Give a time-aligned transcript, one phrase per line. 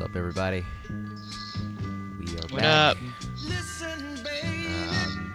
[0.00, 0.64] up, everybody?
[0.88, 2.64] We are What back.
[2.64, 2.96] up?
[4.88, 5.34] Um,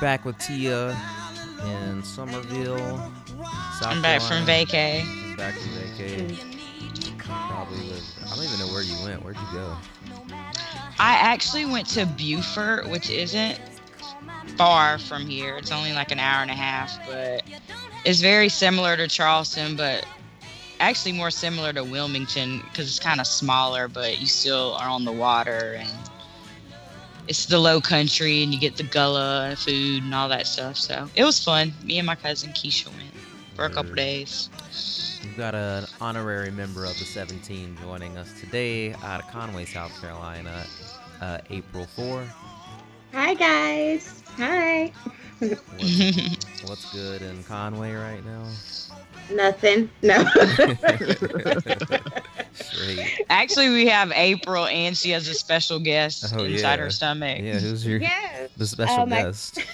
[0.00, 0.90] back with Tia
[1.64, 2.78] in Summerville,
[3.80, 4.66] South I'm back from Carolina.
[4.66, 5.02] vacay.
[5.02, 7.18] She's back from vacay.
[7.18, 8.02] Probably live.
[8.24, 9.22] I don't even know where you went.
[9.24, 9.76] Where'd you go?
[10.98, 13.58] I actually went to Beaufort, which isn't
[14.56, 15.56] far from here.
[15.56, 17.42] It's only like an hour and a half, but
[18.04, 20.06] it's very similar to Charleston, but
[20.80, 25.04] actually more similar to Wilmington because it's kind of smaller, but you still are on
[25.04, 25.90] the water and
[27.28, 30.76] it's the low country and you get the gullah and food and all that stuff.
[30.76, 31.72] So it was fun.
[31.82, 33.10] Me and my cousin Keisha went
[33.54, 34.48] for a couple days.
[35.24, 39.98] We've got an honorary member of the 17 joining us today out of Conway, South
[40.00, 40.64] Carolina,
[41.20, 42.26] uh, April 4.
[43.12, 44.22] Hi guys.
[44.36, 44.92] Hi.
[45.38, 48.46] What's, what's good in Conway right now?
[49.30, 49.90] Nothing.
[50.02, 50.24] No.
[52.52, 53.22] Straight.
[53.28, 56.84] Actually, we have April, and she has a special guest Oh, inside yeah.
[56.84, 57.38] her stomach.
[57.40, 58.50] Yeah, who's your yes.
[58.56, 59.58] the special my- guest?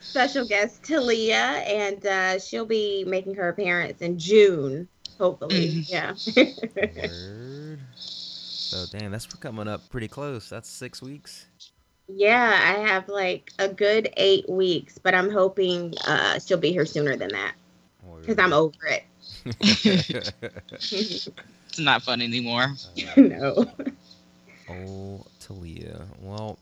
[0.00, 1.34] Special guest Talia,
[1.66, 4.86] and uh, she'll be making her appearance in June,
[5.18, 5.84] hopefully.
[5.84, 5.90] Mhm.
[5.90, 6.14] Yeah.
[7.08, 7.80] Word.
[7.96, 10.48] So damn, that's coming up pretty close.
[10.48, 11.46] That's six weeks.
[12.06, 16.86] yeah, I have like a good eight weeks, but I'm hoping uh, she'll be here
[16.86, 17.54] sooner than that
[18.26, 19.04] because I'm over it.
[21.74, 22.72] It's not fun anymore.
[23.16, 23.66] no.
[24.70, 26.06] oh, Talia.
[26.20, 26.56] Well,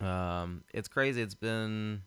[0.00, 1.22] um, it's crazy.
[1.22, 2.02] It's been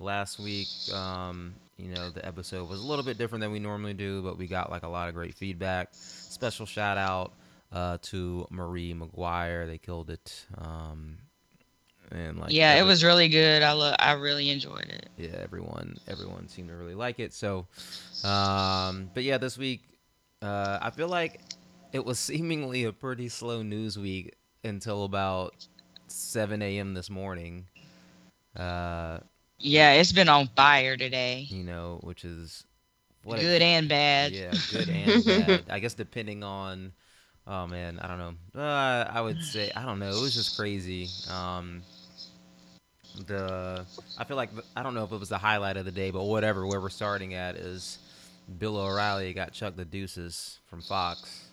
[0.00, 0.68] last week.
[0.94, 4.38] Um, you know, the episode was a little bit different than we normally do, but
[4.38, 5.90] we got like a lot of great feedback.
[5.92, 7.32] Special shout out
[7.70, 9.66] uh, to Marie McGuire.
[9.66, 10.46] They killed it.
[10.56, 11.18] Um,
[12.12, 13.62] and like yeah, it was really good.
[13.62, 15.08] I lo- I really enjoyed it.
[15.16, 17.32] yeah, everyone everyone seemed to really like it.
[17.32, 17.66] So,
[18.24, 19.82] um, but yeah, this week,
[20.42, 21.40] uh, I feel like
[21.92, 24.34] it was seemingly a pretty slow news week
[24.64, 25.54] until about
[26.08, 26.94] 7 a.m.
[26.94, 27.66] this morning.
[28.56, 29.18] Uh,
[29.58, 31.46] Yeah, it's been on fire today.
[31.48, 32.64] you know, which is
[33.24, 34.32] what Good and bad.
[34.32, 35.64] yeah, good and bad.
[35.70, 36.92] I guess depending on,
[37.46, 38.60] oh man, I don't know.
[38.60, 40.08] Uh, I would say I don't know.
[40.10, 41.08] It was just crazy.
[41.30, 41.82] Um,
[43.26, 43.84] the
[44.18, 46.22] I feel like I don't know if it was the highlight of the day, but
[46.24, 46.66] whatever.
[46.66, 47.98] Where we're starting at is
[48.58, 51.48] Bill O'Reilly got Chuck the Deuces from Fox.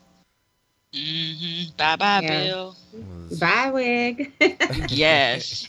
[0.94, 2.44] hmm Bye bye, Yeah.
[2.44, 2.76] Bill.
[2.94, 4.32] It was- Bye, wig.
[4.90, 5.68] Yes.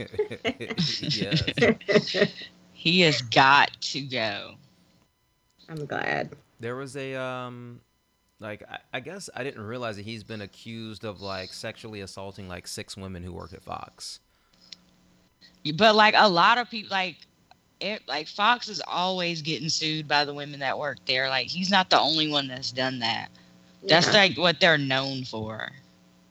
[1.00, 2.33] yes.
[2.72, 4.56] He has got to go.
[5.71, 6.33] I'm glad.
[6.60, 7.81] There was a um
[8.41, 12.47] like I, I guess I didn't realize that he's been accused of like sexually assaulting
[12.47, 14.21] like six women who work at Fox.
[15.77, 17.16] But like a lot of people, like
[17.81, 21.28] it, like Fox is always getting sued by the women that work there.
[21.28, 23.28] Like he's not the only one that's done that.
[23.87, 25.71] That's like what they're known for,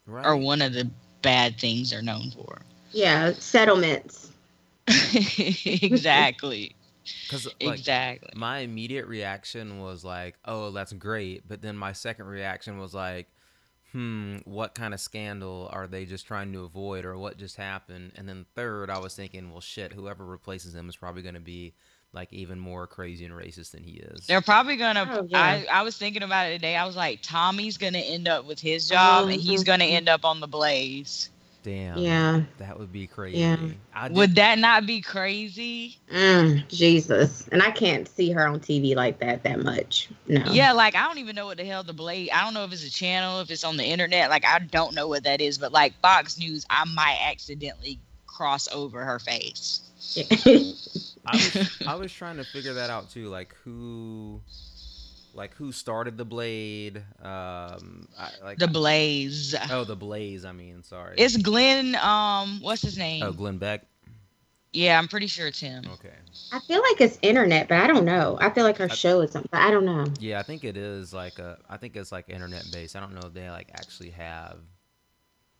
[0.07, 0.25] Right.
[0.25, 0.89] or one of the
[1.21, 2.61] bad things they're known for.
[2.91, 4.31] yeah, settlements.
[4.87, 6.75] exactly.
[7.25, 8.29] Because like exactly.
[8.35, 13.27] my immediate reaction was like, "Oh, that's great," but then my second reaction was like,
[13.93, 18.11] "Hmm, what kind of scandal are they just trying to avoid, or what just happened?"
[18.15, 21.39] And then third, I was thinking, "Well, shit, whoever replaces him is probably going to
[21.41, 21.73] be
[22.11, 25.09] like even more crazy and racist than he is." They're probably gonna.
[25.13, 25.39] Oh, yeah.
[25.39, 26.75] I I was thinking about it today.
[26.75, 29.93] I was like, Tomi's gonna end up with his job, and he's gonna Mhm.
[29.93, 31.29] end up on the Blaze.
[31.63, 31.97] Damn.
[31.97, 32.41] Yeah.
[32.59, 33.37] That would be crazy.
[33.37, 33.57] Yeah.
[33.95, 35.97] I did, Would that not be crazy?
[36.11, 37.47] Mm, Jesus.
[37.51, 40.09] And I can't see her on TV like that that much.
[40.27, 40.43] No.
[40.51, 42.29] Yeah, like I don't even know what the hell the Blaze.
[42.33, 44.29] I don't know if it's a channel, if it's on the internet.
[44.29, 45.57] Like I don't know what that is.
[45.57, 49.81] But like Fox News, I might accidentally cross over her face.
[51.25, 54.41] I was I was trying to figure that out too, like who,
[55.33, 59.55] like who started the blade, um, I, like The Blaze.
[59.71, 60.45] oh the blaze.
[60.45, 61.15] I mean, sorry.
[61.17, 61.95] It's Glenn.
[61.95, 63.23] Um, what's his name?
[63.23, 63.81] oh Glenn Beck.
[64.71, 65.85] Yeah, I'm pretty sure it's him.
[65.93, 66.09] Okay.
[66.51, 68.39] I feel like it's internet, but I don't know.
[68.41, 69.49] I feel like our I- show is something.
[69.53, 70.05] I don't know.
[70.19, 71.59] Yeah, I think it is like a.
[71.69, 72.95] I think it's like internet based.
[72.95, 74.57] I don't know if they like actually have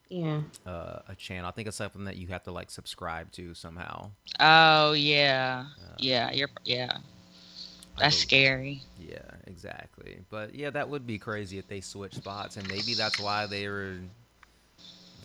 [0.08, 0.40] Yeah.
[0.66, 1.46] uh, a channel.
[1.48, 4.10] I think it's something that you have to like subscribe to somehow.
[4.40, 6.32] Oh yeah, Uh, yeah.
[6.32, 6.96] You're yeah.
[7.96, 8.82] I That's scary.
[8.96, 10.20] Yeah, exactly.
[10.30, 13.68] But yeah, that would be crazy if they switched spots, and maybe that's why they
[13.68, 13.98] were.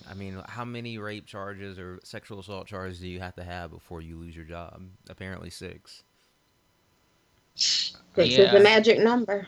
[0.09, 3.71] I mean, how many rape charges or sexual assault charges do you have to have
[3.71, 4.81] before you lose your job?
[5.09, 6.03] Apparently six.
[7.55, 8.39] Six Yeah.
[8.39, 9.47] is the magic number.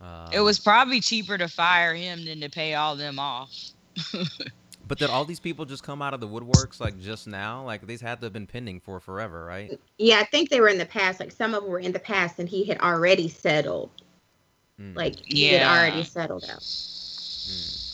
[0.00, 3.52] Um, It was probably cheaper to fire him than to pay all them off.
[4.90, 7.62] But did all these people just come out of the woodworks like just now?
[7.62, 9.78] Like these had to have been pending for forever, right?
[9.98, 11.20] Yeah, I think they were in the past.
[11.20, 13.90] Like some of them were in the past, and he had already settled.
[14.80, 14.96] Mm.
[14.96, 15.58] Like he yeah.
[15.58, 16.58] had already settled out.
[16.58, 17.84] Mm.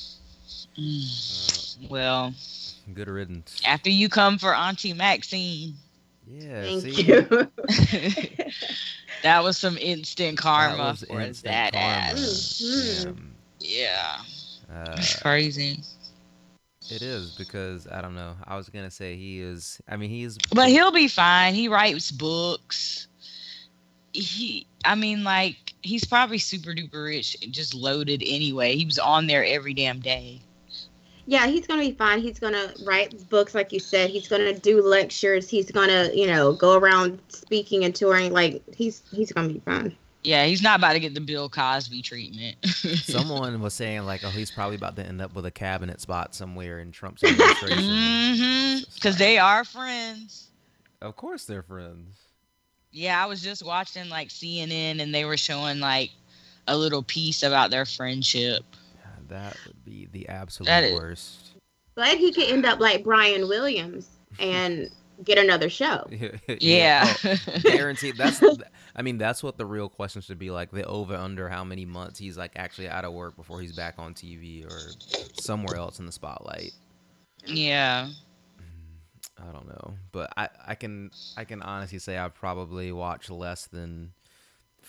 [0.79, 2.33] Uh, well,
[2.95, 3.61] good riddance.
[3.67, 5.75] After you come for Auntie Maxine.
[6.27, 6.63] Yeah.
[6.63, 7.03] Thank see?
[7.03, 7.27] you.
[9.23, 11.87] that was some instant karma that for instant that karma.
[11.89, 12.63] ass.
[12.65, 13.27] Mm-hmm.
[13.61, 14.17] Yeah.
[14.73, 15.83] Uh, it's crazy.
[16.91, 18.35] It is because I don't know.
[18.45, 19.81] I was gonna say he is.
[19.89, 20.39] I mean, he's.
[20.55, 21.55] But he'll be fine.
[21.55, 23.09] He writes books.
[24.13, 24.67] He.
[24.85, 28.77] I mean, like he's probably super duper rich, just loaded anyway.
[28.77, 30.43] He was on there every damn day.
[31.29, 32.21] Yeah, he's gonna be fine.
[32.21, 34.11] He's gonna write books, like you said.
[34.11, 35.51] He's gonna do lectures.
[35.51, 38.33] He's gonna, you know, go around speaking and touring.
[38.33, 39.97] Like he's he's gonna be fine.
[40.27, 42.57] Yeah, he's not about to get the Bill Cosby treatment.
[42.65, 46.35] Someone was saying like, oh, he's probably about to end up with a cabinet spot
[46.35, 47.79] somewhere in Trump's administration.
[47.79, 48.79] mm-hmm.
[48.93, 50.49] Because like, they are friends.
[51.01, 52.19] Of course, they're friends.
[52.91, 56.11] Yeah, I was just watching like CNN, and they were showing like
[56.67, 58.65] a little piece about their friendship.
[58.97, 61.53] Yeah, that would be the absolute worst.
[61.95, 64.09] But he could end up like Brian Williams
[64.41, 64.91] and
[65.25, 66.07] get another show.
[66.11, 66.29] yeah,
[66.61, 67.15] yeah.
[67.25, 68.17] Oh, guaranteed.
[68.17, 68.43] That's
[68.97, 71.85] I mean, that's what the real question should be like the over under how many
[71.85, 74.79] months he's like actually out of work before he's back on TV or
[75.41, 76.73] somewhere else in the spotlight.
[77.45, 78.09] Yeah.
[79.39, 83.67] I don't know, but I, I can I can honestly say I've probably watched less
[83.67, 84.13] than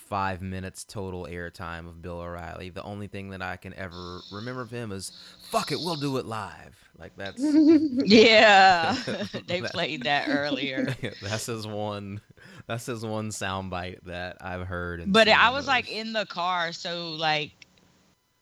[0.08, 2.70] five minutes total airtime of Bill O'Reilly.
[2.70, 5.12] The only thing that I can ever remember of him is
[5.50, 8.98] "fuck it, we'll do it live." Like that's yeah,
[9.48, 10.96] they played that earlier.
[11.22, 12.22] that's his one
[12.68, 15.12] that's his one soundbite that I've heard.
[15.12, 17.52] But I was like in the car, so like,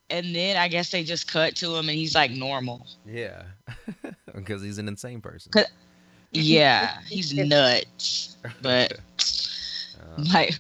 [0.10, 2.86] and then I guess they just cut to him, and he's like normal.
[3.06, 3.44] Yeah,
[4.34, 5.52] because he's an insane person.
[6.32, 8.38] Yeah, he's nuts.
[8.62, 9.00] But
[10.00, 10.60] uh, like,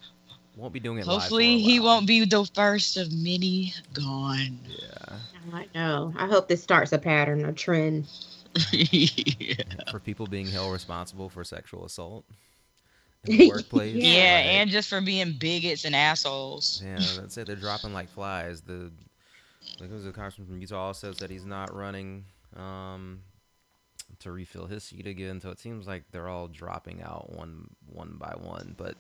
[0.56, 1.06] won't be doing it.
[1.06, 4.60] Hopefully, he won't be the first of many gone.
[4.68, 5.18] Yeah.
[5.54, 6.14] I know.
[6.18, 8.08] I hope this starts a pattern, a trend.
[8.72, 9.64] yeah.
[9.92, 12.26] For people being held responsible for sexual assault
[13.26, 13.96] in the workplace.
[13.96, 16.82] yeah, yeah like, and just for being bigots and assholes.
[16.84, 17.48] Yeah, that's it.
[17.48, 18.62] They're dropping like flies.
[18.62, 18.92] The
[19.80, 22.26] like it was a congressman from Utah also said he's not running
[22.56, 23.20] um,
[24.20, 25.42] to refill his seat again.
[25.42, 28.76] So it seems like they're all dropping out one one by one.
[28.78, 28.96] But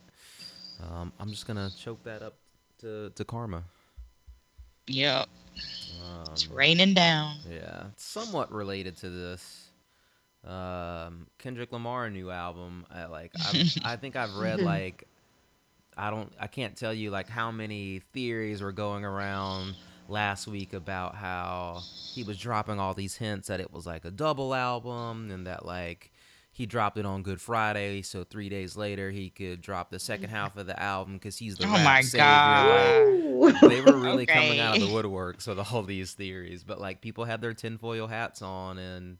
[0.83, 2.35] um, I'm just gonna choke that up
[2.79, 3.63] to to karma.
[4.87, 5.27] Yep.
[6.03, 7.37] Um, it's raining down.
[7.49, 9.69] Yeah, somewhat related to this
[10.45, 12.85] um, Kendrick Lamar new album.
[12.91, 13.31] I like
[13.83, 15.07] I think I've read like
[15.97, 19.75] I don't I can't tell you like how many theories were going around
[20.07, 21.81] last week about how
[22.13, 25.65] he was dropping all these hints that it was like a double album and that
[25.65, 26.11] like
[26.55, 30.29] he dropped it on Good Friday, so three days later he could drop the second
[30.29, 33.69] half of the album because he's the oh my god!
[33.69, 34.33] They were really okay.
[34.33, 38.07] coming out of the woodworks with all these theories, but like people had their tinfoil
[38.07, 39.17] hats on and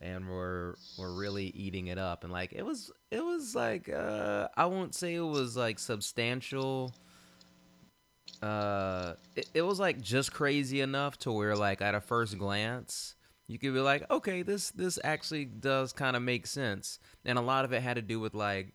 [0.00, 4.46] and we're we're really eating it up and like it was it was like uh
[4.54, 6.92] i won't say it was like substantial
[8.42, 13.15] uh it, it was like just crazy enough to where like at a first glance
[13.48, 17.42] you could be like okay this this actually does kind of make sense and a
[17.42, 18.72] lot of it had to do with like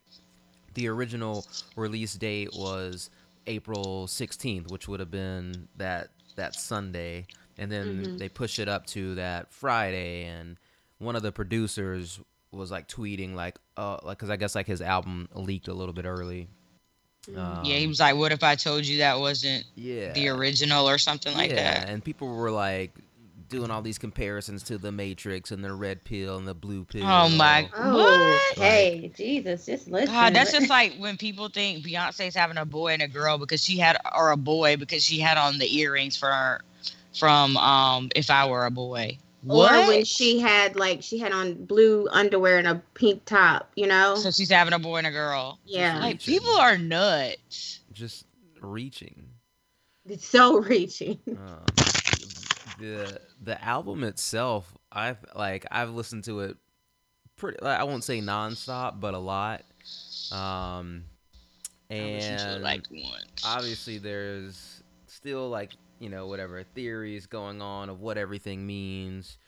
[0.74, 1.46] the original
[1.76, 3.10] release date was
[3.46, 7.26] april 16th which would have been that that sunday
[7.58, 8.16] and then mm-hmm.
[8.16, 10.56] they push it up to that friday and
[10.98, 12.20] one of the producers
[12.52, 15.94] was like tweeting like uh like because I guess like his album leaked a little
[15.94, 16.48] bit early.
[17.36, 20.88] Um, yeah, he was like, "What if I told you that wasn't yeah the original
[20.88, 22.94] or something like yeah, that?" And people were like
[23.52, 27.04] doing all these comparisons to the Matrix and the red pill and the blue pill.
[27.04, 27.68] Oh my!
[27.76, 28.58] Oh, what?
[28.58, 30.12] hey, like, Jesus, just listen.
[30.12, 33.62] God, that's just like when people think Beyonce's having a boy and a girl because
[33.62, 36.60] she had, or a boy because she had on the earrings for
[37.16, 39.18] from um If I Were a Boy.
[39.42, 39.72] What?
[39.72, 43.86] Or when she had like she had on blue underwear and a pink top, you
[43.86, 44.14] know.
[44.16, 45.58] So she's having a boy and a girl.
[45.64, 45.98] Yeah.
[45.98, 47.80] Like people are nuts.
[47.92, 48.24] Just
[48.60, 49.28] reaching.
[50.08, 51.18] It's so reaching.
[51.28, 51.64] Uh,
[52.78, 56.56] the the album itself, I've like I've listened to it
[57.36, 57.58] pretty.
[57.60, 59.62] Like, I won't say nonstop, but a lot.
[60.30, 61.04] Um,
[61.90, 63.42] and like once.
[63.44, 69.38] obviously there's still like you know whatever theories going on of what everything means.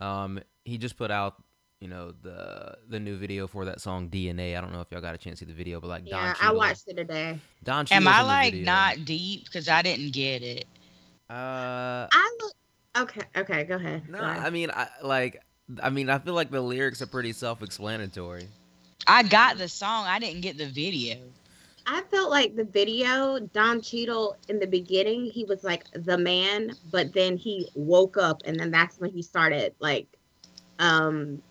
[0.00, 1.42] Um, he just put out
[1.80, 4.56] you know the the new video for that song DNA.
[4.56, 6.34] I don't know if y'all got a chance to see the video, but like yeah,
[6.34, 7.38] Don I watched it today.
[7.62, 10.66] Don, am I like not deep because I didn't get it?
[11.30, 12.54] Uh, I look
[12.96, 13.22] okay.
[13.36, 14.08] Okay, go ahead.
[14.08, 15.42] No, I mean, I like.
[15.82, 18.48] I mean, I feel like the lyrics are pretty self-explanatory.
[19.06, 20.06] I got the song.
[20.06, 21.16] I didn't get the video.
[21.86, 26.76] I felt like the video, Don Cheadle in the beginning, he was like the man,
[26.90, 30.06] but then he woke up and then that's when he started like
[30.78, 31.42] um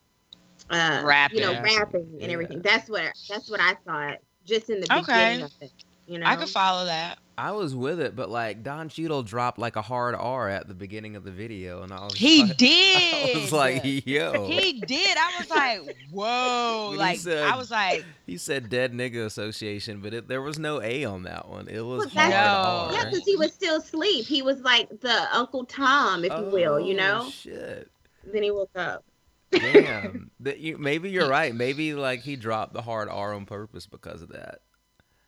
[0.69, 1.37] uh Rapping.
[1.39, 2.29] you know, rapping and Yeah.
[2.29, 2.61] everything.
[2.61, 5.01] That's what that's what I thought just in the Okay.
[5.13, 5.71] beginning of it.
[6.07, 6.25] You know.
[6.25, 7.19] I could follow that.
[7.37, 10.73] I was with it, but like Don Cheadle dropped like a hard R at the
[10.73, 13.35] beginning of the video, and I was He like, did.
[13.35, 14.45] I was like, yo.
[14.47, 15.17] he did.
[15.17, 16.93] I was like, whoa.
[16.97, 20.81] Like said- I was like, He said "Dead Nigga Association," but it, there was no
[20.81, 21.67] A on that one.
[21.67, 22.93] It was Well, hard that's- R.
[22.93, 24.25] Yeah, because he was still asleep.
[24.25, 27.29] He was like the Uncle Tom, if you will, you Oh, know?
[27.29, 27.89] Shit.
[28.31, 29.03] Then he woke up.
[29.51, 30.31] Damn.
[30.39, 31.53] that you maybe you're right.
[31.53, 34.59] Maybe like he dropped the hard R on purpose because of that.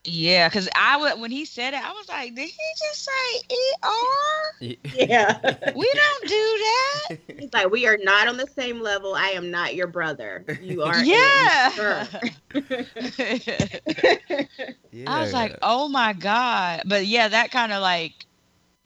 [0.05, 3.41] Yeah, because I would when he said it, I was like, did he just say
[3.83, 4.53] ER?
[4.95, 5.39] Yeah.
[5.75, 7.17] We don't do that.
[7.39, 9.13] He's like, we are not on the same level.
[9.15, 10.45] I am not your brother.
[10.62, 11.03] You are.
[11.03, 11.71] Yeah.
[11.81, 12.07] yeah.
[15.07, 16.83] I was like, oh my god.
[16.85, 18.25] But yeah, that kind of like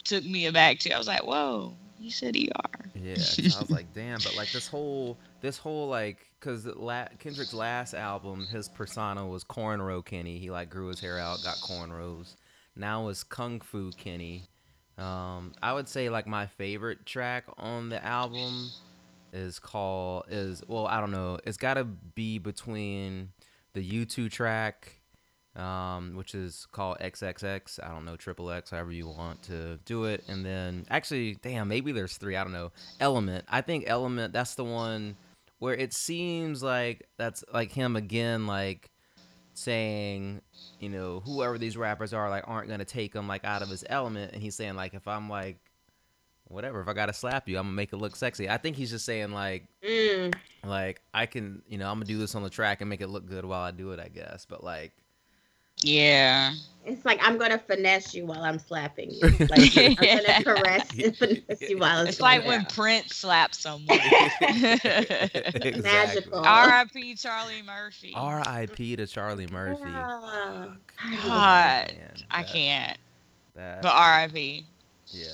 [0.04, 0.92] took me aback too.
[0.92, 2.90] I was like, whoa, you said ER.
[2.96, 3.14] Yeah.
[3.14, 7.94] I was like, damn, but like this whole, this whole like, cause la- Kendrick's last
[7.94, 10.38] album, his persona was cornrow Kenny.
[10.40, 12.36] He like grew his hair out, got cornrows.
[12.76, 14.44] Now it's Kung Fu Kenny.
[14.98, 18.70] Um, I would say like my favorite track on the album
[19.32, 21.40] is called is well, I don't know.
[21.46, 23.30] It's got to be between
[23.74, 25.02] the U2 track,
[25.56, 27.80] um, which is called XXX.
[27.84, 30.24] I don't know, triple X, however you want to do it.
[30.28, 32.36] And then actually, damn, maybe there's three.
[32.36, 32.72] I don't know.
[33.00, 33.46] Element.
[33.48, 34.34] I think Element.
[34.34, 35.16] That's the one
[35.60, 38.90] where it seems like that's like him again, like
[39.54, 40.42] saying,
[40.80, 43.84] you know, whoever these rappers are, like aren't gonna take him like out of his
[43.90, 44.34] element.
[44.34, 45.58] And he's saying like, if I'm like.
[46.52, 48.50] Whatever, if I gotta slap you, I'm gonna make it look sexy.
[48.50, 50.34] I think he's just saying like, Mm.
[50.66, 53.08] like I can, you know, I'm gonna do this on the track and make it
[53.08, 54.48] look good while I do it, I guess.
[54.50, 54.92] But like,
[55.82, 56.54] Yeah.
[56.86, 59.20] It's like I'm gonna finesse you while I'm slapping you.
[59.22, 62.68] Like I'm gonna caress and finesse you while I'm It's like when yeah.
[62.70, 64.00] Prince slaps someone.
[64.42, 65.82] exactly.
[65.82, 66.40] Magical.
[66.40, 67.16] R.I.P.
[67.16, 68.14] Charlie Murphy.
[68.16, 68.96] R.I.P.
[68.96, 69.82] to Charlie Murphy.
[69.86, 70.66] Yeah.
[71.26, 72.98] God, Man, I that- can't.
[73.56, 74.66] That, But R.I.P.
[75.08, 75.26] yeah,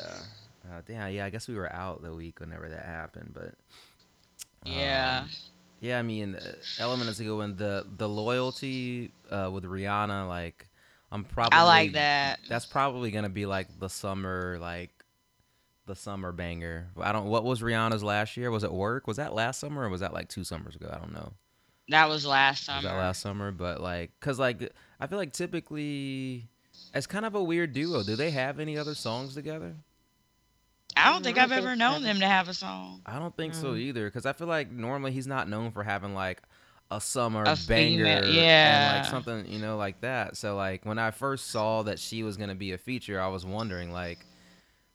[0.72, 1.12] uh, damn.
[1.14, 3.54] Yeah, I guess we were out the week whenever that happened, but
[4.66, 4.72] Yeah.
[4.74, 5.24] um, yeah.
[5.94, 6.38] I mean,
[6.80, 7.56] Element is a good one.
[7.56, 10.68] The the loyalty uh, with Rihanna, like,
[11.12, 12.40] I'm probably I like that.
[12.50, 14.92] That's probably gonna be like the summer, like
[15.86, 16.88] the summer banger.
[17.00, 17.28] I don't.
[17.28, 18.52] What was Rihanna's last year?
[18.52, 19.08] Was it Work?
[19.08, 20.90] Was that last summer or was that like two summers ago?
[20.92, 21.34] I don't know.
[21.90, 22.82] That was last Was summer.
[22.82, 23.52] that last summer?
[23.52, 26.48] But like, cause like I feel like typically
[26.94, 28.02] it's kind of a weird duo.
[28.04, 29.76] Do they have any other songs together?
[30.98, 32.06] I don't think I I've don't ever known so.
[32.08, 33.02] them to have a song.
[33.06, 33.80] I don't think so Mm.
[33.80, 34.10] either.
[34.12, 36.42] Cause I feel like normally he's not known for having like
[36.92, 39.00] a summer A banger, female- and yeah.
[39.02, 40.38] like something you know like that.
[40.38, 43.46] So like when I first saw that she was gonna be a feature, I was
[43.46, 44.26] wondering like,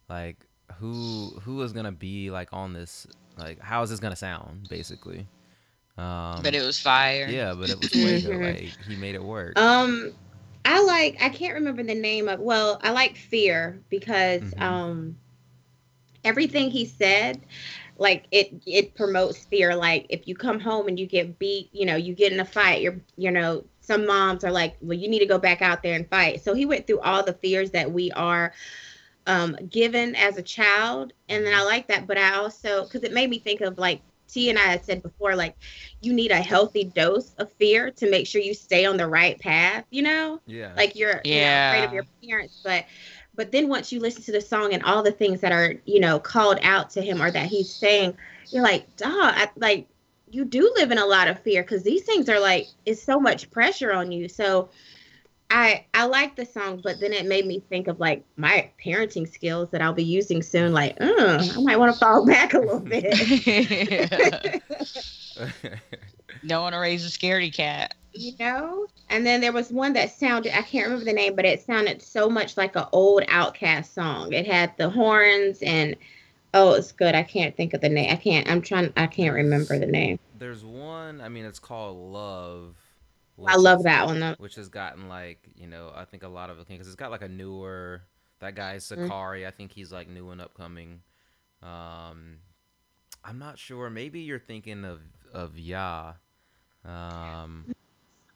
[0.09, 0.37] like
[0.79, 3.05] who who was gonna be like on this
[3.37, 5.27] like how is this gonna sound basically.
[5.97, 7.27] Um, But it was fire.
[7.29, 8.31] yeah, but it was Fuego.
[8.31, 8.53] Mhm.
[8.53, 9.59] like he made it work.
[9.59, 10.13] Um,
[10.63, 11.17] I like.
[11.21, 12.39] I can't remember the name of.
[12.39, 14.61] Well, I like Fear because Mhm.
[14.61, 15.17] um,
[16.23, 17.45] everything he said,
[17.97, 19.75] like it it promotes fear.
[19.75, 22.45] Like if you come home and you get beat, you know, you get in a
[22.45, 22.81] fight.
[22.81, 25.95] You're you know, some moms are like, well, you need to go back out there
[25.95, 26.41] and fight.
[26.41, 28.53] So he went through all the fears that we are
[29.27, 33.13] um given as a child and then i like that but i also because it
[33.13, 35.55] made me think of like t and i had said before like
[36.01, 39.39] you need a healthy dose of fear to make sure you stay on the right
[39.39, 42.85] path you know yeah, like you're you know, afraid of your parents but
[43.41, 45.99] but then once you listen to the song and all the things that are you
[45.99, 48.15] know called out to him or that he's saying
[48.49, 49.87] you're like duh I, like
[50.29, 53.19] you do live in a lot of fear because these things are like it's so
[53.19, 54.29] much pressure on you.
[54.29, 54.69] So
[55.49, 59.27] i i like the song but then it made me think of like my parenting
[59.27, 62.59] skills that i'll be using soon like uh, i might want to fall back a
[62.59, 63.03] little bit.
[66.45, 67.95] Don't want to raise a scaredy cat.
[68.13, 71.45] you know and then there was one that sounded i can't remember the name but
[71.45, 75.95] it sounded so much like an old OutKast song it had the horns and
[76.53, 79.35] oh it's good i can't think of the name i can't i'm trying i can't
[79.35, 81.21] remember the name There's one.
[81.21, 82.75] I mean, it's called Love.
[83.45, 86.49] i love that one though Which has gotten like you know I think a lot
[86.49, 88.01] of it because it's got like a newer
[88.39, 89.07] that guy Mm.
[89.07, 89.45] Zacari.
[89.45, 91.01] I think he's like new and upcoming.
[91.61, 92.37] Um,
[93.23, 93.89] I'm not sure.
[93.89, 95.01] Maybe you're thinking of
[95.33, 96.13] of Ya.
[96.83, 97.67] Um,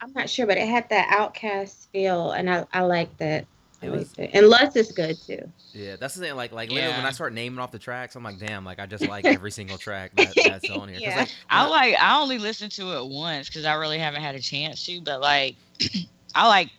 [0.05, 3.45] i'm not sure but it had that OutKast feel and i, I like that
[3.81, 4.29] It was- it.
[4.33, 6.35] and lust is good too yeah, that's the thing.
[6.37, 8.85] Like like literally when I start naming off the tracks, I'm like, damn, like I
[8.85, 10.99] just like every single track that, that's on here.
[11.01, 11.17] Yeah.
[11.17, 11.95] like, I like.
[11.99, 15.01] I only listened to it once because I really haven't had a chance to.
[15.01, 15.57] But like,
[16.35, 16.69] I like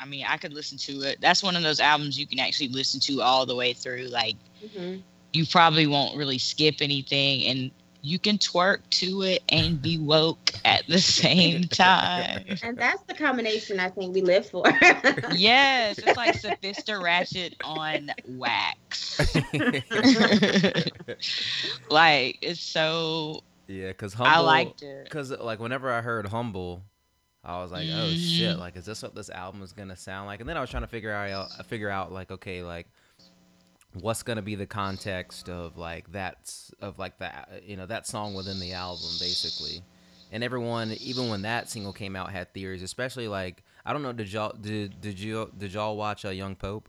[0.00, 1.18] I mean, I could listen to it.
[1.20, 4.04] That's one of those albums you can actually listen to all the way through.
[4.06, 5.02] Like, Mhm.
[5.32, 7.72] you probably won't really skip anything, and
[8.04, 12.44] you can twerk to it and be woke at the same time.
[12.62, 14.62] And that's the combination I think we live for.
[15.32, 19.34] yes, it's like Sophista Ratchet on wax.
[21.90, 23.40] like, it's so.
[23.68, 24.30] yeah, because humble.
[24.32, 25.04] I liked it.
[25.04, 26.82] Because like whenever I heard humble,
[27.42, 28.60] I was like, oh shit, Mhm.
[28.60, 30.40] like is this what this album is gonna sound like?
[30.40, 32.86] And then I was trying to figure out figure out like okay like
[34.00, 38.34] what's gonna be the context of like that's of like that you know that song
[38.34, 39.82] within the album basically.
[40.32, 42.82] And everyone, even when that single came out, had theories.
[42.82, 46.56] Especially like I don't know, did y'all did did you did y'all watch uh, Young
[46.56, 46.88] Pope?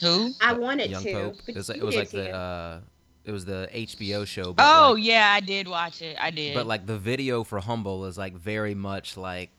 [0.00, 0.32] Who?
[0.40, 1.12] I wanted Young to.
[1.12, 1.36] Pope.
[1.46, 2.30] but It was, like- it was like the too.
[2.32, 2.80] uh,
[3.24, 4.52] it was the HBO show.
[4.52, 6.16] But Oh like, yeah, I did watch it.
[6.20, 6.54] I did.
[6.54, 9.50] but like the video for Humble is like very much like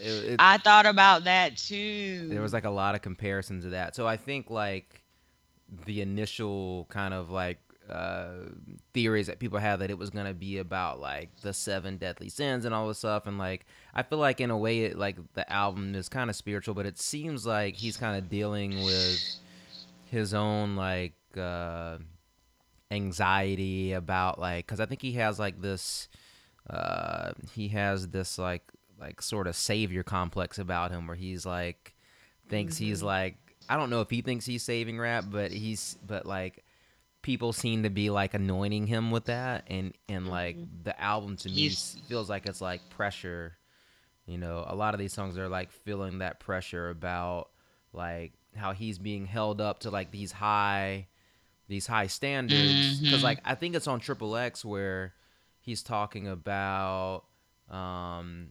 [0.00, 2.28] it, it, I thought about that too.
[2.28, 3.94] there was like a lot of comparisons to that.
[3.94, 5.02] So I think like
[5.86, 7.58] the initial kind of like
[7.90, 8.46] uh
[8.92, 12.64] theories that people had that it was gonna be about like the seven deadly sins
[12.66, 13.64] and all this stuff and like
[13.94, 16.84] I feel like in a way it like the album is kind of spiritual but
[16.84, 19.22] it seems like he's kind of dealing with
[20.04, 21.98] his own like uh
[22.90, 26.08] anxiety about like because I think he has like this
[26.68, 28.62] uh he has this like
[28.98, 31.94] like sort of savior complex about him where he's like
[32.48, 33.06] thinks he's Mhm.
[33.06, 33.36] like
[33.68, 36.64] I don't know if he thinks he's saving rap but he's but like
[37.22, 40.84] people seem to be like anointing him with that and and like Mhm.
[40.84, 43.56] the album to me He's- feels like it's like pressure
[44.26, 47.50] you know a lot of these songs are like feeling that pressure about
[47.92, 51.06] like how he's being held up to like these high
[51.68, 53.24] these high standards because Mhm.
[53.24, 55.14] like i think it's on triple x where
[55.60, 57.24] he's talking about
[57.70, 58.50] um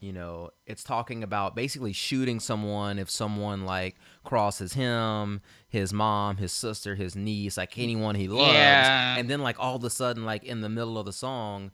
[0.00, 6.36] you know it's talking about basically shooting someone if someone like crosses him his mom
[6.36, 9.16] his sister his niece like anyone he loves Yeah.
[9.16, 11.70] and then like all of a sudden like in the middle of the song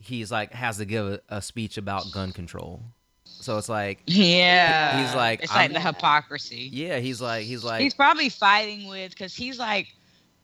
[0.00, 2.82] he's like has to give a, a speech about gun control
[3.24, 5.04] so it's like yeah.
[5.04, 6.68] He's like, it's like I'm- the hypocrisy.
[6.72, 9.88] yeah he's like he's like he's probably fighting with because he's like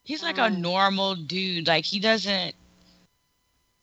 [0.03, 1.67] he's like a Um, normal dude.
[1.67, 2.55] Like he doesn't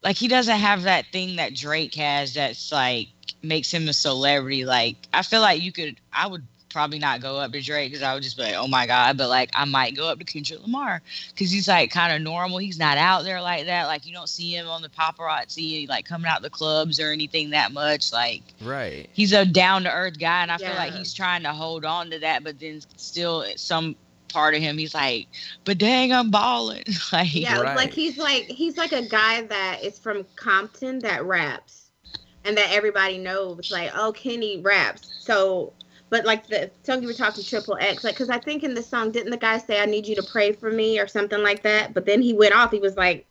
[0.02, 3.08] like he doesn't have that thing that Drake has that's like
[3.46, 4.64] makes him a celebrity.
[4.64, 8.02] Like I feel like you could I would probably not go up to Drake because
[8.02, 10.24] I would just be like, oh my god, but like I might go up to
[10.24, 12.58] Kendrick Lamar because he's like kind of normal.
[12.58, 13.86] He's not out there like that.
[13.86, 17.50] Like you don't see him on the paparazzi like coming out the clubs or anything
[17.50, 18.12] that much.
[18.12, 21.52] Like right he's a down to earth guy, and I feel like he's trying to
[21.52, 23.96] hold on to that, but then still some
[24.28, 25.28] part of him, he's like,
[25.64, 26.82] but dang, I'm balling.
[27.12, 27.76] like, Yeah, Right.
[27.76, 31.85] like he's like he's like a guy that is from Compton that raps,
[32.46, 33.70] and that everybody knows.
[33.70, 35.12] Like, oh, Kenny raps.
[35.18, 35.72] So,
[36.10, 38.82] but like the song you were talking Triple X, like, because I think in the
[38.82, 41.62] song didn't the guy say, "I need you to pray for me" or something like
[41.64, 41.94] that?
[41.94, 42.70] But then he went off.
[42.70, 43.26] He was like,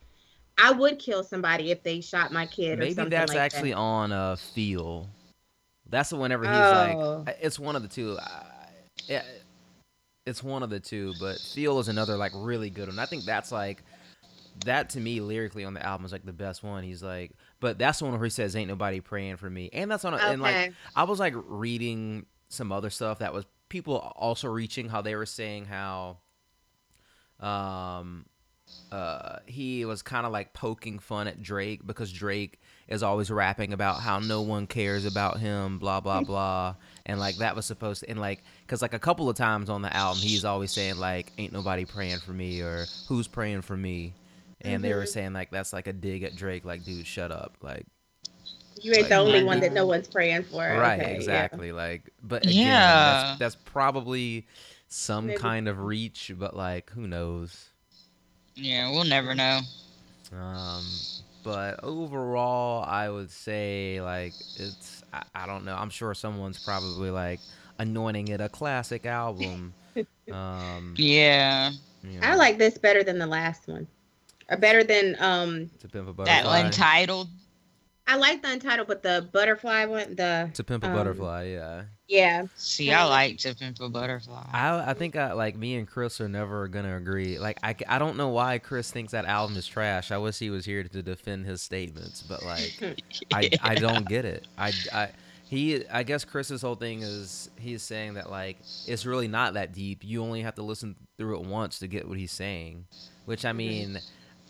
[0.58, 3.72] "I would kill somebody if they shot my kid." or maybe something that's like actually
[3.72, 3.78] That.
[3.78, 5.08] on uh feel
[5.90, 7.24] that's the whenever he's Oh.
[7.26, 8.18] like it's one of the two
[9.08, 9.22] yeah
[10.26, 13.24] it's one of the two but feel is another like really good one i think
[13.24, 13.84] that's like
[14.66, 17.78] that to me lyrically on the album is like the best one he's like but
[17.78, 19.70] that's the one where he says ain't nobody praying for me.
[19.74, 23.46] And that's on a, and like I was like reading some other stuff that was
[23.70, 26.18] people also reaching how they were saying how
[27.40, 28.26] um
[28.92, 33.74] uh he was kind of like poking fun at Drake because Drake is always rapping
[33.74, 36.76] about how no one cares about him blah blah blah.
[37.06, 39.82] And like that was supposed to and like cuz like a couple of times on
[39.82, 43.78] the album he's always saying like ain't nobody praying for me or who's praying for
[43.78, 44.14] me
[44.66, 45.08] and they were Mhm.
[45.08, 47.86] saying like that's like a dig at Drake like dude shut up like
[48.82, 50.62] You ain't like, the only one that no one's praying for.
[50.64, 51.48] right Okay, yeah.
[51.48, 53.04] exactly like but again Yeah.
[53.04, 54.48] that's, that's probably
[54.88, 55.40] some Maybe.
[55.40, 57.70] kind of reach but like who knows
[58.56, 59.62] yeah, we'll never know.
[60.34, 60.84] um
[61.44, 67.12] but overall i would say like it's I, I don't know i'm sure someone's probably
[67.12, 67.42] like
[67.78, 69.74] anointing it a classic album
[70.32, 71.72] um Yeah,
[72.04, 73.88] you I like this better than the last one,
[74.50, 75.70] or better than um.
[75.80, 77.28] to pimp a that butterfly untitled.
[78.08, 81.84] I like the untitled, but the butterfly one, the to pimp a um, butterfly yeah
[82.08, 82.44] yeah.
[82.56, 84.46] See, I like to pimp a butterfly.
[84.54, 87.40] I, I think I, like me and Chris are never gonna agree.
[87.40, 90.12] Like I, I don't know why Chris thinks that album is trash.
[90.12, 92.80] I wish he was here to defend his statements, but like
[93.34, 94.48] I, I don't get it.
[94.58, 95.10] I, I
[95.48, 99.74] he I guess Chris's whole thing is he's saying that like it's really not that
[99.74, 100.04] deep.
[100.04, 102.86] You only have to listen through it once to get what he's saying.
[103.26, 103.56] Which I Mhm.
[103.56, 104.02] mean,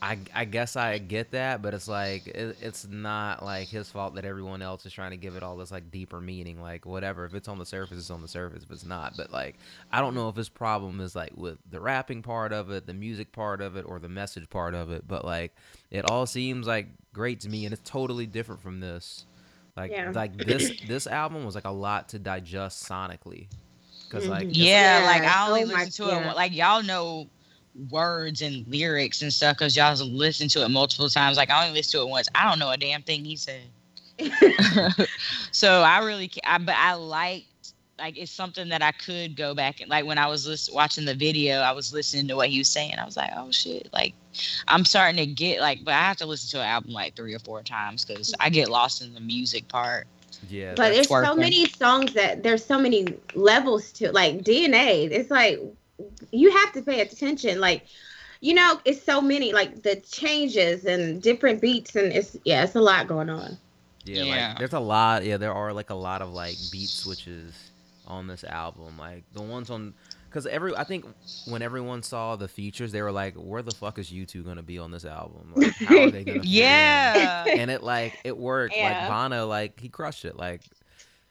[0.01, 4.15] I, I guess I get that, but it's like it, it's not like his fault
[4.15, 6.61] that everyone else is trying to give it all this like deeper meaning.
[6.61, 8.63] Like whatever, if it's on the surface, it's on the surface.
[8.63, 9.55] If it's not, but like
[9.91, 12.93] I don't know if his problem is like with the rapping part of it, the
[12.93, 15.07] music part of it, or the message part of it.
[15.07, 15.55] But like
[15.89, 19.25] it all seems like great to me, and it's totally different from this.
[19.77, 20.11] Like Yeah.
[20.13, 23.47] like this this album was like a lot to digest sonically,
[24.07, 24.51] because like Mhm.
[24.51, 26.31] it's- Yeah, Yeah, like I only oh my- listen to yeah.
[26.31, 26.35] it.
[26.35, 27.29] Like y'all know
[27.89, 31.37] words and lyrics and stuff because y'all listen to it multiple times.
[31.37, 32.27] Like I only listened to it once.
[32.35, 33.61] I don't know a damn thing he said.
[35.51, 37.47] so I really, ca- I, but I liked.
[37.97, 41.05] Like it's something that I could go back and like when I was listen, watching
[41.05, 42.95] the video, I was listening to what he was saying.
[42.99, 43.87] I was like, oh shit!
[43.93, 44.13] Like
[44.67, 47.33] I'm starting to get like, but I have to listen to an album like three
[47.33, 50.07] or four times because I get lost in the music part.
[50.49, 55.09] yeah, but there's it's so many songs that there's so many levels to like DNA.
[55.09, 55.61] It's like
[56.31, 57.59] you have to pay attention.
[57.59, 57.85] Like,
[58.41, 62.75] you know, it's so many like the changes and different beats and it's yeah, it's
[62.75, 63.57] a lot going on.
[64.03, 64.47] Yeah, Yeah.
[64.49, 65.23] like there's a lot.
[65.25, 67.53] Yeah, there are like a lot of like beat switches
[68.07, 68.97] on this album.
[68.99, 69.93] Like the ones on,
[70.29, 71.05] because every I think
[71.47, 74.77] when everyone saw the features, they were like, "Where the fuck is U2 gonna be
[74.77, 75.53] on this album?
[75.55, 77.45] Like, how are they gonna?" Yeah.
[77.47, 78.75] And it like it worked.
[78.75, 79.07] Yeah.
[79.07, 80.35] Like Bono, like he crushed it.
[80.35, 80.61] Like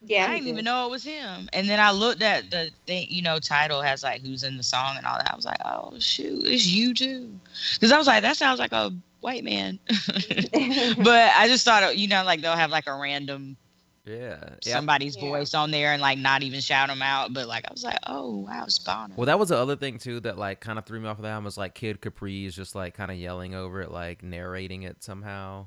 [0.07, 1.49] Yeah, I didn't even know it was him.
[1.53, 4.63] And then I looked at the thing, you know, title has like who's in the
[4.63, 5.31] song and all that.
[5.33, 7.29] I was like, oh shoot, it's U2.
[7.75, 9.79] Because I was like, that sounds like a white man.
[9.89, 13.57] but I just thought, uh, you know, like they'll have like a random
[14.05, 14.75] yeah, yeah.
[14.75, 15.23] somebody's Yeah.
[15.31, 17.33] voice on there and like not even shout them out.
[17.33, 19.15] But like I was like, oh wow, it's Bono.
[19.17, 21.23] Well, that was the other thing too that like kind of threw me off of
[21.23, 24.83] that was like Kid Capri is just like kind of yelling over it, like narrating
[24.83, 25.67] it somehow.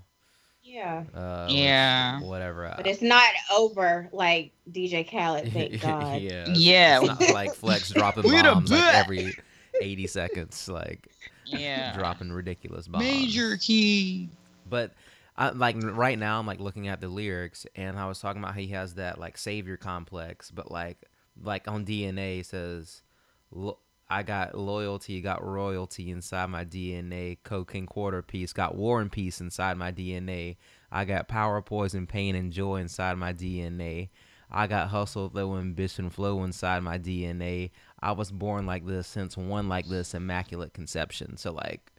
[0.68, 1.04] Yeah.
[1.16, 2.20] Uh, Yeah.
[2.22, 2.74] whatever.
[2.76, 6.22] But it's not over like DJ Khaled, thank God.
[6.22, 6.46] yeah.
[6.54, 7.00] Yeah.
[7.00, 9.34] It's not like Flex dropping bombs like every
[9.82, 11.08] 80 seconds, like
[11.46, 11.96] yeah.
[11.96, 13.04] dropping ridiculous bombs.
[13.04, 14.30] Major key.
[14.70, 14.92] But
[15.38, 18.54] I, like right now, I'm like looking at the lyrics, and I was talking about
[18.56, 20.98] how he has that like savior complex, but like
[21.44, 23.04] like on DNA says,
[23.52, 23.78] "Lo-
[24.10, 27.38] I got loyalty, got royalty inside my DNA.
[27.44, 30.58] Cocaine quarter piece, got war and peace inside my DNA.
[30.92, 34.10] I got power, poison, pain, and joy inside my DNA.
[34.50, 37.72] I got hustle, though ambition, flow inside my DNA.
[38.00, 41.36] I was born like this, since one like this, immaculate conception.
[41.38, 41.92] So like,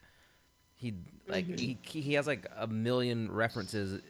[0.75, 0.95] he
[1.29, 1.59] like Mhm.
[1.59, 4.01] he he has like a million references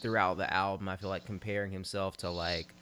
[0.00, 0.88] throughout the album.
[0.88, 2.74] I feel like comparing himself to like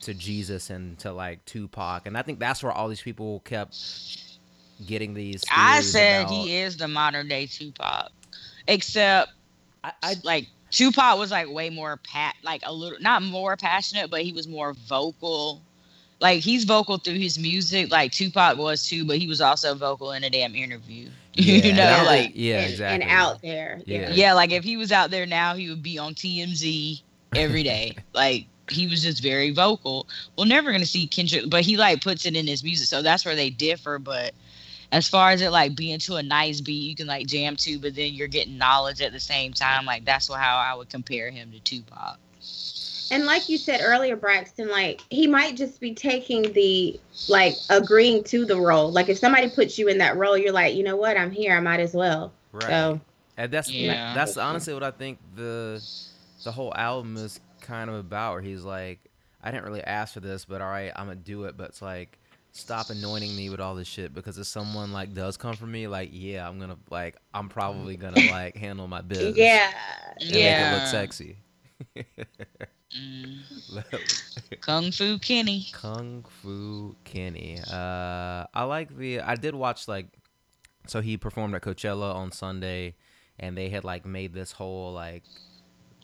[0.00, 3.76] to Jesus and to like Tupac, and I think that's where all these people kept
[4.86, 5.42] getting these.
[5.54, 8.10] I said about- he is the modern day Tupac,
[8.68, 9.32] except
[9.82, 14.10] I, I like Tupac was like way more pat, like a little not more passionate,
[14.10, 15.62] but he was more vocal.
[16.20, 20.12] Like he's vocal through his music, like Tupac was too, but he was also vocal
[20.12, 21.08] in a damn interview.
[21.34, 23.02] you know, that- like yeah, and, exactly.
[23.02, 23.80] and out there.
[23.86, 24.00] Yeah.
[24.00, 24.10] Yeah.
[24.12, 27.00] yeah, like if he was out there now, he would be on TMZ
[27.34, 27.96] every day.
[28.14, 30.06] like he was just very vocal.
[30.36, 33.24] We're never gonna see Kendrick, but he like puts it in his music, so that's
[33.24, 33.98] where they differ.
[33.98, 34.34] But
[34.92, 37.78] as far as it like being to a nice beat, you can like jam to,
[37.78, 39.84] but then you're getting knowledge at the same time.
[39.84, 42.18] Like that's how I would compare him to Tupac.
[43.10, 46.98] And like you said earlier, Braxton, like he might just be taking the
[47.28, 48.90] like agreeing to the role.
[48.90, 51.56] Like if somebody puts you in that role, you're like, you know what, I'm here,
[51.56, 52.32] I might as well.
[52.52, 52.68] right.
[52.70, 53.00] So
[53.36, 54.14] And that's Yeah.
[54.14, 55.80] that's honestly what I think the
[56.44, 58.32] the whole album is kind of about.
[58.34, 59.00] Where he's like,
[59.42, 61.56] I didn't really ask for this, but all right, I'm gonna do it.
[61.56, 62.18] But it's like,
[62.52, 65.86] stop anointing me with all this shit because if someone like does come for me,
[65.88, 69.36] like, yeah, I'm gonna like, I'm probably gonna like handle my business.
[69.36, 69.72] yeah.
[70.20, 70.74] And make it Yeah.
[70.78, 71.36] look sexy.
[72.96, 73.40] Mm.
[74.60, 75.66] Kung Fu Kenny.
[75.72, 77.60] Kung Fu Kenny.
[77.70, 79.20] Uh, I like the.
[79.20, 80.06] I did watch like,
[80.86, 82.94] so he performed at Coachella on Sunday,
[83.38, 85.24] and they had like made this whole like,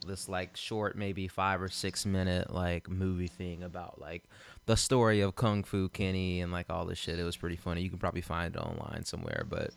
[0.03, 4.25] this like short maybe five or six minute like movie thing about like
[4.67, 7.19] the story of Kung Fu Kenny and like all this shit.
[7.19, 7.83] It was pretty funny.
[7.83, 9.71] You can probably find it online somewhere, but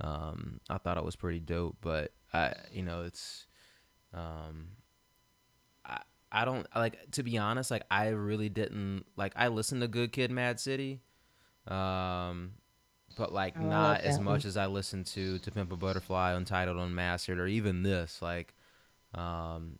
[0.00, 1.76] um, I thought it was pretty dope.
[1.80, 3.46] But I, you know, it's
[4.14, 4.68] um,
[5.84, 6.00] I
[6.30, 7.70] I don't like to be honest.
[7.70, 9.32] Like I really didn't like.
[9.36, 11.00] I listened to Good Kid, Mad City,
[11.66, 12.52] um,
[13.16, 17.38] but like not as much as I listened to To Pimp a Butterfly, Untitled, Unmastered,
[17.38, 18.20] or even this.
[18.22, 18.54] Like,
[19.18, 19.78] um,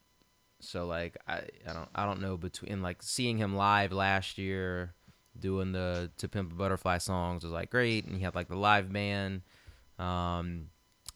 [0.60, 4.94] so like I I don't I don't know between like seeing him live last year
[5.38, 8.56] doing the To Pimp a Butterfly songs was like great, and he had like the
[8.56, 9.42] live band.
[9.98, 10.70] Um,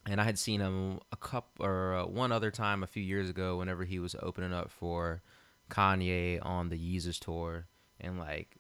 [0.07, 3.31] and I had seen him a couple or uh, one other time a few years
[3.31, 5.23] ago whenever he was opening up for
[5.71, 7.67] Kanye on the Yeezus tour,
[8.01, 8.57] and like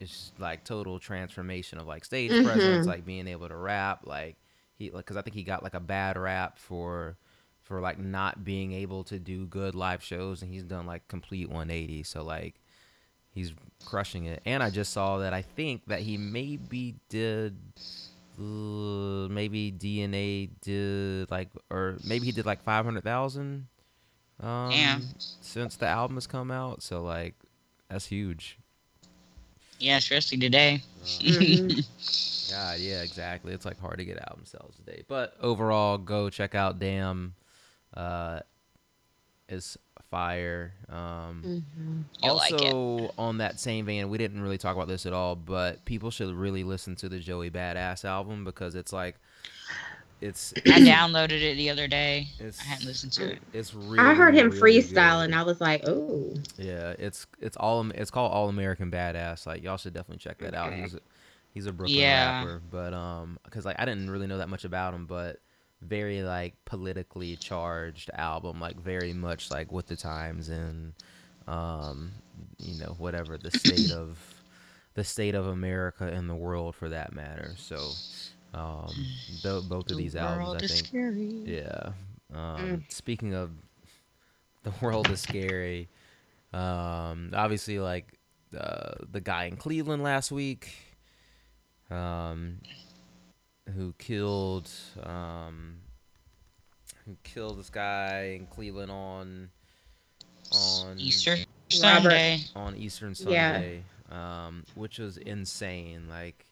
[0.00, 2.42] it's like total transformation of like stage Mhm.
[2.42, 4.36] presence, like being able to rap, like
[4.76, 7.16] he like because I think he got like a bad rap for
[7.70, 11.48] for like not being able to do good live shows, and he's done like complete
[11.48, 12.02] 180.
[12.02, 12.56] So like
[13.32, 13.52] he's
[13.86, 14.42] crushing it.
[14.44, 17.56] And I just saw that I think that he maybe did
[18.36, 18.42] uh,
[19.30, 23.68] maybe DNA did like or maybe he did like 500,000
[24.42, 24.98] um Yeah.
[25.40, 26.82] since the album has come out.
[26.82, 27.36] So like
[27.88, 28.58] that's huge.
[29.78, 30.82] Yeah, especially today.
[31.20, 31.86] Mhm.
[32.50, 33.52] God, yeah, exactly.
[33.52, 35.04] It's like hard to get album sales today.
[35.06, 37.34] But overall, go check out Damn.
[37.94, 38.40] Uh
[39.48, 39.76] is
[40.10, 40.74] fire.
[40.88, 42.04] Um Mhm.
[42.22, 42.72] You'll like it.
[42.72, 46.10] also, on that same vein, we didn't really talk about this at all, but people
[46.10, 49.16] should really listen to the Joey Badass album because it's like,
[50.20, 52.28] it's I downloaded it the other day.
[52.40, 53.42] I hadn't listened to it.
[53.52, 53.98] it's really.
[53.98, 55.24] I heard him really freestyle good.
[55.26, 56.34] and I was like, oh.
[56.58, 59.46] Yeah, it's it's all it's called All American Badass.
[59.46, 60.74] Like y'all should definitely check that out.
[60.74, 61.00] He's a,
[61.54, 62.40] he's a Brooklyn Yeah.
[62.40, 65.40] rapper, but um, because like I didn't really know that much about him, but
[65.82, 70.92] very like politically charged album, like very much like with the times and
[71.46, 72.10] um,
[72.58, 74.18] you know whatever the state of
[74.94, 77.54] the state of America and the world for that matter.
[77.56, 77.90] So
[78.52, 78.92] um,
[79.42, 81.42] tho- both of these albums, I think, scary.
[81.46, 81.92] yeah.
[82.34, 82.92] Um, Mm.
[82.92, 83.50] Speaking of
[84.64, 85.88] the world is scary.
[86.52, 88.18] Um, obviously, like
[88.56, 90.72] uh, the guy in Cleveland last week,
[91.90, 92.58] um,
[93.70, 94.70] who killed
[95.02, 95.76] um,
[97.06, 99.50] who killed this guy in Cleveland on
[100.52, 101.36] on Easter
[101.68, 102.40] Sunday.
[102.56, 103.52] on Eastern Yeah.
[103.54, 106.08] Sunday, um, which was insane.
[106.08, 106.46] Like,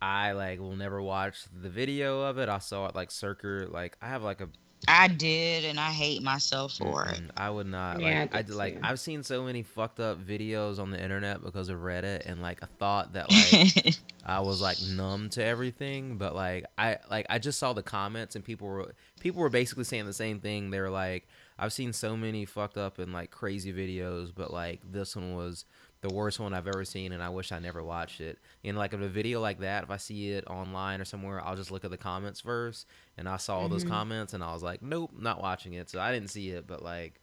[0.00, 2.48] I like will never watch the video of it.
[2.48, 3.66] I saw it like circle.
[3.68, 4.48] Like, I have like a.
[4.88, 7.20] I did, and I hate myself for it.
[7.36, 8.00] I would not.
[8.00, 8.74] Yeah, Like, I I did did like.
[8.74, 8.80] too.
[8.82, 12.62] I've seen so many fucked up videos on the internet because of Reddit, and like
[12.62, 17.38] I thought that like I was like numb to everything, but like I like I
[17.38, 20.70] just saw the comments and people were people were basically saying the same thing.
[20.70, 24.80] They were like, I've seen so many fucked up and like crazy videos, but like
[24.90, 25.64] this one was
[26.02, 28.38] the worst one I've ever seen, and I wish I never watched it.
[28.64, 31.56] And like if a video like that, if I see it online or somewhere, I'll
[31.56, 32.86] just look at the comments first,
[33.18, 33.88] and I saw all those Mhm.
[33.88, 35.90] comments, and I was like, nope, not watching it.
[35.90, 37.20] So I didn't see it, but like,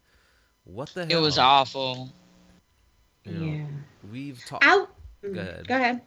[0.63, 1.09] what the hell?
[1.09, 1.21] it hell?
[1.23, 2.13] was awful.
[3.25, 3.65] You know, yeah.
[4.11, 4.63] We've talked.
[4.63, 4.85] I,
[5.23, 5.67] mm, Go ahead.
[5.67, 6.01] Go ahead.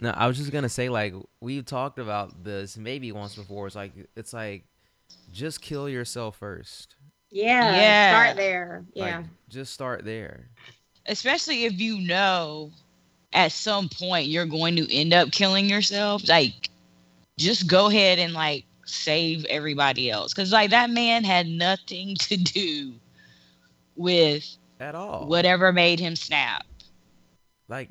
[0.00, 3.66] No, I was just gonna say like we've talked about this maybe once before.
[3.66, 4.64] It's like it's like
[5.32, 6.96] just kill yourself first.
[7.34, 7.74] Yeah.
[7.74, 8.22] Yeah.
[8.22, 8.84] Start there.
[8.94, 9.16] Yeah.
[9.16, 10.46] Like just start there.
[11.06, 12.70] Especially if you know
[13.32, 16.26] at some point you're going to end up killing yourself.
[16.28, 16.70] Like,
[17.36, 20.32] just go ahead and like save everybody else.
[20.32, 22.92] Because like that man had nothing to do
[23.96, 25.26] with At all.
[25.26, 26.64] whatever made him snap.
[27.68, 27.90] Like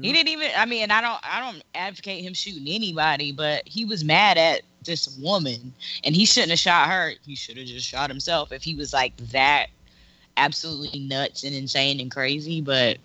[0.00, 0.50] He didn't even.
[0.56, 1.20] I mean, I don't.
[1.22, 5.74] I don't advocate him shooting anybody, but he was mad at this woman,
[6.04, 7.12] and he shouldn't have shot her.
[7.24, 9.68] He should have just shot himself if he was like that,
[10.36, 12.60] absolutely nuts and insane and crazy.
[12.60, 12.98] But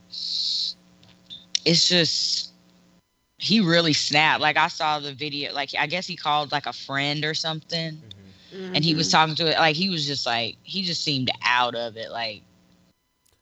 [1.66, 2.52] it's just
[3.38, 4.42] he really snapped.
[4.42, 5.54] Like I saw the video.
[5.54, 8.02] Like I guess he called like a friend or something,
[8.52, 8.74] Mhm.
[8.74, 9.12] and he was Mhm.
[9.12, 9.58] talking to it.
[9.58, 12.12] Like he was just like he just seemed out of it.
[12.12, 12.44] Like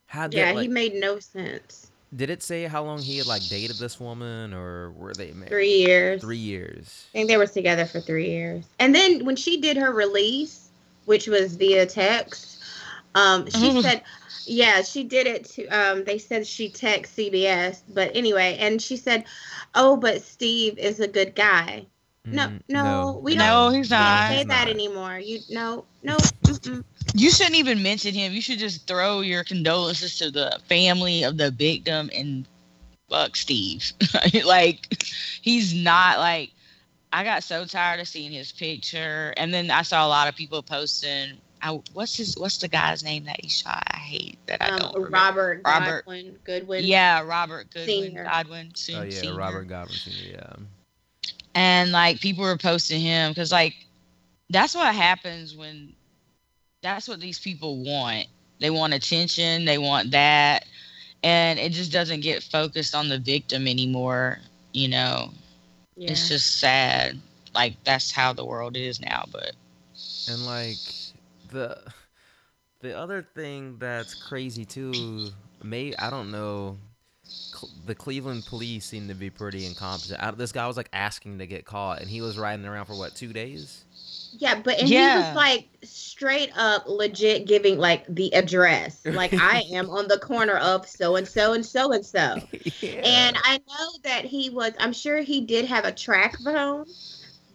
[0.07, 1.84] How did Yeah, like, he made no sense.
[2.13, 5.49] Did it say how long he had like dated this woman or were they married?
[5.49, 6.21] Three years.
[6.21, 7.05] Three years.
[7.13, 8.65] I think they were together for three years.
[8.79, 10.69] And then when she did her release,
[11.05, 12.59] which was via text,
[13.15, 13.81] um, she Mhm.
[13.81, 14.01] said,
[14.45, 18.97] yeah, she did it to, um, they said she text CBS, but anyway, and she
[18.97, 19.25] said,
[19.73, 21.87] oh, but Steve is a good guy.
[22.31, 25.19] No, Mm, no, we don't- No, he's We don't say he's that anymore.
[25.19, 26.17] You, no, no.
[26.17, 26.83] mm-mm.
[27.13, 28.33] You shouldn't even mention him.
[28.33, 32.45] You should just throw your condolences to the family of the victim and
[33.09, 33.93] fuck Steve.
[34.45, 35.03] like
[35.41, 36.51] he's not like
[37.13, 40.35] I got so tired of seeing his picture and then I saw a lot of
[40.35, 43.83] people posting I, what's his what's the guy's name that he shot?
[43.91, 45.17] I hate that I don't Um, remember.
[45.17, 46.05] Robert, Robert.
[46.05, 46.83] Godwin, Goodwin.
[46.83, 48.23] Yeah, Robert Goodwin, Senior.
[48.25, 50.31] Godwin, Sen- Oh yeah, Robert Godwin Sr.
[50.31, 50.55] Yeah.
[51.53, 53.75] And like people were posting him because like
[54.49, 55.93] that's what happens when
[56.81, 58.27] that's what these people want
[58.59, 60.65] they want attention they want that
[61.23, 64.39] and it just doesn't get focused on the victim anymore
[64.73, 65.29] you know
[65.95, 66.07] Yeah.
[66.07, 67.19] it's just sad
[67.53, 69.51] like that's how the world is now but
[70.27, 70.93] And like
[71.43, 71.77] the
[72.81, 76.79] the other thing that's crazy too, may I don't know.
[77.53, 80.21] Cl- The Cleveland police seem to be pretty incompetent.
[80.21, 82.95] I, this guy was like asking to get caught, and he was riding around for
[82.95, 83.85] what two days?
[84.37, 85.15] Yeah, but and he Yeah.
[85.19, 89.01] was like straight up legit giving like the address.
[89.05, 92.49] Like I am on the corner of so and so and so and so.
[93.01, 96.85] And I know that he was I'm sure he did have a track phone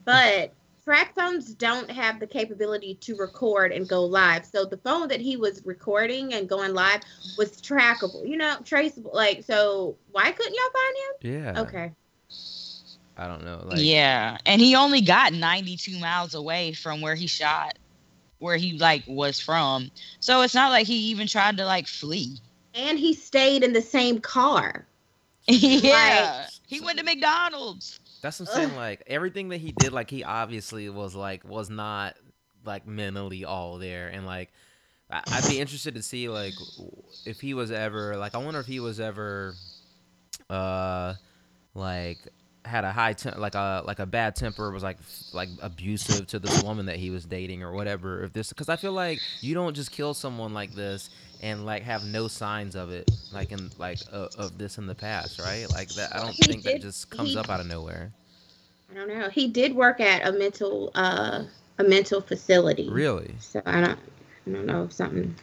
[0.05, 0.55] but
[0.91, 4.45] track phones don't have the capability to record and go live.
[4.45, 7.01] So the phone that he was recording and going live
[7.39, 9.13] was trackable, you know, traceable.
[9.15, 11.45] Like, so why couldn't y'all find him?
[11.45, 11.61] Yeah.
[11.61, 11.93] Okay.
[13.17, 13.63] I don't know.
[13.65, 17.79] Like, yeah, and he only got 92 miles away from where he shot,
[18.41, 19.93] where he like was from.
[20.19, 22.39] So it's not like he even tried to like flee.
[22.75, 24.89] And he stayed in the same car.
[25.47, 28.01] yeah, he went to McDonald's.
[28.23, 28.77] That's what I'm saying.
[28.77, 32.17] Like everything that he did, like he obviously was like was not
[32.65, 34.51] like mentally all there, and like
[35.11, 36.55] I- I'd be interested to see like
[37.27, 39.55] if he was ever like I wonder if he was ever
[40.49, 41.15] uh
[41.75, 42.19] like
[42.65, 44.99] had a high tem- like a like a bad temper was like
[45.33, 48.77] like abusive to this woman that he was dating or whatever if this because i
[48.77, 51.09] feel like you don't just kill someone like this
[51.41, 54.95] and like have no signs of it like in like uh, of this in the
[54.95, 57.67] past right like that i don't He think that just comes he- up out of
[57.67, 58.13] nowhere
[58.91, 59.29] I don't know.
[59.29, 61.45] He did work at a mental uh
[61.79, 62.89] a mental facility.
[62.91, 63.99] really So I don't
[64.47, 65.35] I don't know if something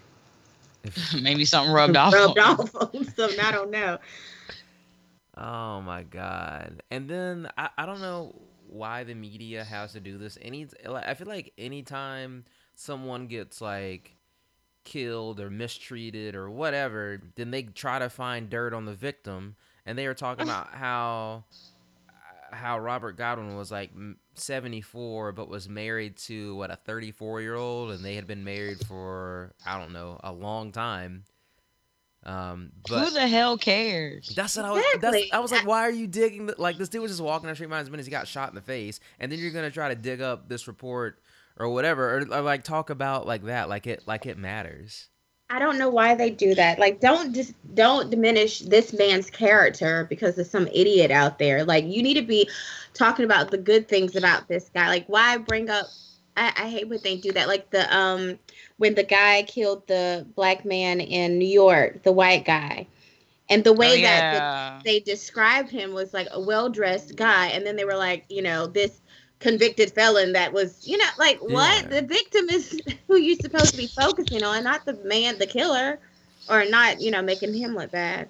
[0.84, 2.14] if, Maybe something rubbed off.
[2.14, 2.60] rubbed on him.
[2.60, 3.40] off on something.
[3.40, 3.98] I don't know.
[5.38, 8.36] oh my god and then I, I don't know
[8.70, 12.44] why the media has to do this any i feel like anytime
[12.76, 14.17] someone gets like
[14.88, 19.54] killed or mistreated or whatever then they try to find dirt on the victim
[19.86, 21.44] and they were talking about how
[22.52, 23.92] how robert godwin was like
[24.36, 28.80] 74 but was married to what a 34 year old and they had been married
[28.88, 31.26] for i don't know a long time
[32.26, 34.34] um but Who the hell cares?
[34.36, 34.84] that's what I was.
[34.96, 35.32] Exactly.
[35.32, 36.48] I was like, why are you digging?
[36.48, 38.08] The, like this dude was just walking down the street, minds minutes.
[38.08, 40.68] He got shot in the face, and then you're gonna try to dig up this
[40.68, 41.22] report
[41.58, 45.10] or whatever, or, or like talk about like that, like it, like it matters.
[45.50, 46.78] I don't know why they do that.
[46.80, 51.64] Like, don't just don't diminish this man's character because of some idiot out there.
[51.64, 52.50] Like, you need to be
[52.94, 54.88] talking about the good things about this guy.
[54.90, 55.88] Like, why bring up?
[56.36, 57.48] I, I hate when they do that.
[57.48, 58.40] Like the um
[58.78, 62.88] when the guy killed the black man in New York, the white guy,
[63.50, 64.44] and the way Oh, that the
[64.84, 68.68] they described him was like a well-dressed guy and then they were like you know
[68.68, 69.02] this
[69.40, 71.90] convicted felon that was you know like what Yeah.
[71.90, 76.00] the victim is who you're supposed to be focusing on not the man the killer
[76.50, 78.28] or not you know making him look bad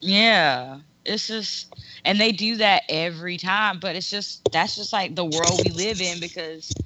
[0.00, 0.80] Yeah.
[1.04, 5.24] It's just and they do that every time, but it's just that's just like the
[5.24, 6.76] world we live in because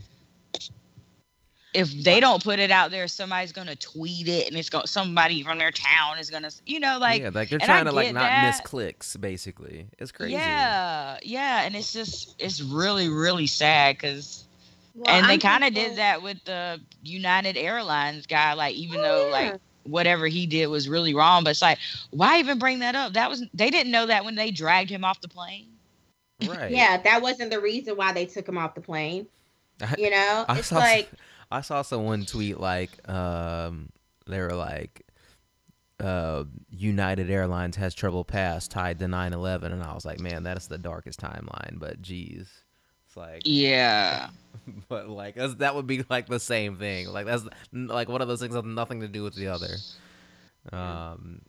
[1.75, 4.89] if they don't put it out there, somebody's gonna tweet it and it's going to,
[4.89, 8.07] somebody from their town is gonna you know like yeah, like they're trying to like
[8.07, 9.87] get not miss clicks, basically.
[9.99, 10.33] It's crazy.
[10.33, 14.45] Yeah, yeah, and it's just it's really really sad because
[14.95, 18.55] Well, and they I'm kind of did that with the United Airlines guy.
[18.55, 21.79] Like even oh, though Oh, like whatever he did was really wrong, but it's like
[22.11, 23.15] why even bring that up?
[23.15, 25.67] That was they didn't know that when they dragged him off the plane.
[26.45, 26.73] Right.
[26.73, 29.29] yeah that wasn't the reason why they took him off the plane
[29.97, 31.09] you know I it's saw like
[31.51, 33.91] I saw someone tweet like um
[34.27, 35.07] they were like
[36.01, 40.57] uh United Airlines has trouble past tied to 9/11 and I was like man that
[40.57, 42.49] is the darkest timeline but geez.
[43.07, 44.31] It's like Yeah,
[44.89, 47.09] but like that's, that would be like the same thing.
[47.09, 49.77] Like that's like one of those things that have nothing to do with the other.
[50.73, 51.43] Um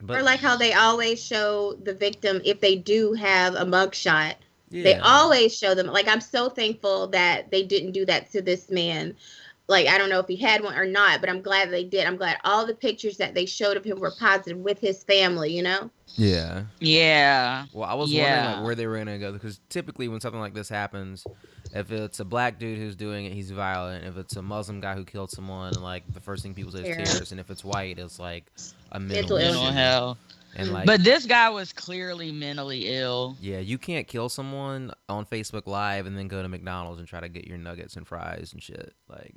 [0.00, 4.34] but or like how they always show the victim if they do have a mugshot
[4.70, 4.82] yeah.
[4.82, 5.86] They always show them.
[5.86, 9.14] Like I'm so thankful that they didn't do that to this man.
[9.68, 12.06] Like I don't know if he had one or not, but I'm glad they did.
[12.06, 15.52] I'm glad all the pictures that they showed of him were positive with his family.
[15.56, 15.90] You know.
[16.14, 20.20] yeah yeah, Well, I was wondering like where they were gonna go because typically when
[20.20, 21.26] something like this happens,
[21.74, 24.04] if it's a black dude who's doing it, he's violent.
[24.04, 26.84] If it's a Muslim guy who killed someone, like the first thing people say is
[26.86, 27.04] Terror.
[27.04, 28.50] terrorist, and if it's white, it's like
[28.92, 29.46] a Mental mental, issue.
[29.46, 29.74] mental illness.
[29.74, 30.18] hell.
[30.56, 33.36] And like, But this guy was clearly mentally ill.
[33.40, 37.20] yeah, you can't kill someone on Facebook Live and then go to McDonald's and try
[37.20, 38.94] to get your nuggets and fries and shit.
[39.08, 39.34] Like,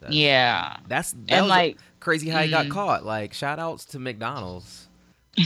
[0.00, 2.70] that's, Yeah, that's that and was like crazy how he got mm.
[2.70, 3.04] caught.
[3.04, 4.86] Like, shout outs to McDonald's.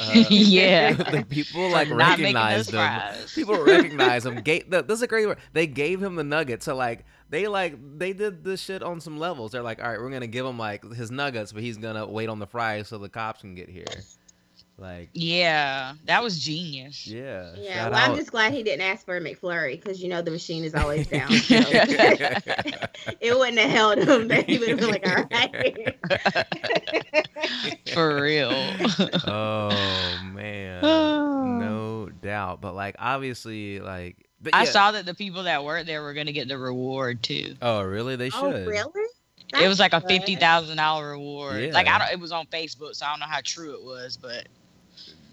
[0.01, 2.23] Uh, yeah, the people like recognize them.
[2.23, 2.75] making recognized those him.
[2.75, 3.33] fries.
[3.35, 4.41] People recognize him.
[4.41, 5.37] Gave, the, this is a great word.
[5.53, 6.65] They gave him the nuggets.
[6.65, 9.53] So like they like they did this shit on some levels.
[9.53, 12.31] They're like, all right, we're gonna give him like his nuggets, but he's gonna wait
[12.31, 13.85] on the fries so the cops can get here.
[14.79, 17.07] Like, yeah, that was genius.
[17.07, 17.75] yeah, Yeah.
[17.75, 20.31] shout Well, I'm just glad he didn't ask for a McFlurry because you know the
[20.31, 21.31] machine is always down.
[21.31, 21.55] so.
[23.21, 24.29] it wouldn't have held him.
[24.29, 25.97] Then he would have been like, all right.
[27.93, 28.51] For real.
[29.27, 30.81] oh man,
[31.61, 32.61] no doubt.
[32.61, 34.71] But like, obviously, like, but I yeah.
[34.71, 37.55] saw that the people that worked there were gonna get the reward too.
[37.63, 38.17] Oh, really?
[38.17, 38.43] They should.
[38.43, 38.67] oh, should.
[38.67, 39.07] really?
[39.61, 40.41] it was like a That's fifty good.
[40.41, 41.63] thousand dollar reward.
[41.63, 41.73] Yeah.
[41.73, 42.11] Like I don't.
[42.11, 44.49] It was on Facebook, so I don't know how true it was, but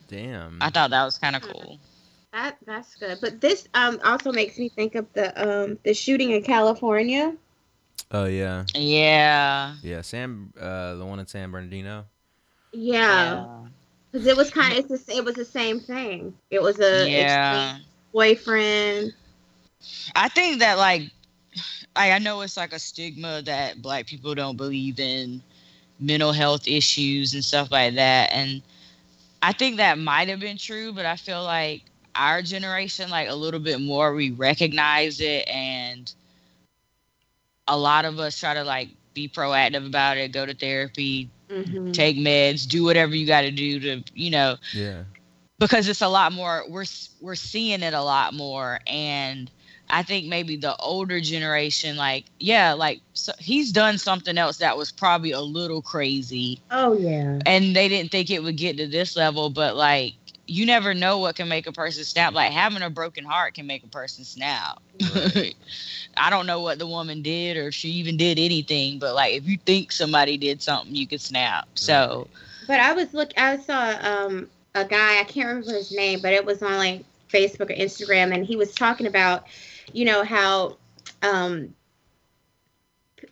[0.10, 0.58] Damn.
[0.60, 1.80] I thought that was kind of cool.
[2.34, 3.20] That that's good.
[3.22, 7.36] But this um also makes me think of the um the shooting in California.
[8.12, 9.76] Oh yeah, Yeah.
[9.84, 10.02] yeah.
[10.02, 12.06] Sam, uh, the one in San Bernardino.
[12.72, 13.46] Yeah,
[14.12, 16.34] because it was kind of it's the, it was the same thing.
[16.50, 17.76] It was a Yeah.
[17.78, 19.14] ex- boyfriend.
[20.16, 21.04] I think that like
[21.96, 25.42] I, I know it's like a stigma that black people don't believe in
[26.00, 28.32] mental health issues and stuff like that.
[28.32, 28.62] And
[29.42, 31.84] I think that might have been true, but I feel like
[32.16, 36.12] our generation, like a little bit more, we recognize it and
[37.68, 41.94] a lot of us try to like be proactive about it, go to therapy, Mhm.
[41.94, 45.04] take meds, do whatever you got to do to, you know, Yeah.
[45.60, 46.86] because it's a lot more we're
[47.22, 49.50] we're seeing it a lot more and
[49.90, 54.78] i think maybe the older generation like yeah like so he's done something else that
[54.78, 57.40] was probably a little crazy Oh yeah.
[57.46, 60.14] and they didn't think it would get to this level but like
[60.48, 63.66] you never know what can make a person snap like having a broken heart can
[63.68, 64.80] make a person snap
[65.14, 65.56] Right.
[66.18, 69.34] i don't know what the woman did or if she even did anything but like
[69.34, 72.28] if you think somebody did something you could snap so
[72.68, 73.32] But I was look.
[73.38, 75.20] I saw um a guy.
[75.20, 78.56] I can't remember his name, but it was on like Facebook or Instagram, and he
[78.56, 79.46] was talking about,
[79.94, 80.78] you know, how
[81.22, 81.74] um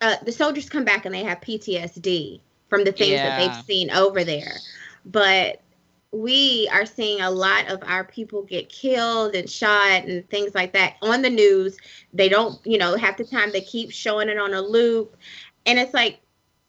[0.02, 3.90] uh, the soldiers come back and they have PTSD from the things that they've seen
[3.92, 4.58] over there,
[5.06, 5.62] but
[6.12, 10.74] we are seeing a lot of our people get killed and shot and things like
[10.74, 11.78] that on the news.
[12.14, 15.18] They don't, you know, half the time they keep showing it on a loop.
[15.66, 16.20] And it's like,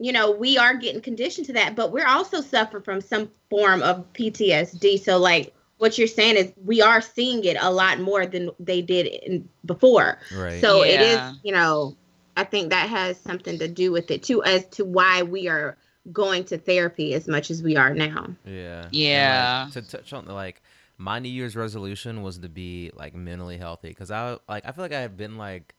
[0.00, 3.82] you know, we are getting conditioned to that, but we're also suffering from some form
[3.82, 5.00] of PTSD.
[5.00, 8.82] So, like, what you're saying is we are seeing it a lot more than they
[8.82, 10.18] did in, before.
[10.34, 10.60] Right.
[10.60, 11.30] So it Yeah.
[11.32, 11.96] is, you know,
[12.36, 15.76] I think that has something to do with it too, as to why we are
[16.12, 18.28] going to therapy as much as we are now.
[18.44, 18.88] Yeah.
[18.90, 19.64] Yeah.
[19.64, 20.62] like, to touch on the like,
[20.98, 24.84] my New Year's resolution was to be like mentally healthy because I like I feel
[24.84, 25.74] like I have been like,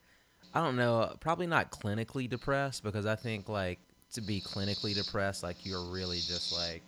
[0.54, 3.80] I don't know, probably not clinically depressed because I think like
[4.14, 6.84] to be clinically depressed, like you're really just like,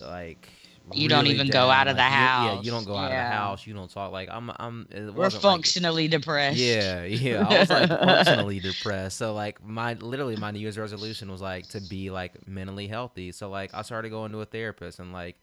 [0.00, 0.48] like.
[0.92, 2.64] You don't even go down, out of the like, you- Yeah, house.
[2.64, 3.66] you don't go out of the house.
[3.66, 4.12] You don't talk.
[4.12, 4.86] Like I'm, I'm.
[4.92, 7.46] We're wasn't like- functionally depressed yeah, yeah.
[7.48, 9.16] I was like functionally depressed.
[9.16, 13.32] So like my literally my New Year's resolution was like to be like mentally healthy.
[13.32, 15.36] So like I started going to a therapist and like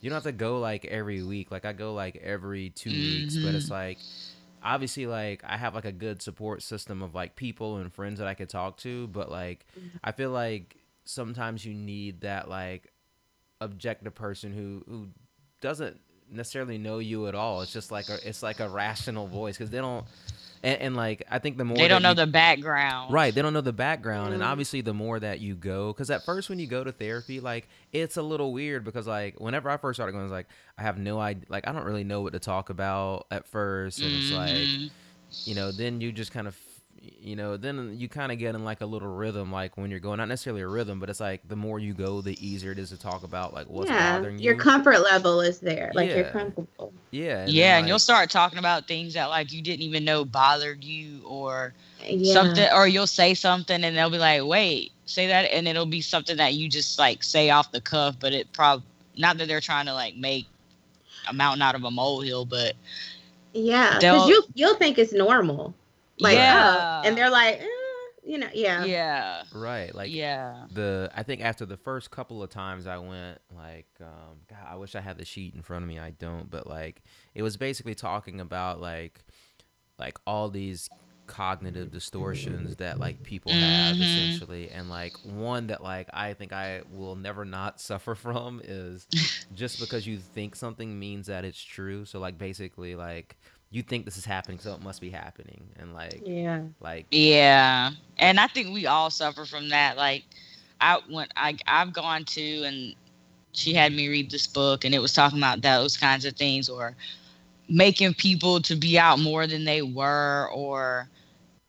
[0.00, 1.50] you don't have to go like every week.
[1.50, 3.74] Like I go like every 2 weeks, but it's mm-hmm.
[3.74, 3.98] like
[4.62, 8.26] obviously like I have like a good support system of like people and friends that
[8.26, 9.98] I could talk to, but like mm-hmm.
[10.02, 12.92] I feel like sometimes you need that like
[13.60, 15.08] objective person who who
[15.60, 16.00] doesn't
[16.30, 17.62] necessarily know you at all.
[17.62, 20.04] It's just like a it's like a rational voice because they don't
[20.62, 23.42] and, and like I think the more they don't know you- the background Right, they
[23.42, 24.46] don't know the background, and Mhm.
[24.46, 27.68] obviously, the more that you go, because at first when you go to therapy, like
[27.92, 30.46] it's a little weird because like whenever I first started going, it's like
[30.78, 34.00] I have no idea, like I don't really know what to talk about at first,
[34.00, 34.90] and it's like Mhm.
[35.46, 36.56] you know, then you just kind of,
[37.00, 40.00] you know, then you kind of get in like a little rhythm, like when you're
[40.00, 42.78] going, not necessarily a rhythm, but it's like the more you go, the easier it
[42.78, 44.44] is to talk about like what's yeah, bothering you.
[44.44, 45.92] your comfort level is there.
[45.94, 46.32] Like you're Yeah.
[46.32, 46.92] comfortable.
[47.10, 50.04] yeah, and then, yeah and you'll start talking about things that like you didn't even
[50.04, 52.32] know bothered you or Yeah.
[52.32, 56.00] something or you'll say something and they'll be like wait say that and it'll be
[56.02, 58.84] something that you just like say off the cuff but it probably
[59.16, 60.48] not that they're trying to like make
[61.28, 62.74] a mountain out of a molehill but
[63.52, 65.74] Yeah, because you you'll think it's normal,
[66.20, 66.84] like Yeah.
[67.02, 67.66] oh, and they're like, eh,
[68.24, 72.50] you know, yeah, yeah right, like yeah the I think after the first couple of
[72.50, 75.88] times I went, like, um, God, I wish I had the sheet in front of
[75.88, 75.98] me.
[75.98, 77.02] I don't, but like,
[77.34, 79.24] it was basically talking about like,
[79.98, 80.90] like all these
[81.26, 84.02] cognitive distortions that like people have Mhm.
[84.02, 89.08] essentially, and like one that like I think I will never not suffer from is
[89.52, 92.04] just because you think something means that it's true.
[92.04, 93.36] So like basically like
[93.70, 97.90] you think this is happening, so it must be happening, and like yeah, like yeah.
[98.18, 99.96] And i think we all suffer from that.
[99.96, 100.24] Like
[100.80, 102.94] i went i i've gone to and
[103.52, 106.68] she had me read this book and it was talking about those kinds of things
[106.68, 106.94] or
[107.68, 111.08] making people to be out more than they were or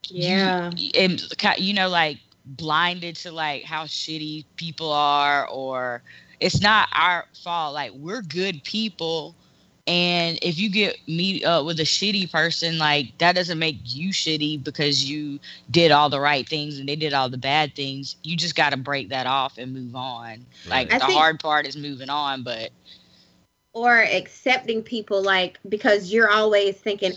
[0.06, 1.22] yeah, you, and
[1.58, 6.02] you know like blinded to like how shitty people are or
[6.40, 7.74] it's not our fault.
[7.74, 9.36] Like we're good people
[9.88, 14.12] and if you get meet up with a shitty person like that doesn't make you
[14.12, 18.16] shitty because you did all the right things and they did all the bad things
[18.24, 21.40] you just got to break that off and move on like I the think- hard
[21.40, 22.70] part is moving on but
[23.74, 27.14] or accepting people like because you're always thinking.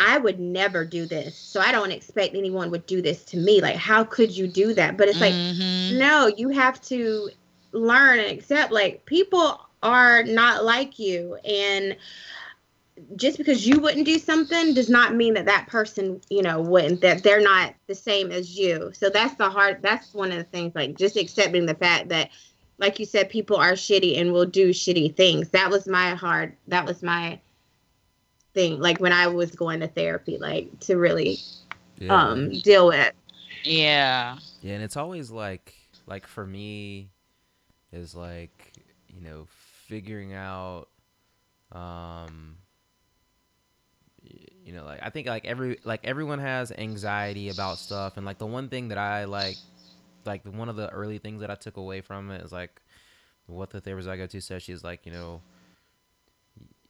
[0.00, 3.60] I would never do this, so I don't expect anyone would do this to me.
[3.60, 4.96] Like, how could you do that?
[4.96, 5.98] But it's like, Mhm.
[5.98, 7.30] no, you have to
[7.70, 8.72] learn and accept.
[8.72, 11.96] Like, people are not like you, and
[13.16, 17.00] just because you wouldn't do something does not mean that that person you know wouldn't
[17.00, 20.44] that they're not the same as you so that's the hard that's one of the
[20.44, 22.28] things like just accepting the fact that
[22.78, 26.54] like you said people are shitty and will do shitty things that was my hard
[26.68, 27.40] that was my
[28.52, 31.38] thing like when i was going to therapy like to really
[31.98, 32.14] Yeah.
[32.22, 33.12] um deal with
[33.64, 34.36] Yeah.
[34.60, 35.74] Yeah, and it's always like
[36.06, 37.08] like for me
[37.92, 38.72] is like,
[39.08, 39.46] you know,
[39.92, 40.88] figuring out
[41.70, 42.56] um
[44.64, 48.16] you know, like I think like every like everyone has anxiety about stuff.
[48.16, 49.56] And like the one thing that I like
[50.24, 52.80] like one of the early things that I took away from it is like
[53.44, 55.42] what the therapist I go to says she's like, you know,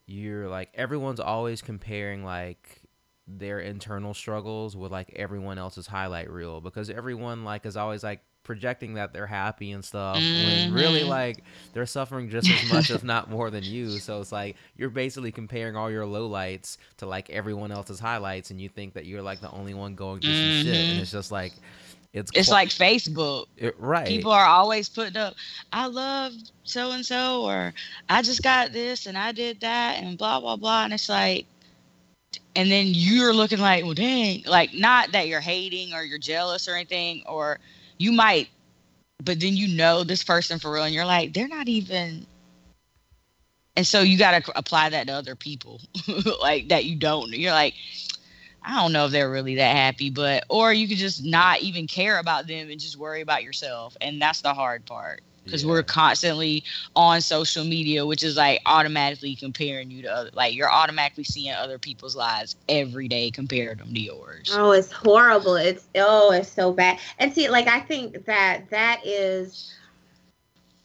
[0.06, 2.82] you're like everyone's always comparing like
[3.26, 8.20] their internal struggles with like everyone else's highlight reel because everyone like is always like
[8.44, 13.04] projecting that they're happy and stuff when really like they're suffering just as much if
[13.04, 17.30] not more than you so it's like you're basically comparing all your lowlights to like
[17.30, 20.64] everyone else's highlights and you think that you're like the only one going through some
[20.64, 21.02] shit and Mhm.
[21.02, 21.52] it's just like
[22.12, 23.46] it's It's like Facebook.
[23.56, 25.34] it, right People are always putting up,
[25.72, 26.34] I love
[26.64, 27.72] so and so, or
[28.10, 30.84] I just got this and I did that, and blah, blah, blah.
[30.84, 31.46] And it's like,
[32.54, 34.42] and then you're looking like, well, dang.
[34.46, 37.58] Like, not that you're hating or you're jealous or anything, or
[38.02, 38.48] you might,
[39.22, 42.26] but then you know this person for real, and you're like, they're not even.
[43.76, 45.80] And so you got to apply that to other people,
[46.40, 47.30] like that you don't.
[47.30, 47.74] You're like,
[48.62, 51.86] I don't know if they're really that happy, but or you could just not even
[51.86, 55.82] care about them and just worry about yourself, and that's the hard part because we're
[55.82, 56.64] constantly
[56.94, 61.52] on social media, which is like automatically comparing you to other, like you're automatically seeing
[61.52, 64.50] other people's lives every day, compared them to yours.
[64.52, 65.56] Oh, it's horrible.
[65.56, 66.98] It's oh, it's so bad.
[67.18, 69.74] And see, like I think that that is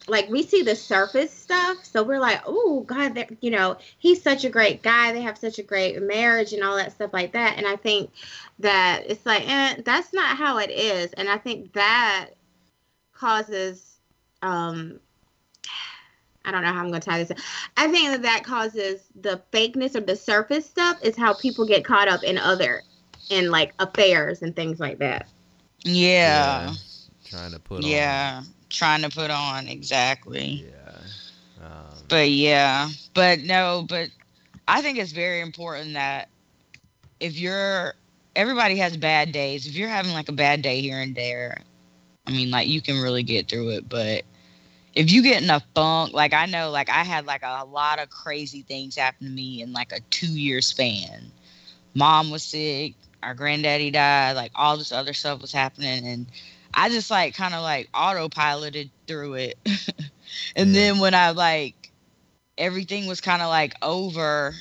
[0.07, 4.21] like we see the surface stuff, so we're like, oh God, that you know, he's
[4.21, 5.11] such a great guy.
[5.11, 7.57] They have such a great marriage and all that stuff like that.
[7.57, 8.11] And I think
[8.59, 11.13] that it's like, eh, that's not how it is.
[11.13, 12.29] And I think that
[13.13, 13.96] causes,
[14.41, 14.99] um,
[16.45, 17.31] I don't know how I'm going to tie this.
[17.31, 17.37] in.
[17.75, 21.83] I think that that causes the fakeness or the surface stuff is how people get
[21.83, 22.83] caught up in other
[23.29, 25.27] in like affairs and things like that.
[25.83, 26.73] Yeah,
[27.25, 27.83] trying to put on.
[27.83, 30.65] yeah, trying to put on on exactly.
[30.71, 34.09] yeah um, But yeah, but no, but
[34.67, 36.29] I think it's very important that
[37.19, 37.93] if you're
[38.37, 39.67] everybody has bad days.
[39.67, 41.57] If you're having like a bad day here and there,
[42.27, 44.23] I mean like you can really get through it, but
[44.95, 47.99] if you get in a funk, like I know like I had like a lot
[47.99, 51.31] of crazy things happen to me in like a 2-year span.
[51.93, 56.27] Mom was sick, our granddaddy died, like all this other stuff was happening and
[56.73, 59.57] I just like kind of like autopiloted through it.
[60.55, 60.73] and Yeah.
[60.73, 61.75] then when I like
[62.57, 64.53] everything was kind of like over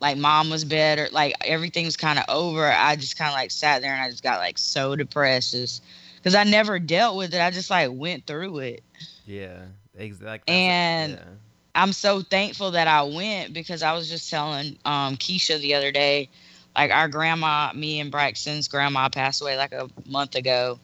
[0.00, 3.50] like mom was better like everything was kind of over i just kind of like
[3.50, 5.82] sat there and i just got like so depressed
[6.18, 7.40] because i never dealt with it.
[7.40, 8.82] I just like went through it.
[9.24, 11.36] Yeah exactly And- yeah.
[11.74, 15.92] i'm so thankful that i went because i was just telling um keisha the other
[15.92, 16.28] day
[16.76, 20.78] like our grandma me and braxton's grandma passed away like a month ago.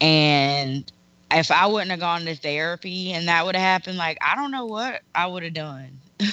[0.00, 0.90] And
[1.30, 4.50] if i wouldn't have gone to therapy and that would have happened like i don't
[4.50, 6.00] know what i would have done.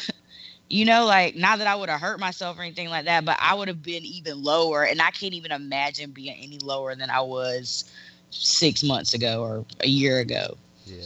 [0.70, 3.38] You know like not that i would have hurt myself or anything like that but
[3.40, 7.10] i would have been even lower and i can't even imagine being any lower than
[7.10, 7.86] i was
[8.30, 10.56] six months ago or a year ago
[10.86, 11.00] yeah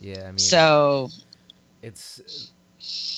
[0.00, 1.08] yeah i mean so
[1.82, 2.50] it's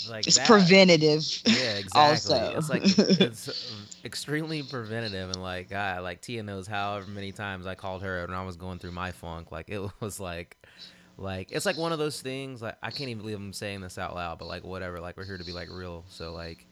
[0.09, 2.01] like it's that- preventative Yeah, exactly.
[2.01, 2.55] also.
[2.59, 2.83] It's like
[3.21, 3.75] it's
[4.05, 8.37] extremely preventative, and like God, like Tia knows however many times I called her when
[8.37, 9.53] I was going through my funk.
[9.53, 10.57] Like it was like,
[11.19, 12.61] like it's like one of those things.
[12.63, 15.01] Like I can't even believe I'm saying this out loud, but like whatever.
[15.01, 16.05] Like we're here to be like real.
[16.09, 16.67] So like,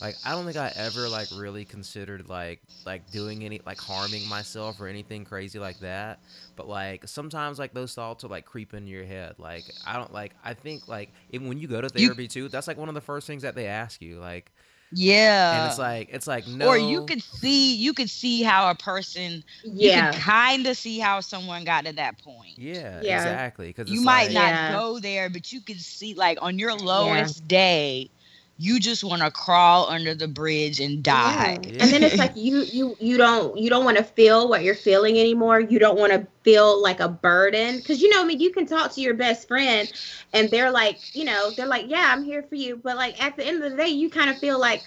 [0.00, 4.26] like I don't think I ever like really considered like like doing any like harming
[4.28, 6.20] myself or anything crazy like that.
[6.54, 9.34] But like sometimes like those thoughts are like creep in your head.
[9.38, 12.48] Like I don't like I think like even when you go to You- therapy too,
[12.48, 14.18] that's like one of the first things that they ask you.
[14.20, 14.52] Like
[14.92, 18.70] yeah and it's like it's like no or you could see you could see how
[18.70, 20.06] a person Yeah.
[20.06, 23.16] you could kind of see how someone got to that point yeah, Yeah.
[23.16, 24.72] exactly because you might not Yeah.
[24.72, 28.10] go there but you could see like on your lowest day
[28.58, 31.72] you just want to crawl under the bridge and die Yeah.
[31.78, 34.74] And then it's like you you you don't you don't want to feel what you're
[34.74, 35.60] feeling anymore.
[35.60, 38.66] You don't want to feel like a burden because you know I mean you can
[38.66, 39.88] talk to your best friend
[40.32, 43.36] and they're like you know they're like yeah I'm here for you but like at
[43.36, 44.84] the end of the day you kind of feel like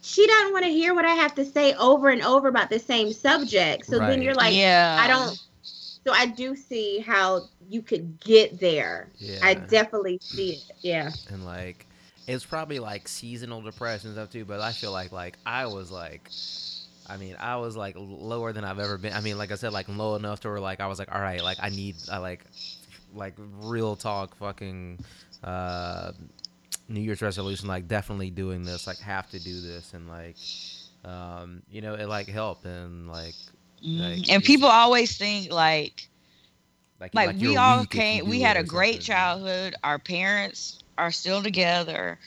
[0.00, 2.78] she doesn't want to hear what I have to say over and over about the
[2.78, 3.86] same subject.
[3.86, 4.06] So Right.
[4.06, 5.38] then you're like yeah I don't.
[6.06, 9.12] So I do see how you could get there.
[9.18, 10.76] yeah I definitely see it.
[10.82, 11.12] Yeah.
[11.28, 11.85] and like
[12.26, 14.44] it's probably like seasonal depression stuff too.
[14.44, 16.30] But I feel like like I was like.
[17.08, 19.12] I mean, I was like lower than I've ever been.
[19.12, 21.20] I mean, like I said, like low enough to where like I was like, all
[21.20, 22.40] right, like I need, I like,
[23.14, 24.98] like real talk, fucking,
[25.44, 26.10] uh,
[26.88, 30.34] New Year's resolution, like definitely doing this, like have to do this, and like,
[31.04, 33.36] um, you know, it like helped and like,
[33.84, 34.00] Mhm.
[34.18, 36.08] like, and people always think like
[36.98, 40.78] like, like, we all weak if you came we had a great childhood our parents
[40.98, 42.18] are still together.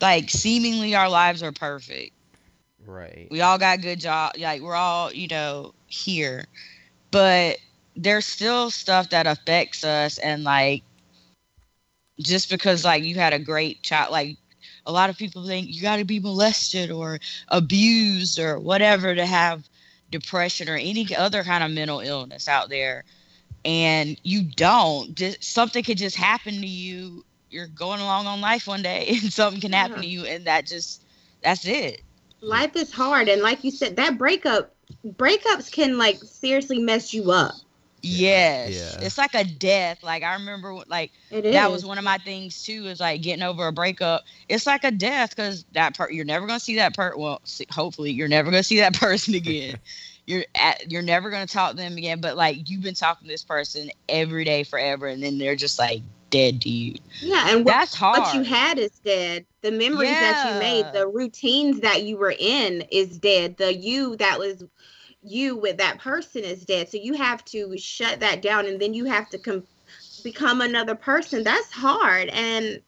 [0.00, 2.12] Like seemingly our lives are perfect.
[2.86, 3.28] Right?
[3.30, 6.44] we all got good job like we're all you know here.
[7.10, 7.58] But
[7.96, 10.82] there's still stuff that affects us and like
[12.20, 14.36] just because like you had a great child like
[14.86, 19.24] a lot of people think you got to be molested or abused or whatever to
[19.24, 19.68] have
[20.10, 23.04] depression or any other kind of mental illness out there.
[23.64, 28.66] And you don't just something could just happen to you you're going along on life
[28.66, 30.02] one day and something can happen Yeah.
[30.02, 31.02] to you and that just
[31.42, 32.02] that's it
[32.40, 34.74] life is hard and like you said that breakup
[35.06, 37.54] breakups can like seriously mess you up
[38.04, 38.98] Yes.
[38.98, 39.06] Yeah.
[39.06, 40.02] It's like a death.
[40.02, 43.22] Like I remember like it is that was one of my things too is like
[43.22, 44.24] getting over a breakup.
[44.48, 47.40] It's like a death cuz that part you're never going to see that part well
[47.44, 49.78] see, hopefully you're never going to see that person again.
[50.26, 53.26] you're at, you're never going to talk to them again, but like you've been talking
[53.26, 56.94] to this person every day forever and then they're just like dead to you.
[57.20, 58.20] yeah and what, That's hard.
[58.20, 62.34] what you had is dead the memories that you made the routines that you were
[62.38, 64.64] in is dead the you that was
[65.22, 68.92] you with that person is dead so you have to shut that down and then
[68.94, 69.66] you have to com-
[70.22, 72.80] become another person that's hard and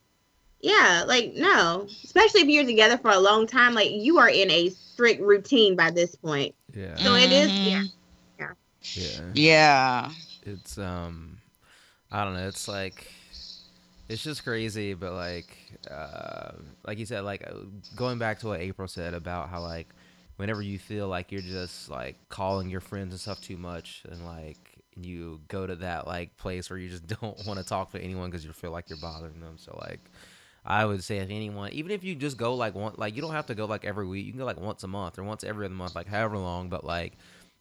[0.61, 4.51] yeah like no especially if you're together for a long time like you are in
[4.51, 7.66] a strict routine by this point Yeah, so it is Mhm.
[7.70, 7.82] yeah
[8.95, 9.20] yeah.
[9.34, 10.11] Yeah.
[10.43, 11.39] It's um,
[12.11, 12.49] I don't know.
[12.49, 13.07] It's like,
[14.09, 14.94] it's just crazy.
[14.94, 15.57] But like,
[15.90, 16.52] uh,
[16.86, 17.54] like you said, like uh,
[17.94, 19.88] going back to what April said about how like,
[20.36, 24.24] whenever you feel like you're just like calling your friends and stuff too much, and
[24.26, 24.59] like
[24.96, 28.30] you go to that like place where you just don't want to talk to anyone
[28.30, 29.57] because you feel like you're bothering them.
[29.59, 30.00] So like.
[30.68, 33.30] I would say if anyone, even if you just go like one, like you don't
[33.30, 34.26] have to go like every week.
[34.26, 36.68] You can go like once a month or once every other month, like however long.
[36.68, 37.12] But like,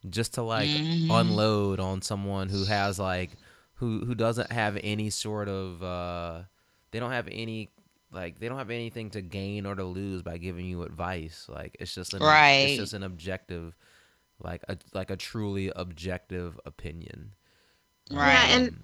[0.09, 1.05] just to like Mhm.
[1.11, 3.29] unload on someone who has like
[3.75, 6.43] who who doesn't have any sort of uh
[6.91, 7.69] they don't have any
[8.11, 11.75] like they don't have anything to gain or to lose by giving you advice like
[11.79, 12.63] it's just an Right.
[12.63, 13.75] it's just an objective
[14.39, 17.31] like a like a truly objective opinion
[18.11, 18.33] Right.
[18.49, 18.83] Yeah, and-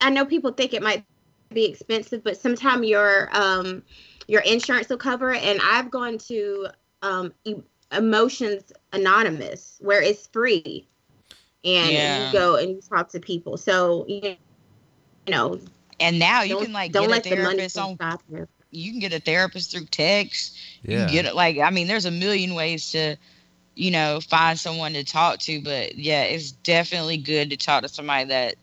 [0.00, 1.04] I know people think it might
[1.50, 3.82] be expensive, but sometimes your um
[4.28, 5.42] your insurance will cover it.
[5.42, 6.68] And I've gone to
[7.02, 10.88] um E- Emotions Anonymous where it's free,
[11.64, 12.26] and Yeah.
[12.28, 13.56] you go and you talk to people.
[13.56, 14.36] So you
[15.28, 15.60] know,
[16.00, 18.48] And now you can like don't get a let the money on stop you.
[18.70, 20.56] you can get a therapist through text.
[20.82, 23.16] You can get it like I mean, there's a million ways to,
[23.74, 27.88] you know, find someone to talk to, but yeah, it's definitely good to talk to
[27.88, 28.54] somebody that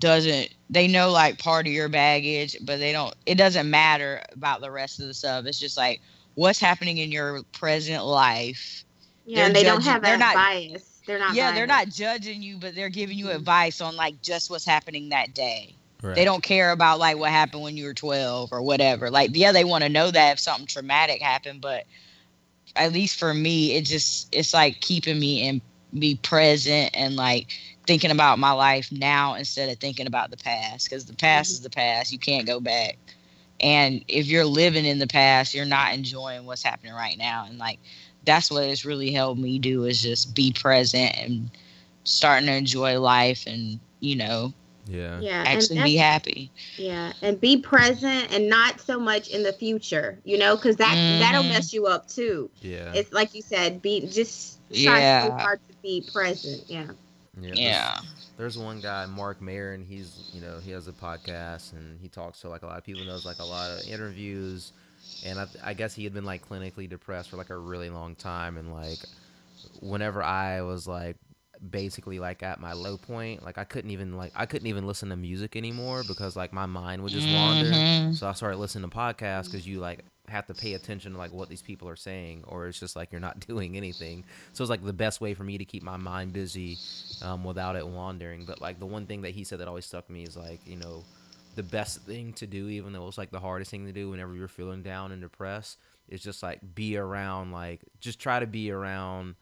[0.00, 4.60] doesn't they know like part of your baggage, but they don't it doesn't matter about
[4.60, 5.46] the rest of the stuff.
[5.46, 6.00] It's just like
[6.34, 8.84] what's happening in your present life.
[9.24, 10.95] Yeah, They're and they don't judging- have they're that not- bias.
[11.06, 11.34] They're not.
[11.34, 11.88] yeah, they're biased.
[11.88, 13.36] not judging you, but they're giving you Mhm.
[13.36, 15.74] advice on like just what's happening that day.
[16.02, 16.14] right.
[16.14, 19.10] They don't care about like what happened when you were 12 or whatever.
[19.10, 21.84] Like, yeah, they want to know that if something traumatic happened, but
[22.74, 25.60] at least for me, it just it's like keeping me in
[25.98, 27.48] be present and like
[27.86, 31.60] thinking about my life now instead of thinking about the past because the past is
[31.60, 32.12] the past.
[32.12, 32.98] You can't go back.
[33.60, 37.46] And if you're living in the past, you're not enjoying what's happening right now.
[37.48, 37.78] And like
[38.26, 41.50] that's what it's really helped me do is just be present and
[42.04, 44.52] starting to enjoy life and you know
[44.88, 46.50] yeah Yeah, actually be happy.
[46.76, 50.94] Yeah, and be present and not so much in the future, you know, because that
[51.20, 51.48] that'll Mhm.
[51.48, 52.50] mess you up too.
[52.60, 56.62] yeah It's like you said, be just try so hard to be present.
[56.68, 56.82] Yeah.
[56.84, 57.98] yeah there's- Yeah.
[58.36, 62.08] there's one guy, Mark Mayer, and he's you know he has a podcast and he
[62.08, 64.70] talks to like a lot of people, knows like a lot of interviews,
[65.22, 68.14] and I, I guess he had been like clinically depressed for like a really long
[68.14, 68.98] time, and like
[69.80, 71.16] whenever I was like
[71.70, 75.08] basically like at my low point, like I couldn't even like I couldn't even listen
[75.08, 77.70] to music anymore because like my mind would just wander.
[77.70, 78.14] Mhm.
[78.14, 81.32] So I started listening to podcasts because you like have to pay attention to like
[81.32, 84.24] what these people are saying, or it's just like you're not doing anything.
[84.52, 86.78] So it's like the best way for me to keep my mind busy
[87.22, 88.44] um, without it wandering.
[88.44, 90.76] But like the one thing that he said that always stuck me is like you
[90.76, 91.04] know
[91.56, 94.34] the best thing to do, even though it's like the hardest thing to do whenever
[94.34, 95.78] you're feeling down and depressed,
[96.08, 99.34] is just like be around like just try to be around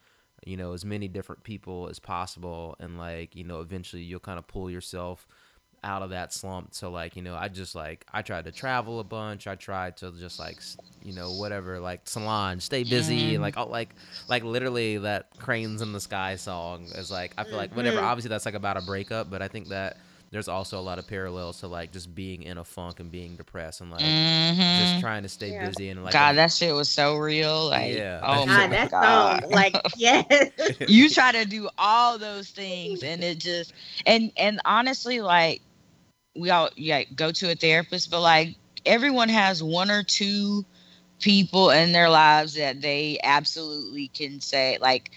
[0.47, 4.39] you know as many different people as possible and like you know eventually you'll kind
[4.39, 5.27] of pull yourself
[5.83, 6.73] out of that slump.
[6.75, 9.47] So like, you know, I just like I tried to travel a bunch.
[9.47, 10.59] I tried to just like,
[11.03, 13.95] you know, whatever, like Solange, stay busy, and like, oh, like,
[14.27, 17.99] like literally that "Cranes in the Sky" song is like, I feel like whatever.
[17.99, 18.05] Mhm.
[18.05, 19.99] Obviously, that's like about a breakup, but I think that
[20.35, 23.37] there's also a lot of parallels to like just being in a funk and being
[23.37, 25.01] depressed and like just Mhm.
[25.01, 25.65] trying to stay Yeah.
[25.65, 27.69] busy and like God, a- that shit was so real.
[27.69, 28.19] Like, Yeah.
[28.21, 29.43] oh God, my God, that God.
[29.43, 30.25] song, like, yes.
[30.89, 33.73] you try to do all those things and it just
[34.07, 35.63] and and honestly like
[36.37, 40.65] we all yeah go to a therapist but like everyone has one or two
[41.21, 45.13] people in their lives that they absolutely can say like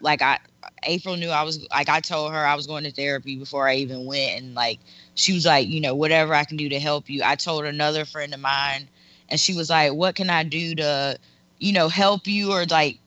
[0.00, 0.38] like I
[0.84, 3.76] April knew I was like I told her I was going to therapy before I
[3.76, 4.80] even went and like
[5.14, 8.04] she was like you know whatever I can do to help you I told another
[8.04, 8.88] friend of mine
[9.28, 11.18] and she was like what can I do to
[11.58, 12.98] you know help you or like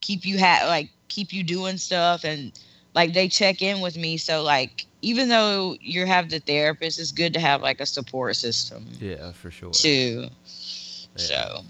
[0.00, 2.52] keep you ha- like keep you doing stuff and
[2.94, 7.12] like they check in with me so like even though you have the therapist it's
[7.12, 9.72] good to have like a support system yeah, for sure.
[9.72, 10.28] too
[11.14, 11.16] Yeah.
[11.16, 11.64] so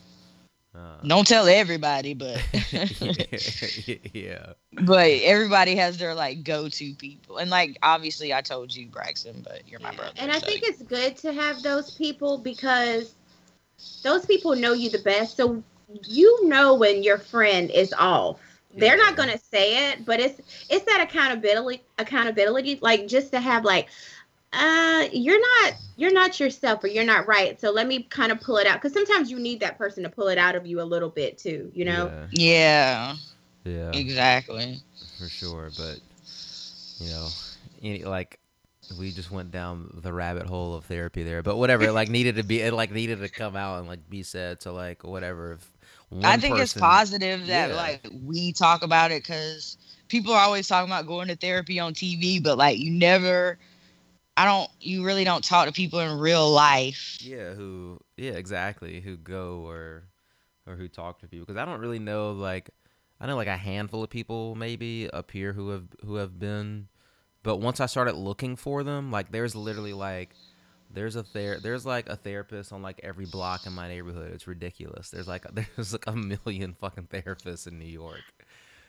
[0.76, 2.42] Uh, don't tell everybody but
[4.12, 4.52] yeah.
[4.82, 9.66] but everybody has their like go-to people and like obviously i told you braxton but
[9.66, 13.14] you're my Yeah, brother And I so- think it's good to have those people because
[14.02, 15.36] those people know you the best.
[15.36, 15.62] So
[16.06, 18.40] you know when your friend is off.
[18.76, 19.04] They're Yeah.
[19.04, 23.88] not gonna say it, but it's it's that accountability accountability, like just to have like
[24.56, 27.60] uh you're not you're not yourself or you're not right.
[27.60, 28.80] So let me kind of pull it out.
[28.82, 31.38] Cause sometimes you need that person to pull it out of you a little bit
[31.38, 32.12] too, you know?
[32.12, 33.16] yeah Yeah.
[33.64, 34.00] yeah.
[34.00, 34.80] exactly
[35.18, 35.70] for sure.
[35.76, 36.00] But
[36.98, 37.34] you know,
[37.82, 38.40] any, like
[38.96, 41.42] we just went down the rabbit hole of therapy there.
[41.42, 44.08] But whatever, it like needed to be, it like needed to come out and like
[44.08, 44.62] be said.
[44.62, 45.52] So like whatever.
[45.52, 45.72] If
[46.10, 47.76] one I think it's positive that Yeah.
[47.76, 49.76] like we talk about it because
[50.08, 53.58] people are always talking about going to therapy on TV, but like you never,
[54.36, 57.18] I don't, you really don't talk to people in real life.
[57.20, 57.98] Yeah, who?
[58.16, 59.00] Yeah, exactly.
[59.00, 60.04] Who go or
[60.66, 61.46] or who talk to people?
[61.46, 62.32] Because I don't really know.
[62.32, 62.70] Like,
[63.20, 66.88] I know like a handful of people maybe up here who have who have been,
[67.42, 70.34] but once I started looking for them, like there's literally like
[70.92, 74.32] there's a ther- there's like a therapist on like every block in my neighborhood.
[74.32, 75.10] It's ridiculous.
[75.10, 78.22] There's like there's like a million fucking therapists in New York.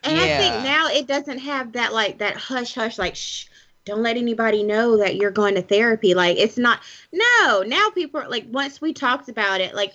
[0.03, 3.45] And I think now it doesn't have that like that hush hush like shh
[3.87, 6.79] don't let anybody know that you're going to therapy like it's not
[7.11, 9.93] no now people are like once we talked about it like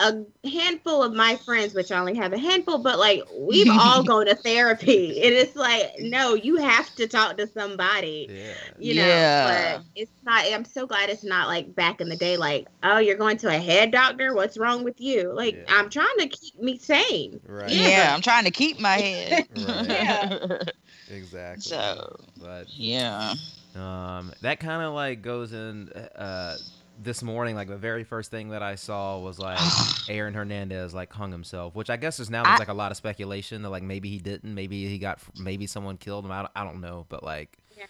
[0.00, 0.12] a
[0.44, 4.26] handful of my friends which I only have a handful but like we've all gone
[4.26, 8.52] to therapy and it's like no you have to talk to somebody Yeah.
[8.76, 9.76] you know Yeah.
[9.76, 12.98] but it's not i'm so glad it's not like back in the day like oh
[12.98, 15.78] you're going to a head doctor what's wrong with you like Yeah.
[15.78, 17.70] i'm trying to keep me sane Right.
[17.70, 18.14] Yeah, Yeah.
[18.14, 19.46] I'm trying to keep my head.
[19.56, 19.86] Right.
[19.88, 20.58] Yeah.
[21.08, 21.62] Exactly.
[21.70, 23.34] So but yeah,
[23.74, 25.88] Um, that kind of like goes in.
[25.90, 26.58] Uh,
[26.96, 31.12] this morning, like the very first thing that I saw was like Aaron Hernandez like
[31.12, 33.82] hung himself, which I guess is now there's like a lot of speculation that like
[33.82, 36.30] maybe he didn't, maybe he got, maybe someone killed him.
[36.30, 37.86] I don't, I don't know, but like, Yeah.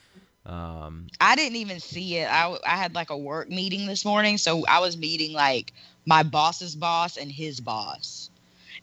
[0.46, 2.26] um, I didn't even see it.
[2.30, 5.72] I I had like a work meeting this morning, so I was meeting like
[6.06, 8.30] my boss's boss and his boss,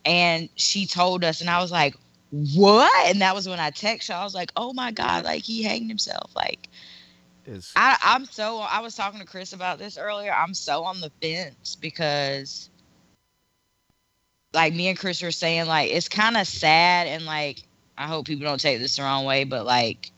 [0.06, 1.96] and she told us, and I was like,
[2.32, 4.16] "What?" And that was when I texted her.
[4.16, 6.32] I was like, "Oh my god!" Like he hanged himself.
[6.36, 6.70] Like
[7.76, 8.60] I, I'm so.
[8.60, 10.34] I was talking to Chris about this earlier.
[10.34, 12.70] I'm so on the fence because,
[14.54, 17.64] like, me and Chris were saying, like, it's kind of sad, and like,
[17.98, 20.12] I hope people don't take this the wrong way, but like,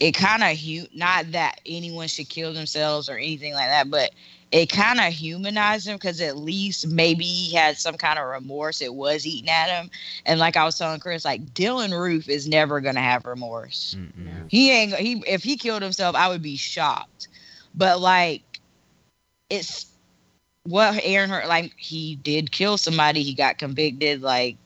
[0.00, 4.10] it kind of hu- not that anyone should kill themselves or anything like that, but
[4.56, 8.80] it kind of humanized him because at least maybe he had some kind of remorse.
[8.80, 9.90] It was eating at him,
[10.24, 14.46] and like I was telling Chris, like Dylann Roof is never gonna have remorse mm-mm.
[14.48, 17.28] he ain't he if he killed himself i would be shocked
[17.74, 18.60] but like
[19.50, 19.86] it's
[20.64, 24.56] what aaron heard like he did kill somebody he got convicted like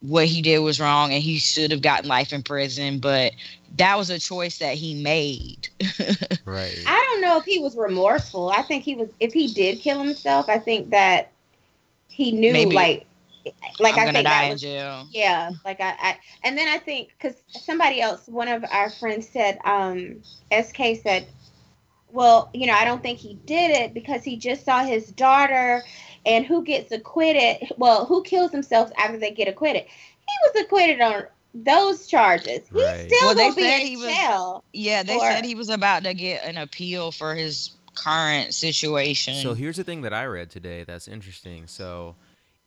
[0.00, 3.32] what he did was wrong and he should have gotten life in prison but
[3.76, 5.68] that was a choice that he made
[6.44, 6.82] right.
[6.86, 8.50] I don't know if he was remorseful.
[8.50, 9.10] I think he was.
[9.20, 11.32] If he did kill himself, I think that
[12.08, 12.74] he knew, Maybe.
[12.74, 13.06] like,
[13.78, 14.62] like i'm I gonna think die that in was.
[14.62, 18.90] jail Yeah, like I, I, and then I think because somebody else, one of our
[18.90, 20.16] friends said, um,
[20.52, 21.26] SK said,
[22.12, 25.82] well, you know, I don't think he did it because he just saw his daughter,
[26.26, 27.72] and who gets acquitted?
[27.76, 29.82] Well, who kills themselves after they get acquitted?
[29.84, 32.60] He was acquitted on those charges.
[32.72, 33.06] He's Right.
[33.10, 34.64] still Well, they gonna be in he was- jail.
[34.72, 39.34] yeah they Or- said he was about to get an appeal for his current situation
[39.42, 41.66] So here's the thing that I read today that's interesting.
[41.66, 42.14] So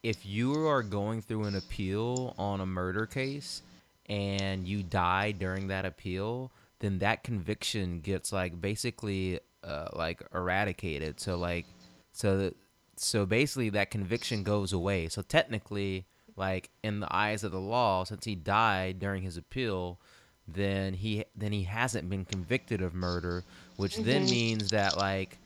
[0.03, 3.61] if you are going through an appeal on a murder case
[4.07, 11.21] and you die during that appeal, then that conviction gets like basically uh, like eradicated.
[11.21, 11.65] So like
[12.11, 12.55] so that
[12.97, 15.07] so basically that conviction goes away.
[15.07, 16.05] So technically,
[16.35, 19.99] like in the eyes of the law, since he died during his appeal,
[20.47, 23.43] then he then he hasn't been convicted of murder,
[23.77, 25.37] which then means that like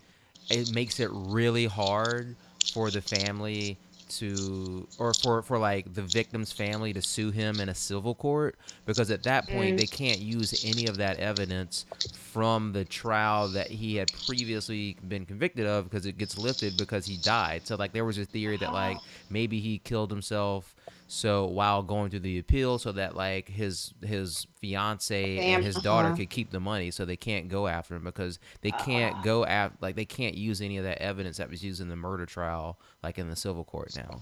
[0.49, 2.35] it makes it really hard
[2.73, 3.77] for the family
[4.09, 8.55] to or for for like the victim's family to sue him in a civil court
[8.85, 9.79] because at that point Mm.
[9.79, 15.25] they can't use any of that evidence from the trial that he had previously been
[15.25, 18.55] convicted of because it gets lifted because he died so like there was a theory
[18.55, 18.97] that like
[19.29, 20.73] maybe he killed himself
[21.07, 26.09] so while going through the appeal so that like his his fiance and his daughter
[26.09, 26.17] uh-huh.
[26.17, 29.77] could keep the money so they can't go after him because they can't go after
[29.81, 32.77] like they can't use any of that evidence that was used in the murder trial
[33.03, 34.19] like in the civil court now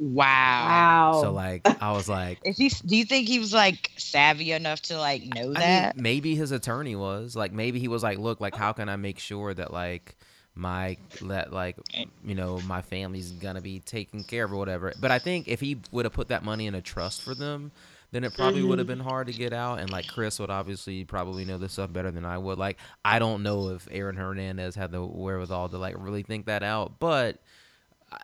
[0.00, 1.12] Wow.
[1.12, 1.20] Wow.
[1.22, 2.70] so like i was like Is he?
[2.70, 5.96] Do you think he was like savvy enough to like know I that?
[5.96, 8.96] mean, maybe his attorney was like maybe he was like look like how can i
[8.96, 10.16] make sure that like
[10.54, 11.76] my that like
[12.24, 15.60] you know my family's gonna be taken care of or whatever but i think if
[15.60, 17.70] he would have put that money in a trust for them
[18.12, 18.98] then it probably would have mm-hmm.
[18.98, 22.10] been hard to get out and like chris would obviously probably know this stuff better
[22.10, 25.94] than i would like i don't know if aaron hernandez had the wherewithal to like
[25.96, 27.38] really think that out but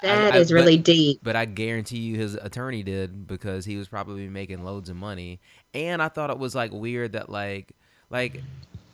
[0.03, 1.21] That I- is but- really deep.
[1.23, 5.39] but I guarantee you his attorney did because he was probably making loads of money.
[5.75, 7.73] And I thought it was like weird that like
[8.11, 8.43] like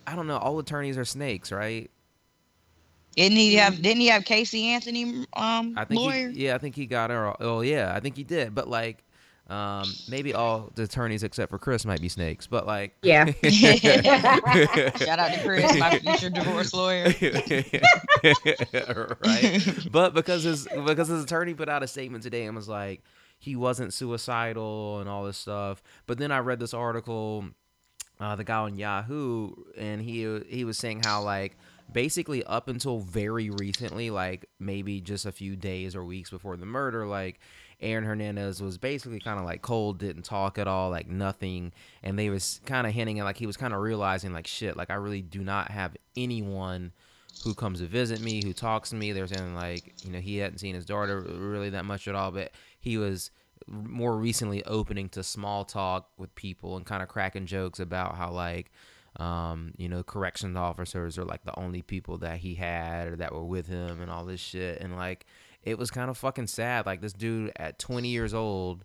[0.06, 1.90] I don't know, all attorneys are snakes, right?
[3.16, 3.80] Didn't he have?
[3.82, 6.30] Didn't he have Casey Anthony um I think lawyer?
[6.30, 7.34] he, yeah, I think he got her.
[7.42, 8.54] Oh yeah, I think he did.
[8.54, 9.04] But like
[9.50, 13.24] um maybe all the attorneys except for Chris might be snakes, but like Yeah.
[13.42, 17.12] Shout out to Chris, my future divorce lawyer.
[19.24, 19.78] right?
[19.90, 23.02] But because his because his attorney put out a statement today and was like
[23.38, 25.82] he wasn't suicidal and all this stuff.
[26.06, 27.46] But then I read this article,
[28.20, 31.56] uh, the guy on Yahoo, and he he was saying how like
[31.92, 36.66] basically up until very recently, like maybe just a few days or weeks before the
[36.66, 37.40] murder, like
[37.80, 41.72] Aaron Hernandez was basically kind of like cold, didn't talk at all, like nothing,
[42.02, 44.76] and they was kind of hinting at like he was kind of realizing like shit,
[44.76, 46.92] like I really do not have anyone
[47.44, 49.12] who comes to visit me, who talks to me.
[49.12, 52.30] They're saying like, you know, he hadn't seen his daughter really that much at all,
[52.30, 53.30] but he was
[53.66, 58.30] more recently opening to small talk with people and kind of cracking jokes about how
[58.30, 58.70] like,
[59.16, 63.32] um, you know, corrections officers are like the only people that he had or that
[63.32, 64.80] were with him and all this shit.
[64.80, 65.26] And like,
[65.62, 66.86] it was kind of fucking sad.
[66.86, 68.84] Like this dude at 20 years old,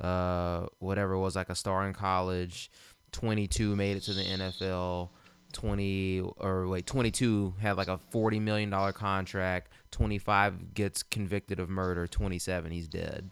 [0.00, 2.70] uh, whatever was like a star in college,
[3.12, 5.10] 22 made it to the NFL.
[5.54, 11.70] 20 or wait 22 had like a 40 million dollar contract 25 gets convicted of
[11.70, 13.30] murder 27 he's dead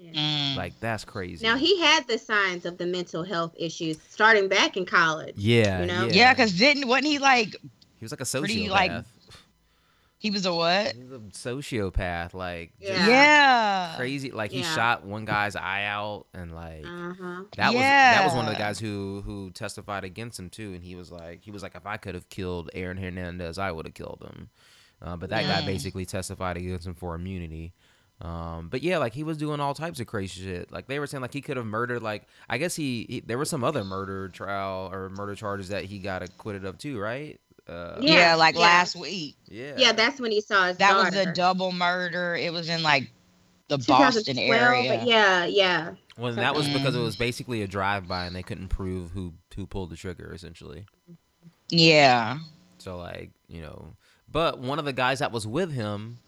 [0.00, 0.56] Mm.
[0.56, 4.76] like that's crazy Now he had the signs of the mental health issues starting back
[4.76, 5.34] in college.
[5.36, 6.06] yeah you know?
[6.06, 7.54] yeah, yeah, because didn't wasn't he like
[7.96, 8.92] he was like a sociopath pretty, like,
[10.18, 10.94] he was a what?
[10.94, 13.06] he was a sociopath like Yeah.
[13.08, 13.92] Yeah.
[13.96, 14.74] crazy like he Yeah.
[14.74, 17.42] shot one guy's eye out and like Uh huh.
[17.56, 20.82] That was that was one of the guys who who testified against him too, and
[20.82, 23.86] he was like he was like if I could have killed Aaron Hernandez, I would
[23.86, 24.48] have killed him.
[25.02, 27.72] Uh, but that guy basically testified against him for immunity.
[28.20, 30.70] Um, but yeah, like he was doing all types of crazy shit.
[30.70, 32.02] Like they were saying, like he could have murdered.
[32.02, 35.84] Like I guess he, he there was some other murder trial or murder charges that
[35.84, 37.40] he got acquitted of too, right?
[37.68, 38.60] Uh, Yeah, Yeah, like yeah.
[38.60, 39.36] last week.
[39.48, 41.16] yeah, Yeah, that's when he saw his That daughter.
[41.16, 42.34] was a double murder.
[42.34, 43.10] It was in like
[43.68, 44.98] the Boston area.
[44.98, 45.92] But yeah, yeah.
[46.18, 49.64] Well, that was because it was basically a drive-by, and they couldn't prove who who
[49.66, 50.84] pulled the trigger, essentially.
[51.70, 52.38] Yeah.
[52.78, 53.94] So like, you know,
[54.30, 56.18] but one of the guys that was with him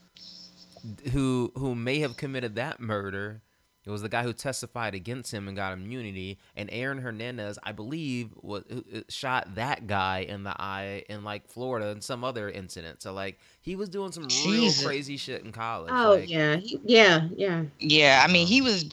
[1.13, 3.43] who who may have committed that murder,
[3.85, 7.73] it was the guy who testified against him and got immunity, and Aaron Hernandez, I
[7.73, 12.23] believe, was who- uh, shot that guy in the eye in like Florida and some
[12.25, 13.03] other incident.
[13.03, 14.79] So like, he was doing some Jesus.
[14.81, 15.93] real crazy shit in college.
[15.95, 17.65] Oh like, yeah, he, yeah, yeah.
[17.81, 18.25] Yeah.
[18.27, 18.85] I mean, Um, he was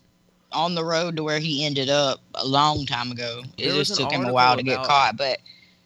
[0.52, 3.44] on the road to where he ended up a long time ago.
[3.60, 5.38] It just took him a while to get about- caught, but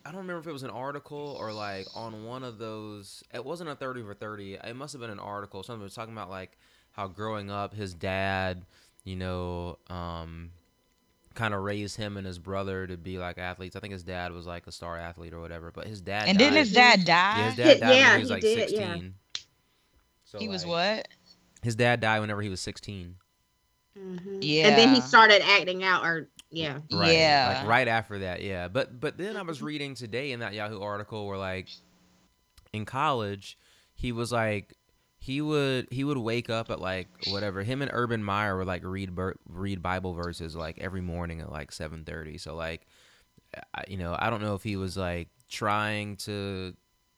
[0.05, 3.23] I don't remember if it was an article or like on one of those.
[3.33, 4.55] It wasn't a thirty for thirty.
[4.55, 5.63] It must have been an article.
[5.63, 6.57] Something was talking about like
[6.91, 8.65] how growing up, his dad,
[9.05, 10.51] you know, um,
[11.35, 13.75] kind of raised him and his brother to be like athletes.
[13.75, 15.71] I think his dad was like a star athlete or whatever.
[15.71, 16.43] But his dad and died.
[16.45, 17.43] didn't his dad yeah, die?
[17.43, 18.93] his dad died Yeah, when he was he like did, yeah.
[18.93, 19.13] sixteen.
[20.25, 21.07] So, he was what?
[21.61, 23.15] His dad died whenever he was sixteen.
[23.97, 24.39] Mhm.
[24.41, 24.67] Yeah.
[24.67, 26.79] And then he started acting out, or yeah.
[26.91, 27.13] Right.
[27.13, 27.55] Yeah.
[27.59, 28.67] Like right after that, yeah.
[28.67, 31.67] But but then I was reading today in that Yahoo article where like
[32.71, 33.57] in college,
[33.93, 34.73] he was like
[35.19, 38.83] he would he would wake up at like whatever him and Urban Meyer would like
[38.83, 39.11] read
[39.47, 42.37] read Bible verses like every morning at like seven thirty.
[42.37, 42.85] So like
[43.73, 46.73] I- you know, I don't know if he was like trying to,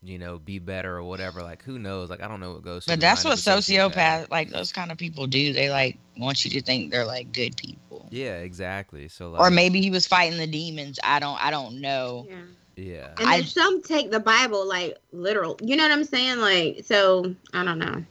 [0.05, 1.41] you know, be better or whatever.
[1.41, 2.09] Like, who knows?
[2.09, 2.85] Like, I don't know what goes.
[2.85, 3.93] But that's what of a sociopath.
[3.93, 5.51] sociopath, like those kind of people do.
[5.51, 8.07] They like want you to think they're like good people.
[8.11, 9.07] Yeah, exactly.
[9.07, 10.99] So like, Or maybe he was fighting the demons.
[11.03, 12.27] I don't I don't know.
[12.29, 12.35] Yeah.
[12.75, 15.57] yeah, And I- then some take the Bible like literal.
[15.61, 16.37] You know what I'm saying?
[16.39, 18.03] Like, so I don't know.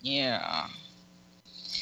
[0.00, 0.68] Yeah.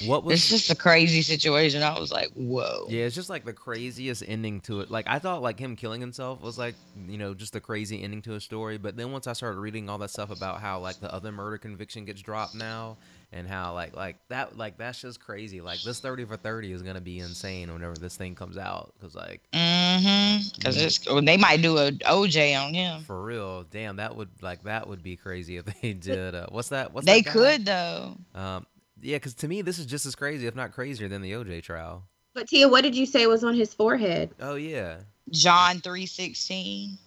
[0.02, 1.82] What was It's just a crazy situation.
[1.82, 2.86] I was like, whoa.
[2.88, 4.90] Yeah, it's just like the craziest ending to it.
[4.90, 6.74] Like I thought like him killing himself was like,
[7.08, 9.88] you know, just a crazy ending to a story, but then once I started reading
[9.88, 12.96] all that stuff about how like the other murder conviction gets dropped now
[13.32, 15.60] and how like like that like that's just crazy.
[15.60, 18.94] Like this 30 for 30 is going to be insane whenever this thing comes out
[19.00, 20.48] cuz like Mm-hmm.
[20.56, 23.02] Because it's well, they might do a OJ on him.
[23.02, 26.68] for real, damn, that would like that would be crazy if they did uh, what's
[26.68, 26.92] that?
[26.92, 28.16] What's They that could though.
[28.34, 28.66] Um
[29.04, 31.62] yeah, cuz to me this is just as crazy if not crazier than the OJ
[31.62, 32.08] trial.
[32.34, 34.30] But Tia, what did you say was on his forehead?
[34.40, 34.98] Oh yeah.
[35.30, 36.98] John three sixteen.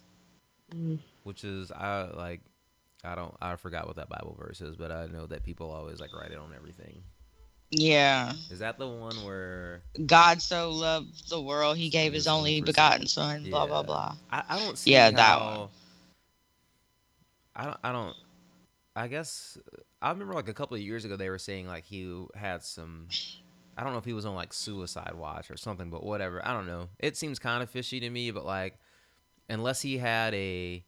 [0.74, 0.98] Mm.
[1.24, 2.40] which is I like
[3.04, 6.00] I don't I forgot what that Bible verse is, but I know that people always
[6.00, 7.02] like write it on everything.
[7.70, 8.32] Yeah.
[8.50, 12.50] Is that the one where God so loved the world he gave his His only
[12.52, 13.44] only begotten son.
[13.50, 14.14] Blah blah blah.
[14.32, 15.68] I, I don't see Yeah, that one.
[17.54, 18.16] I don't I don't
[18.96, 19.58] I guess
[20.00, 23.08] I remember like a couple of years ago they were saying like he had some
[23.76, 26.44] I don't know if he was on like suicide watch or something, but whatever.
[26.44, 26.88] I don't know.
[26.98, 28.78] It seems kind of fishy to me, but like
[29.48, 30.84] unless he had a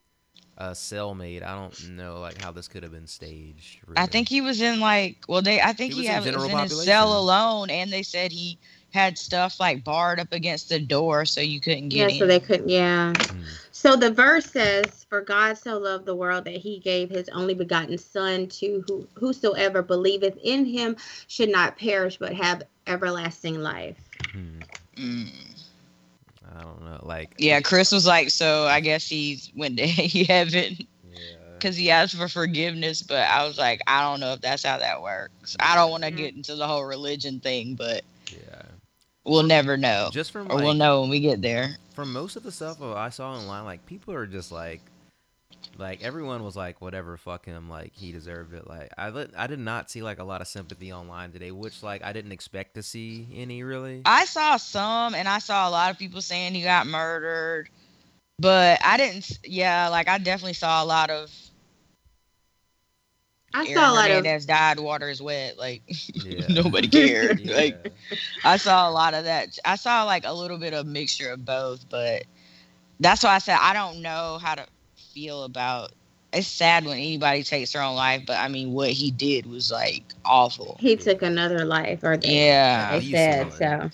[0.56, 3.80] a cellmate, I don't know like how this could have been staged.
[3.96, 6.50] I think he was in like well they I think He he, was in was
[6.50, 8.58] in his cell alone and they said he
[8.92, 12.00] had stuff like barred up against the door so you couldn't get in.
[12.00, 12.68] Yeah, get so they couldn't.
[12.68, 13.12] Yeah.
[13.16, 13.42] Hmm.
[13.72, 17.54] So the verse says, "For God so loved the world that He gave His only
[17.54, 20.96] begotten Son to who, whosoever believeth in Him
[21.28, 23.96] should not perish but have everlasting life."
[24.32, 24.60] Hmm.
[24.96, 25.30] Mm.
[26.56, 27.00] I don't know.
[27.02, 29.86] Like Yeah, Chris was like, so I guess he's went to
[30.26, 31.18] heaven yeah.
[31.54, 33.02] because he asked for forgiveness.
[33.02, 35.56] But I was like, I don't know if that's how that works.
[35.60, 36.16] I don't want to Yeah.
[36.16, 38.19] get into the whole religion thing, but Yeah.
[39.24, 41.76] We'll never know, Just from or like, we'll know when we get there.
[41.94, 44.80] from most of the stuff I saw online, like people are just like,
[45.78, 48.66] like everyone was like, whatever, fuck him, like he deserved it.
[48.66, 52.04] Like I, I did not see like a lot of sympathy online today, which like
[52.04, 54.02] I didn't expect to see any really.
[54.04, 57.68] I saw some, and I saw a lot of people saying he got murdered,
[58.38, 59.38] but I didn't.
[59.44, 61.30] Yeah, like I definitely saw a lot of.
[63.54, 64.78] I Aaron saw a lot of Hernandez died.
[64.78, 65.58] Water is wet.
[65.58, 65.82] Like
[66.14, 66.46] Yeah.
[66.48, 67.40] nobody cared.
[67.44, 67.54] Yeah.
[67.54, 67.76] Like
[68.44, 69.58] I saw a lot of that.
[69.64, 72.24] I saw like a little bit of mixture of both, but
[73.00, 74.66] that's why I said I don't know how to
[75.12, 75.92] feel about.
[76.32, 79.70] It's sad when anybody takes their own life, but I mean, what he did was
[79.70, 80.78] like awful.
[80.78, 82.90] he took another life, or they, Yeah.
[82.90, 83.90] they said so.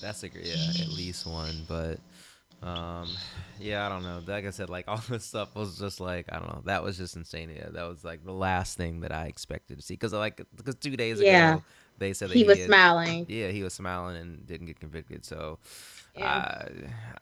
[0.00, 1.98] That's a gr- yeah, at least one, but
[2.62, 3.08] um,
[3.60, 4.20] yeah, I don't know.
[4.26, 6.62] Like I said, like all this stuff was just like I don't know.
[6.64, 7.50] That was just insane.
[7.54, 10.74] Yeah, that was like the last thing that I expected to see because like because
[10.76, 11.54] two days Yeah.
[11.54, 11.64] ago
[11.98, 13.26] they said that He was had- smiling.
[13.28, 15.24] Yeah, he was smiling and didn't get convicted.
[15.24, 15.58] So
[16.16, 16.68] Yeah.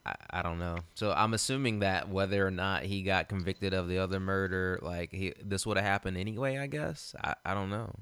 [0.05, 0.79] I, I I don't know.
[0.95, 5.13] So I'm assuming that whether or not he got convicted of the other murder, like
[5.13, 6.59] he this would have happened anyway.
[6.59, 7.95] I guess I I don't know.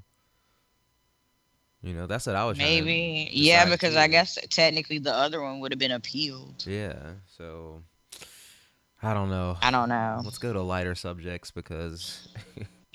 [1.83, 4.99] You know, that's what I was trying to Maybe, yeah, decide, because I guess technically
[5.01, 6.65] the other one would have been appealed.
[6.67, 6.95] Yeah.
[7.37, 7.83] So
[9.05, 9.57] I don't know.
[9.63, 10.21] I don't know.
[10.25, 12.27] Let's go to lighter subjects because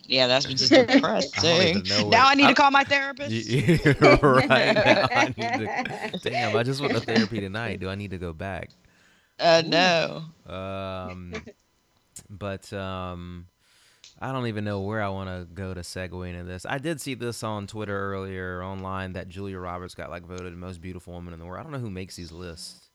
[0.06, 1.84] Yeah, that's just depressing.
[1.84, 3.50] know Now I need I- to call my therapist.
[4.22, 7.80] right now I need to, damn, I just went to therapy tonight.
[7.80, 8.70] Do I need to go back?
[9.40, 10.24] Uh, no.
[10.52, 11.34] Um,
[12.30, 13.46] but um,
[14.20, 16.66] I don't even know where I want to go to segue into this.
[16.68, 20.82] I did see this on Twitter earlier online that Julia Roberts got like voted most
[20.82, 21.60] beautiful woman in the world.
[21.60, 22.89] I don't know who makes these lists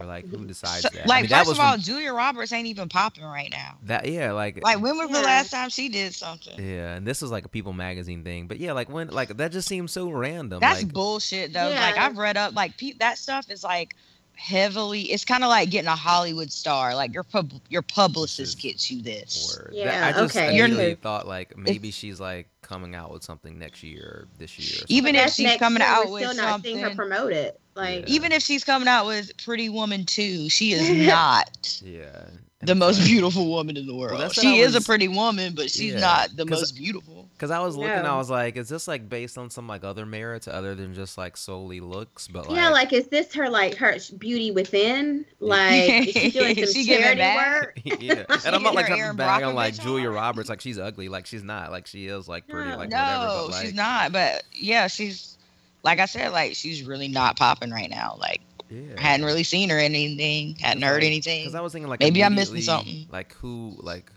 [0.00, 1.06] or like who decides So- that.
[1.06, 3.50] like, I mean, that first was of all, from- Julia Roberts ain't even popping right
[3.50, 3.76] now.
[3.84, 6.54] that yeah, like Like, when was the last time she did something?
[6.58, 8.46] yeah, and this was like a People magazine thing.
[8.46, 10.60] But yeah, like when like that just seems so random.
[10.60, 11.68] That's like, bullshit, though.
[11.70, 13.94] Like, I've read up, like, pe- that stuff is like
[14.40, 15.02] heavily.
[15.02, 16.94] It's kind of like getting a Hollywood star.
[16.94, 19.56] Like, your pub, your publicist gets you this.
[19.58, 19.72] Word.
[19.74, 20.48] Yeah, That- I just okay.
[20.48, 24.58] immediately You're- thought like maybe she's like coming out with something next year or this
[24.58, 24.82] year.
[24.82, 24.86] Or.
[24.88, 27.32] Even if she's next coming year, out we're with still not seeing her something- promote
[27.32, 27.60] it.
[27.76, 28.14] Like, Yeah.
[28.14, 32.24] Even if she's coming out with Pretty Woman 2, she is not yeah,
[32.62, 34.20] the most beautiful woman in the world.
[34.20, 37.19] that's what she I is a pretty woman, but she's Yeah, not the most beautiful.
[37.40, 40.04] Because I was looking, I was like, is this like based on some like other
[40.04, 42.28] merits other than just like solely looks?
[42.28, 45.24] But like, yeah, like is this her like her beauty within?
[45.38, 47.62] Like is she doing some She giving charity back?
[47.62, 47.78] work?
[47.98, 48.24] yeah.
[48.44, 50.10] And I'm not like Her trying Aaron to bag on like Julia?
[50.10, 52.76] Roberts, like she's ugly, like she's not, like she is like pretty, No.
[52.76, 53.24] like no, whatever.
[53.24, 54.12] But like, she's not.
[54.12, 55.38] But yeah, she's
[55.82, 58.16] like I said, like she's really not popping right now.
[58.20, 58.96] Like Yeah.
[58.98, 60.56] I hadn't really seen her in anything.
[60.56, 61.40] Hadn't heard anything.
[61.40, 63.06] Because I was thinking like Maybe I'm missing something.
[63.10, 64.12] Like who like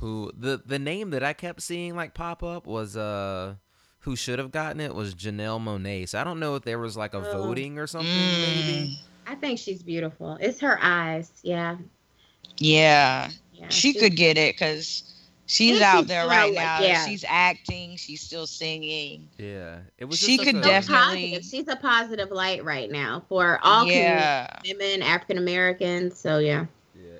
[0.00, 3.54] who the the name that I kept seeing like pop up was uh
[4.00, 6.08] who should have gotten it was Janelle Monáe.
[6.08, 7.42] So I don't know if there was like a Oh.
[7.44, 9.00] voting or something Mm, maybe.
[9.26, 10.38] I think she's beautiful.
[10.40, 11.30] It's her eyes.
[11.42, 11.76] Yeah.
[12.58, 13.68] yeah, Yeah.
[13.68, 15.02] she she's- could get it because
[15.46, 16.80] she's And out there still, right like, now.
[16.80, 17.06] yeah.
[17.06, 17.96] She's acting.
[17.96, 19.28] She's still singing.
[19.36, 19.78] Yeah.
[19.98, 21.44] It was She just could a- definitely- positive.
[21.50, 24.48] She's a positive light right now for all yeah.
[24.66, 26.18] women, African Americans.
[26.18, 26.66] So yeah.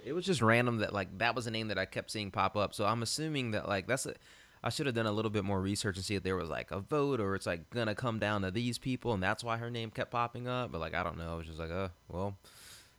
[0.08, 2.30] Yeah, it was just random that like that was a name that I kept seeing
[2.30, 2.74] pop up.
[2.74, 4.14] So I'm assuming that like that's a,
[4.62, 6.70] I should have done a little bit more research and see if there was like
[6.70, 9.70] a vote or it's like gonna come down to these people and that's why her
[9.70, 10.72] name kept popping up.
[10.72, 11.32] But like I don't know.
[11.32, 12.36] I was just like, uh, well,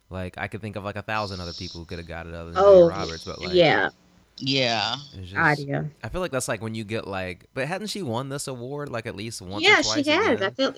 [0.09, 2.33] like I could think of like a thousand other people who could have got it
[2.33, 3.25] other than Oh, Julia Roberts.
[3.25, 3.89] But like, yeah.
[4.37, 4.95] Yeah.
[5.13, 5.89] it's just, Audio.
[6.01, 8.89] I feel like that's like when you get like, but hadn't she won this award
[8.89, 9.63] like at least once?
[9.63, 10.27] Yeah, or twice she has.
[10.39, 10.43] again?
[10.43, 10.73] I feel.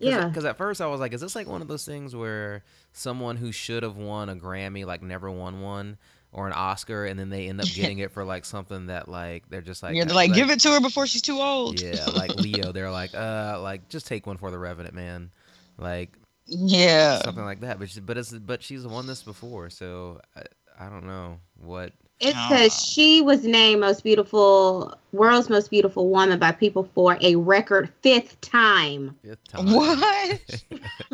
[0.00, 0.26] Yeah.
[0.26, 3.36] Because at first I was like, is this like one of those things where someone
[3.36, 5.98] who should have won a Grammy like never won one
[6.32, 9.48] or an Oscar and then they end up getting it for like something that like
[9.48, 11.80] they're just like You're like, give it to her before she's too old.
[11.80, 15.30] Yeah, like Leo, they're like, uh, like just take one for the Revenant, man,
[15.78, 16.16] like
[16.46, 17.20] yeah.
[17.22, 17.78] something like that.
[17.78, 20.42] But she, but it's but she's won this before, so I,
[20.78, 21.92] I don't know what.
[22.18, 22.48] It Oh.
[22.48, 27.90] says she was named most beautiful, world's most beautiful woman by People for a record
[28.02, 29.16] fifth time.
[29.22, 29.66] Fifth time.
[29.72, 30.64] What?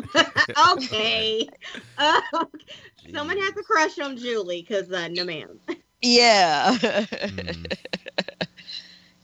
[0.73, 1.47] okay.
[1.97, 2.21] Uh,
[3.13, 5.59] someone has a crush on Julie because uh, no ma'am.
[6.01, 6.75] Yeah.
[6.77, 7.73] Mm,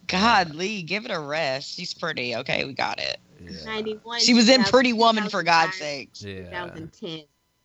[0.08, 1.76] God, Lee, give it a rest.
[1.76, 2.36] She's pretty.
[2.36, 3.18] Okay, we got it.
[3.42, 3.64] yeah.
[3.66, 4.20] 91.
[4.20, 6.10] She was in Pretty Woman for God's sake.
[6.20, 6.44] Yeah.
[6.50, 7.22] 2010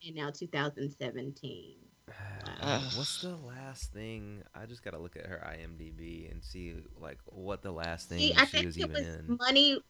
[0.06, 1.74] and now 2017.
[2.60, 2.82] Ugh.
[2.96, 3.36] What's the
[3.74, 4.42] last thing?
[4.54, 8.32] I just gotta look at her IMDb and see like what the last thing See,
[8.34, 9.38] I she think was it even was in.
[9.40, 9.82] Money,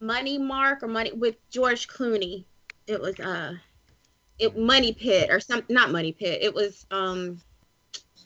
[0.00, 2.44] Money Mark or Money with George Clooney.
[2.86, 3.54] It was uh,
[4.38, 6.42] it Money Pit or some not Money Pit.
[6.42, 7.40] It was um,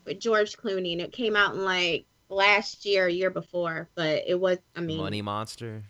[0.05, 3.89] with George Clooney and it came out in like last year, or year before.
[3.95, 5.85] But it was, I mean, Money Monster.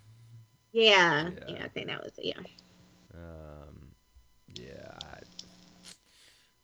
[0.71, 1.55] Yeah, Yeah.
[1.55, 2.27] yeah, I think that was it.
[2.27, 2.43] Yeah.
[3.15, 3.89] Um,
[4.55, 5.19] yeah, I,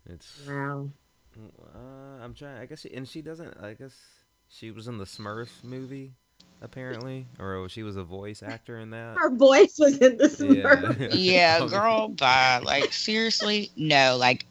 [0.07, 0.47] it's.
[0.47, 0.91] Wow.
[1.37, 2.59] Uh, I'm trying.
[2.59, 3.57] I guess, she, and she doesn't.
[3.63, 3.95] I guess
[4.49, 6.13] she was in the Smurf movie,
[6.63, 9.17] apparently, or she was a voice actor in that.
[9.17, 11.11] Her voice was in the Smurf.
[11.13, 12.61] Yeah, Yeah, girl, bye.
[12.63, 14.17] Like seriously, no.
[14.19, 14.47] Like,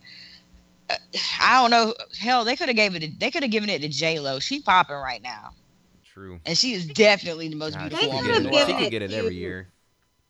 [0.89, 0.95] uh,
[1.41, 1.93] I don't know.
[2.19, 3.19] Hell, they could have gave it.
[3.19, 4.39] They could have given it to J Lo.
[4.39, 5.51] She popping right now,
[6.03, 6.39] True.
[6.45, 8.57] and she is definitely the most God, beautiful she They could woman in get the
[8.57, 8.65] it.
[8.65, 9.69] could've She given could get it to- every year.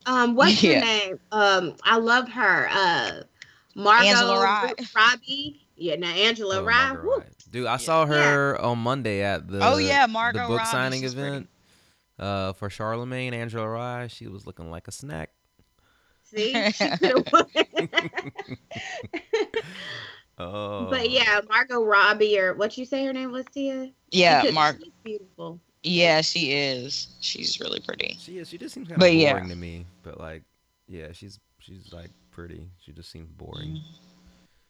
[0.05, 0.79] Um, what's Yeah.
[0.79, 1.19] her name?
[1.31, 2.67] Um, I love her.
[2.69, 3.21] Uh,
[3.75, 4.37] Margot
[4.93, 5.62] Robbie.
[5.75, 6.95] Yeah, now Angela Oh, Rye.
[6.95, 7.23] Rye.
[7.49, 11.01] Dude, I saw her on Monday at the Oh, yeah, the Margot book Robbie, signing
[11.01, 11.29] she's pretty.
[11.29, 11.49] event
[12.19, 13.33] uh, for Charlemagne.
[13.33, 15.31] Angela Rye, she was looking like a snack.
[16.23, 17.25] See, she could've.
[20.39, 23.91] Oh, but yeah, Margot Robbie or what you say her name was, Tia?
[24.09, 24.77] Yeah, Mark.
[24.83, 25.59] She's beautiful.
[25.83, 27.07] Yeah, she is.
[27.21, 28.17] She's really pretty.
[28.19, 28.49] She is.
[28.49, 29.39] She just seems kind of But boring yeah.
[29.47, 29.85] to me.
[30.01, 30.41] But like,
[30.87, 32.67] yeah, she's she's like pretty.
[32.83, 33.79] She just seems boring.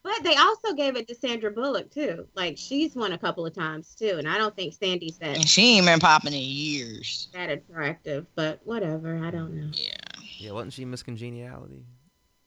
[0.04, 2.28] But they also gave it to Sandra Bullock too.
[2.34, 5.48] Like she's won a couple of times too, and I don't think Sandy's that And
[5.48, 7.28] she ain't been popping in years.
[7.32, 8.26] that attractive.
[8.36, 9.70] But whatever, I don't know.
[9.72, 9.96] Yeah.
[10.38, 11.84] Yeah, wasn't she Miss Congeniality?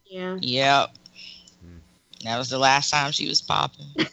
[0.05, 0.37] Yeah.
[0.39, 0.89] Yep.
[1.61, 1.77] Hmm.
[2.23, 3.87] That was the last time she was popping.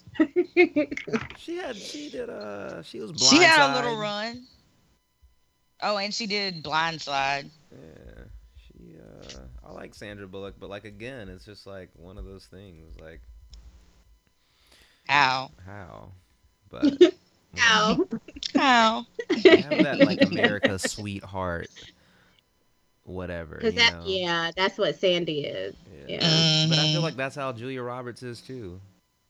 [1.37, 1.77] She had.
[1.77, 2.31] She did.
[2.31, 3.13] Uh, she was.
[3.13, 3.31] Blind.
[3.37, 4.47] She had a little run.
[5.83, 7.51] Oh, and she did Blindside.
[7.71, 8.23] Yeah,
[8.57, 8.95] she.
[8.97, 12.97] Uh, I like Sandra Bullock, but like again, it's just like one of those things.
[13.01, 13.21] Like
[15.09, 15.51] How?
[15.67, 16.13] how,
[16.71, 17.09] but you
[17.57, 18.09] know, Ow.
[18.55, 19.07] How?
[19.31, 19.43] have
[19.83, 21.69] that like America's sweetheart,
[23.05, 23.57] whatever.
[23.57, 24.03] Because you that, know?
[24.07, 25.75] yeah, that's what Sandy is.
[26.09, 26.19] Yeah.
[26.21, 26.67] yeah.
[26.69, 27.03] But I feel Mhm.
[27.03, 28.81] like that's how Julia Roberts is too.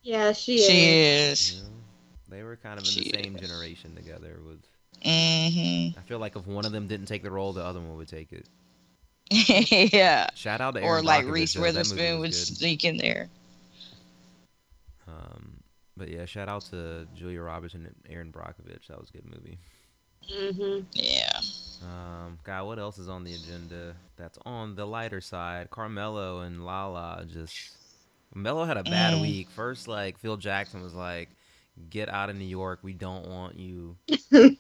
[0.03, 0.67] Yeah, she, is.
[0.67, 1.41] She is.
[1.41, 1.55] is.
[1.57, 1.69] You know?
[2.29, 3.41] They were kind of in the same is.
[3.41, 4.39] generation together.
[4.47, 4.61] With
[5.05, 5.99] Mm-hmm.
[5.99, 8.09] I feel like if one of them didn't take the role, the other one would
[8.09, 8.47] take it.
[9.93, 10.29] yeah.
[10.35, 11.61] Shout out to Or like Brockovich, Reese though.
[11.61, 13.29] That movie Witherspoon would sneak in there.
[15.07, 15.54] Um,
[15.97, 18.87] but yeah, shout out to Julia Roberts and Erin Brockovich.
[18.89, 19.59] That was a good movie.
[20.31, 20.87] Mm-hmm.
[20.93, 21.41] Yeah.
[21.83, 25.71] Um, God, what else is on the agenda that's on the lighter side?
[25.71, 27.73] Carmelo and Lala just.
[28.35, 29.23] Melo had a bad Mm.
[29.23, 29.49] week.
[29.51, 31.29] First, like Phil Jackson was like,
[31.91, 32.81] "Get out of New York.
[32.83, 33.97] We don't want you."
[34.31, 34.59] Did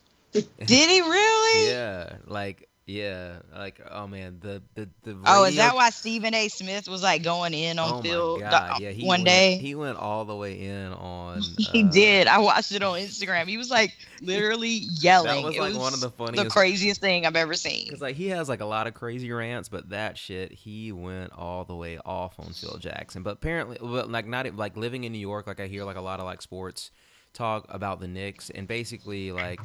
[0.68, 1.68] he really?
[1.70, 5.16] Yeah, like Yeah, like oh man, the the the.
[5.24, 6.48] Oh, is that why Stephen A.
[6.48, 8.78] Smith was like going in on Oh Phil god!
[8.78, 9.56] Yeah, he one went, day?
[9.56, 11.40] he went all the way in on.
[11.58, 12.26] he uh, did.
[12.26, 13.46] I watched it on Instagram.
[13.46, 14.68] He was like literally
[15.00, 15.44] yelling.
[15.44, 17.86] That was like one of the funniest, the craziest thing I've ever seen.
[17.86, 21.32] Because like he has like a lot of crazy rants, but that shit he went
[21.32, 23.22] all the way off on Phil Jackson.
[23.22, 26.02] But apparently, well, like not like living in New York, like I hear like a
[26.02, 26.90] lot of like sports
[27.32, 29.60] talk about the Knicks, and basically like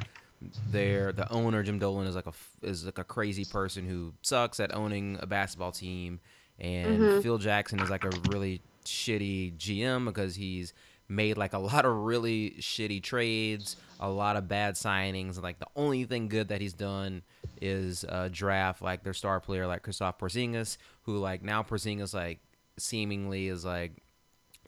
[0.70, 4.58] their the owner Jim Dolan is like a is like a crazy person who sucks
[4.60, 6.20] at owning a basketball team,
[6.58, 7.22] and Mhm.
[7.22, 10.72] Phil Jackson is like a really shitty GM because he's
[11.08, 15.58] made like a lot of really shitty trades, a lot of bad signings, and like
[15.58, 17.22] the only thing good that he's done
[17.60, 22.38] is uh, draft like their star player like Christoph Porzingis, who like now Porzingis like
[22.78, 23.92] seemingly is like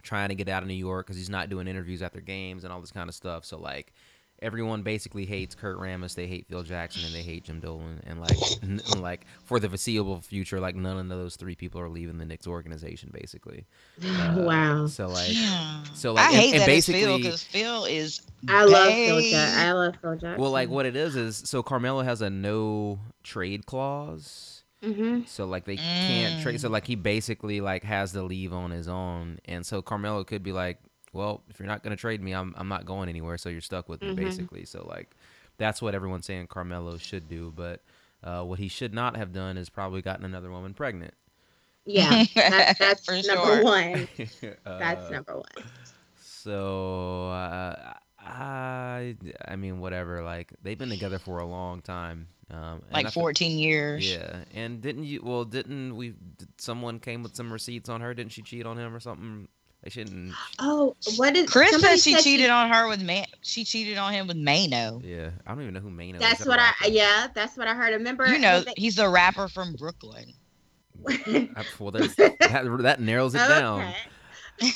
[0.02, 2.72] trying to get out of New York because he's not doing interviews after games and
[2.72, 3.44] all this kind of stuff.
[3.44, 3.92] So like
[4.42, 8.00] everyone basically hates Kurt Rambis, they hate Phil Jackson, and they hate Jim Dolan.
[8.06, 11.88] And like n- like for the foreseeable future, like none of those three people are
[11.88, 13.64] leaving the Knicks organization basically.
[14.04, 14.86] Uh, wow.
[14.88, 15.84] So like Yeah.
[15.94, 18.20] so, like, I and- hate and that it's Phil basically- because Phil is.
[18.48, 19.20] I love Phil.
[19.20, 19.58] Jackson.
[19.60, 20.40] I love Phil Jackson.
[20.40, 24.64] well like what it is is so Carmelo has a no trade clause.
[24.82, 26.60] hmm So like they can't trade.
[26.60, 26.72] So Mm.
[26.72, 30.50] like he basically like has to leave on his own, and so Carmelo could be
[30.52, 30.78] like,
[31.12, 33.38] "Well, if you're not gonna trade me, I'm I'm not going anywhere.
[33.38, 34.16] So you're stuck with me Mhm.
[34.16, 35.14] basically." So like
[35.58, 37.80] that's what everyone's saying Carmelo should do, but
[38.24, 41.14] uh, what he should not have done is probably gotten another woman pregnant.
[41.84, 43.64] Yeah, that's, that's number sure.
[43.64, 44.08] one.
[44.66, 45.64] Uh, That's number one.
[46.20, 49.16] So uh, I
[49.46, 50.22] I mean whatever.
[50.22, 52.28] Like they've been together for a long time.
[52.50, 54.10] Um, and I like feel- 14 years.
[54.10, 55.22] Yeah, and didn't you?
[55.22, 56.10] Well, didn't we?
[56.38, 58.12] Did someone came with some receipts on her.
[58.14, 59.48] Didn't she cheat on him or something?
[59.82, 60.32] They shouldn't.
[60.60, 63.26] Oh, what is Chris somebody said she said cheated on her with Man.
[63.40, 65.02] She cheated on him with Maino.
[65.04, 66.20] Yeah, I don't even know who Maino.
[66.20, 66.86] That's Is that what I.
[66.86, 67.92] Yeah, that's what I heard.
[67.92, 68.26] Remember?
[68.28, 70.34] You know, they- he's the rapper from Brooklyn.
[71.80, 72.36] Well, that,
[72.80, 73.80] that narrows it down.
[73.80, 73.90] Okay.
[73.90, 73.96] that
[74.60, 74.68] Who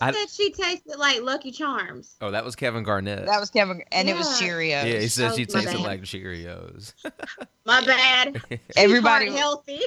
[0.00, 2.16] I- said she tasted like Lucky Charms?
[2.20, 3.26] oh, that was Kevin Garnett.
[3.26, 4.48] That was Kevin, and it was Yeah.
[4.48, 4.70] Cheerios.
[4.92, 5.80] yeah, he said Oh, she tasted bad.
[5.80, 6.92] like Cheerios.
[7.66, 8.40] My bad.
[8.76, 9.80] Everybody, Heart healthy.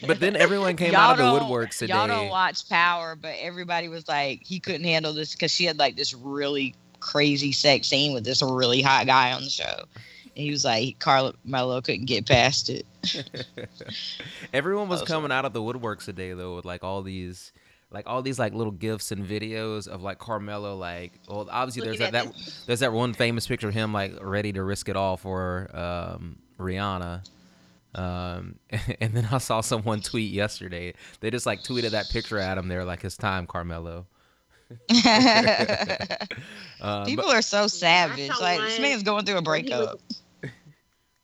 [0.06, 1.92] but then everyone came Y'all out of the don't- woodworks today.
[1.94, 5.78] Y'all don't watch Power, but everybody was like, he couldn't handle this because she had
[5.78, 9.84] like this really crazy sex scene with this really hot guy on the show.
[10.34, 12.86] And he was like, Carla Mello couldn't get past it.
[14.52, 17.52] Everyone was Oh, so- coming out of the woodworks today though with like all these
[17.90, 21.98] like all these like little gifs and videos of like Carmelo like well obviously there's
[21.98, 24.88] Looking that, at that there's that one famous picture of him like ready to risk
[24.88, 27.22] it all for um Rihanna.
[27.94, 28.54] Um
[29.00, 30.94] and then I saw someone tweet yesterday.
[31.20, 34.06] They just like tweeted that picture at him They're like his time Carmelo.
[36.80, 38.30] Um, People are so savage.
[38.30, 40.00] saw Like this man's going through a where he breakup.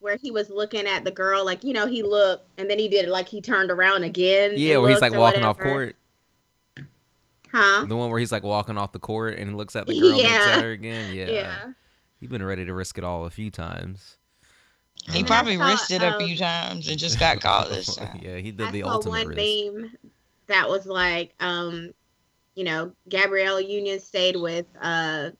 [0.00, 2.78] Was- Where he was looking at the girl, like you know, he looked and then
[2.78, 4.52] he did it like he turned around again.
[4.56, 5.96] yeah, and where he's like or walking off court.
[7.52, 7.86] Huh?
[7.86, 10.18] The one where he's like walking off the court and looks at the girl and
[10.18, 10.52] looks Yeah.
[10.56, 11.14] at her again.
[11.14, 11.26] Yeah.
[11.30, 11.56] Yeah.
[12.20, 14.16] He's been ready to risk it all a few times.
[15.10, 17.94] He Uh, probably saw, risked it a um, few times and just got caught this
[17.96, 18.20] time.
[18.22, 19.72] yeah, he did I the saw ultimate one risk.
[19.74, 19.96] meme
[20.48, 21.92] that was like, um,
[22.54, 25.30] you know, Gabrielle Union stayed with uh,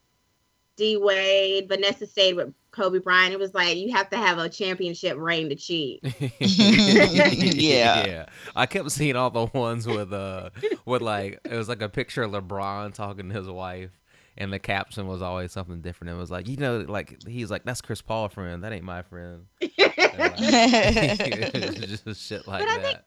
[0.76, 3.32] D Wade, Vanessa stayed with Kobe Bryant.
[3.34, 6.00] It was like you have to have a championship reign to cheat.
[6.40, 8.06] Yeah.
[8.06, 8.26] yeah.
[8.56, 10.50] I kept seeing all the ones with uh
[10.86, 13.90] with like it was like a picture of LeBron talking to his wife
[14.36, 16.12] and the caption was always something different.
[16.14, 19.02] It was like, you know, like he's like, That's Chris Paul friend, that ain't my
[19.02, 19.46] friend.
[20.18, 22.82] Like, just shit like But I that.
[22.82, 22.98] think-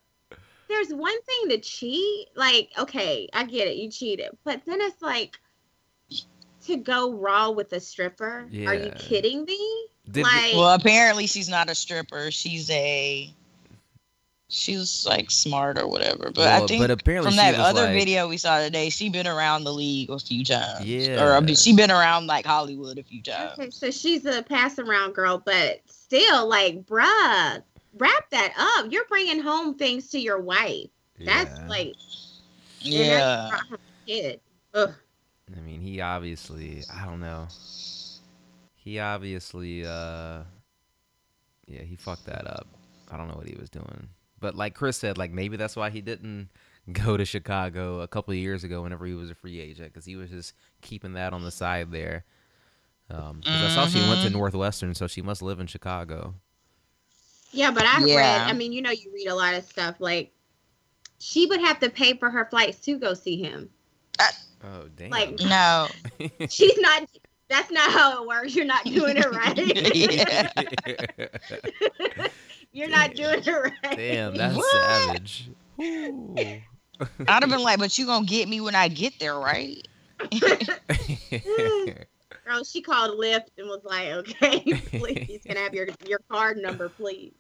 [0.69, 2.27] There's one thing to cheat.
[2.35, 5.37] Like, okay, I get it, you cheated, but then it's like
[6.67, 8.47] to go raw with a stripper.
[8.65, 9.87] Are you kidding me?
[10.09, 12.31] Did like, well, apparently she's not a stripper.
[12.31, 13.33] She's a
[14.49, 16.25] she's like smart or whatever.
[16.25, 19.09] But well, I think but apparently from that other like- video we saw today, she
[19.09, 20.85] been around the league a few times.
[20.85, 21.23] Yeah.
[21.23, 23.53] Or I mean, she been around like Hollywood a few times.
[23.57, 27.61] Okay, so she's a pass around girl, but still, like, bruh,
[27.97, 28.91] wrap that up.
[28.91, 30.89] You're bringing home things to your wife.
[31.19, 31.67] That's Yeah.
[31.67, 31.93] like,
[32.81, 33.17] Yeah.
[33.17, 34.39] that's brought home a kid.
[34.73, 34.93] Ugh.
[35.55, 37.47] I mean, he obviously, I don't know.
[38.75, 40.43] He obviously, uh,
[41.67, 42.67] yeah, he fucked that up.
[43.09, 44.09] I don't know what he was doing.
[44.39, 46.49] But like Chris said, like maybe that's why he didn't
[46.91, 50.05] go to Chicago a couple of years ago whenever he was a free agent because
[50.05, 52.25] he was just keeping that on the side there.
[53.09, 54.33] Um, 'cause I saw she went to Mhm.
[54.33, 56.35] Northwestern, so she must live in Chicago.
[57.51, 58.15] Yeah, but I Yeah.
[58.15, 59.99] read, I mean, you know, you read a lot of stuff.
[59.99, 60.31] Like,
[61.19, 63.69] she would have to pay for her flights to go see him.
[64.63, 65.09] Oh damn!
[65.09, 65.87] Like- No.
[66.49, 67.03] She's not,
[67.49, 68.55] That's not how it works.
[68.55, 69.57] You're not doing it right.
[72.71, 73.97] You're not doing it right.
[73.97, 74.71] Damn, that's What?
[74.71, 75.49] savage.
[75.79, 76.61] I'd
[77.27, 79.85] have been like, but you gonna get me when I get there, right?
[82.45, 84.59] Girl, she called Lyft and was like, "Okay,
[84.99, 87.33] please, can I have your your card number, please?"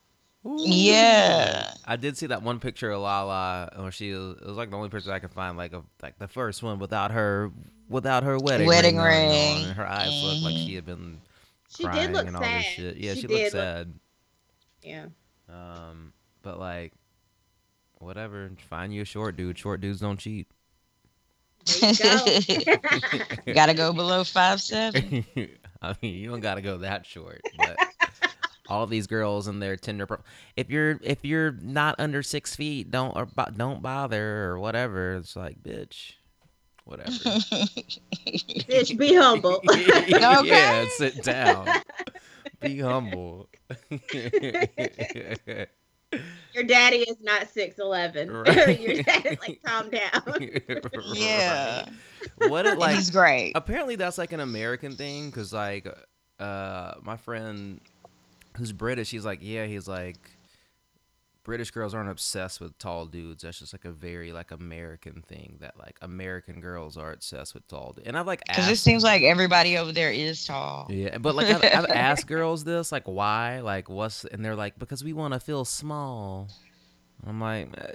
[0.43, 1.71] Yeah.
[1.85, 4.77] I did see that one picture of Lala, or she was, it was like the
[4.77, 7.51] only picture I could find, like of like the first one without her
[7.89, 11.19] without her wedding Wedding ring, going on, and her eyes looked like she had been
[11.75, 12.59] She crying did look and all sad.
[12.59, 12.97] this shit.
[12.97, 13.93] Yeah, she, She looked did look- sad.
[14.81, 15.05] Yeah.
[15.49, 16.93] Um, but like,
[17.99, 18.49] whatever.
[18.69, 19.57] Find you a short dude.
[19.59, 20.47] Short dudes don't cheat.
[21.81, 22.75] There you go.
[23.53, 25.23] Gotta go below five seven.
[25.83, 27.77] I mean, you don't gotta go that short, but
[28.71, 30.05] all these girls and their Tinder.
[30.05, 30.23] Pro-
[30.55, 35.15] if you're if you're not under six feet, don't or bo- don't bother or whatever.
[35.15, 36.13] It's like, bitch,
[36.85, 37.09] whatever.
[38.71, 39.59] Bitch, be humble.
[40.45, 41.67] yeah, sit down.
[42.61, 43.49] Be humble.
[46.53, 48.31] Your daddy is not six eleven.
[48.31, 48.79] Right.
[48.79, 50.49] Your daddy's like, calm down.
[51.13, 51.89] Yeah.
[52.37, 52.95] What it like?
[52.95, 53.53] He's great.
[53.55, 55.87] apparently that's like an American thing because like
[56.39, 57.79] uh my friend
[58.57, 60.17] who's British he's like yeah he's like
[61.43, 65.57] British girls aren't obsessed with tall dudes that's just like a very like American thing
[65.59, 69.03] that like American girls are obsessed with tall dudes and I've like Because it seems
[69.03, 70.85] like everybody over there is tall.
[70.89, 74.77] yeah but like I've, I've asked girls this like why like what's and they're like
[74.77, 76.47] because we want to feel small
[77.25, 77.87] I'm like uh,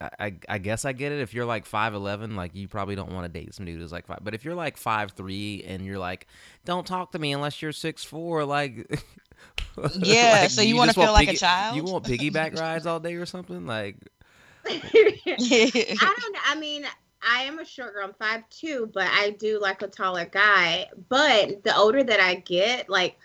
[0.00, 1.20] I, I, I guess I get it.
[1.20, 3.92] If you're like five eleven, like you probably don't want to date some dude who's
[3.92, 4.20] like five.
[4.22, 6.26] But if you're like five three and you're like,
[6.64, 9.02] don't talk to me unless you're six four, like
[9.98, 11.76] Yeah, like, so do you wanna feel want like a child?
[11.76, 13.66] You want piggyback rides all day or something?
[13.66, 13.96] Like
[14.66, 16.36] I don't.
[16.46, 16.84] I mean,
[17.22, 18.06] I am a short girl.
[18.06, 20.88] I'm five two, but I do like a taller guy.
[21.08, 23.16] But the older that I get, like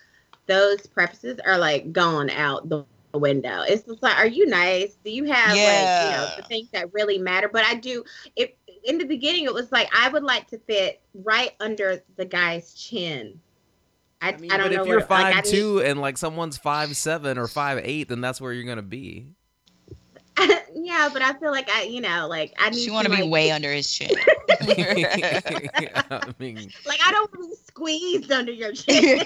[0.48, 2.86] those preferences are like gone out the
[3.18, 3.64] window.
[3.68, 4.98] It's just like, are you nice?
[5.04, 7.50] Do you have like you know the things that really matter?
[7.50, 8.04] But I do.
[8.36, 12.26] It in the beginning, it was like I would like to fit right under the
[12.26, 13.40] guy's chin.
[14.22, 14.78] I, I mean, I don't know.
[14.78, 17.82] but know if you're like, five need- two and like someone's five seven or five
[17.84, 19.28] eight, then that's where you're gonna be.
[20.76, 23.22] yeah, but I feel like I, you know, like I need she want to be
[23.22, 24.12] like, way under his chin.
[24.50, 29.22] I mean, Like I don't want to be squeezed under your chin.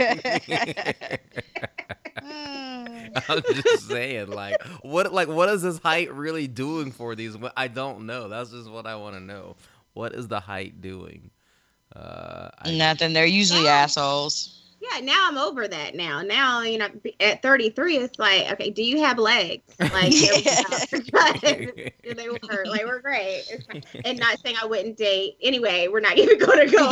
[3.27, 7.36] I'm just saying, like, what, like, what is this height really doing for these?
[7.57, 8.27] I don't know.
[8.27, 9.56] That's just what I want to know.
[9.94, 11.31] What is the height doing?
[11.95, 13.14] Uh, I, Nothing.
[13.14, 14.59] They're usually assholes.
[14.82, 15.94] Yeah, now I'm over that.
[15.96, 16.88] Now, now you know,
[17.20, 19.64] at 33, it's like, okay, do you have legs?
[19.80, 21.72] Like, there
[22.04, 22.42] do they work?
[22.66, 23.44] Like, we're great.
[24.06, 25.38] And not saying I wouldn't date.
[25.42, 26.90] Anyway, we're not even going to go.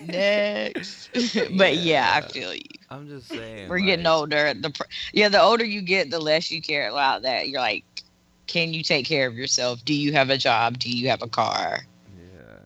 [0.00, 1.10] Next.
[1.56, 2.62] but yeah, I feel you.
[2.90, 3.68] I'm just saying.
[3.68, 4.54] We're getting older.
[4.54, 4.82] The pr-
[5.12, 7.48] yeah, the older you get, the less you care about that.
[7.48, 7.84] You're like,
[8.46, 9.84] can you take care of yourself?
[9.84, 10.78] Do you have a job?
[10.78, 11.86] Do you have a car?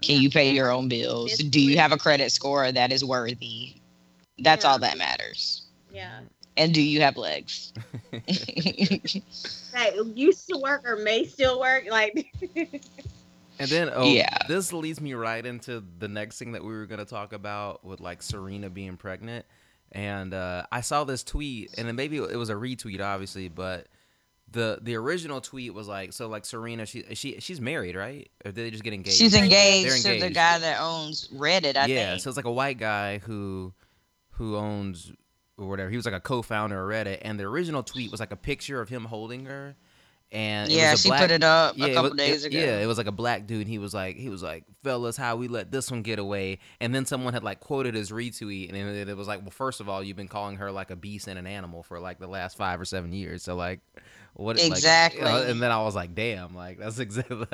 [0.02, 0.14] Yeah.
[0.14, 1.36] Can you pay your own bills?
[1.38, 3.74] Do you have a credit score that is worthy?
[4.38, 4.72] That's Yeah.
[4.72, 5.62] all that matters.
[5.92, 6.20] Yeah.
[6.56, 7.72] And do you have legs?
[9.72, 11.84] That used to work or may still work.
[11.90, 12.26] Like,
[13.60, 14.28] And then, oh, Yeah.
[14.46, 17.84] this leads me right into the next thing that we were going to talk about
[17.84, 19.46] with like Serena being pregnant.
[19.92, 23.86] And uh, I saw this tweet, and then maybe it was a retweet, obviously, but
[24.50, 28.30] the the original tweet was like, so like Serena, she she she's married, right?
[28.44, 29.16] Or did they just get engaged?
[29.16, 32.22] She's engaged, They're to the guy that owns Reddit, I yeah, think.
[32.22, 33.72] so it's like a white guy who
[34.32, 35.12] who owns
[35.56, 35.90] or whatever.
[35.90, 38.80] He was like a co-founder of Reddit, and the original tweet was like a picture
[38.80, 39.76] of him holding her.
[40.30, 42.58] And yeah, she black, put it up yeah, a couple was- days it- ago.
[42.58, 43.66] Yeah, it was like a black dude.
[43.66, 46.58] He was like, he was like, fellas, how we let this one get away?
[46.80, 48.76] And then someone had like quoted his retweet, and
[49.08, 51.38] it was like, well, first of all, you've been calling her like a beast and
[51.38, 53.42] an animal for like the last five or seven years.
[53.42, 53.80] So like,
[54.34, 54.56] what?
[54.56, 55.20] like, you know, Exactly.
[55.22, 57.46] Uh, and then I was like, damn, like that's exactly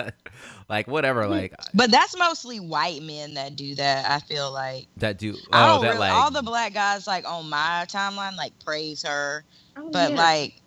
[0.68, 4.10] like whatever, mm, like But that's mostly white men that do that.
[4.10, 5.36] I feel like that dude.
[5.52, 8.52] I Oh, don't that really, like all the black guys like on my timeline like
[8.64, 9.44] praise her,
[9.76, 10.16] oh, but yeah.
[10.16, 10.60] like,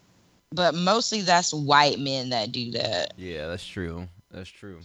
[0.52, 3.14] but mostly that's white men that do that.
[3.18, 4.08] Yeah, that's true.
[4.32, 4.80] That's true.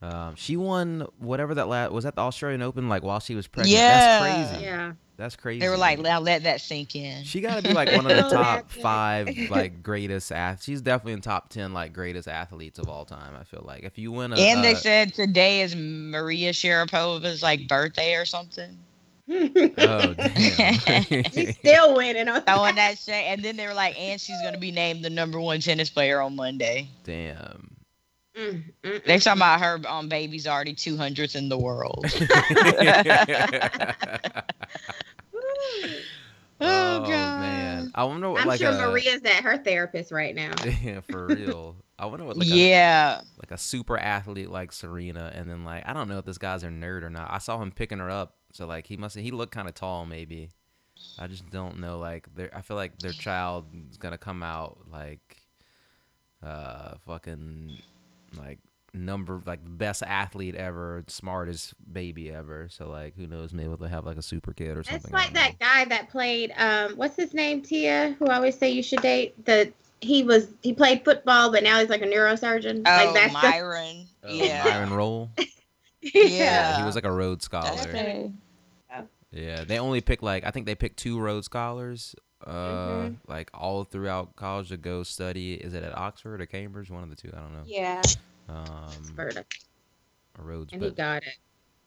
[0.00, 3.46] Um, she won whatever that la- was that the Australian Open like while she was
[3.46, 3.76] pregnant.
[3.76, 4.20] Yeah.
[4.20, 4.64] That's crazy.
[4.64, 4.92] yeah.
[5.16, 5.58] That's crazy.
[5.58, 7.24] They were like, now let that sink in.
[7.24, 10.64] She got to be like one of the Oh, top five like greatest athletes.
[10.64, 13.34] She's definitely in top ten like greatest athletes of all time.
[13.34, 17.42] I feel like if you win a and they uh, said today is Maria Sharapova's
[17.42, 18.78] like birthday or something.
[19.30, 24.18] oh damn, She's still winning on Throwing that shit, and then they were like, and
[24.20, 26.88] she's gonna be named the number one tennis player on Monday.
[27.04, 27.67] damn.
[28.38, 32.04] Mm, mm, They mm, talking about her um, baby's already 200th in the world.
[32.06, 32.38] mm.
[36.60, 37.40] Oh, God.
[37.40, 40.52] man, I wonder what I'm like sure a, Maria's at her therapist right now.
[40.82, 41.76] yeah, for real.
[41.98, 43.20] I wonder what like a, yeah.
[43.38, 46.64] like a super athlete like Serena, and then like I don't know if this guy's
[46.64, 47.30] a nerd or not.
[47.30, 50.04] I saw him picking her up, so like he must he looked kind of tall
[50.04, 50.50] maybe.
[51.16, 51.98] I just don't know.
[51.98, 55.36] Like I feel like their child is gonna come out like,
[56.42, 57.78] uh, fucking
[58.36, 58.58] like
[58.94, 62.68] number like best athlete ever, smartest baby ever.
[62.70, 63.52] So like who knows?
[63.52, 65.02] Maybe they'll have like a super kid or something.
[65.04, 65.66] It's like that know.
[65.66, 69.44] guy that played um what's his name, Tia, who I always say you should date.
[69.44, 72.82] The he was he played football but now he's like a neurosurgeon.
[72.86, 74.06] Oh, like that's the- Myron.
[74.24, 74.64] Oh, yeah.
[74.64, 75.30] Myron Rolle.
[76.00, 76.22] Yeah.
[76.22, 77.74] Yeah, he was like a Rhodes scholar.
[77.74, 78.30] That's.
[79.32, 82.14] Yeah, they only pick like I think they picked two Rhodes scholars,
[82.46, 82.50] uh,
[83.08, 83.16] Mhm.
[83.26, 85.54] like all throughout college to go study.
[85.54, 86.90] Is it at Oxford or Cambridge?
[86.90, 87.30] One of the two.
[87.36, 87.62] I don't know.
[87.66, 88.00] Yeah,
[88.48, 89.44] Um, Oxford,
[90.38, 91.36] Rhodes, and he but got it.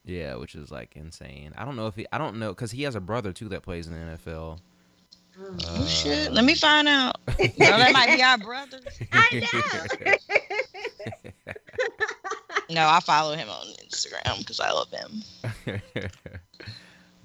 [0.04, 1.54] yeah, which is like insane.
[1.58, 2.06] I don't know if he.
[2.12, 4.60] I don't know because he has a brother too that plays in the NFL.
[5.40, 5.56] Oh.
[5.66, 6.28] Oh, shit.
[6.28, 7.16] Uh, Let me find out.
[7.58, 8.80] No, that might be our brother.
[9.14, 10.42] I know.
[12.70, 15.24] No, I follow him on Instagram because I love him.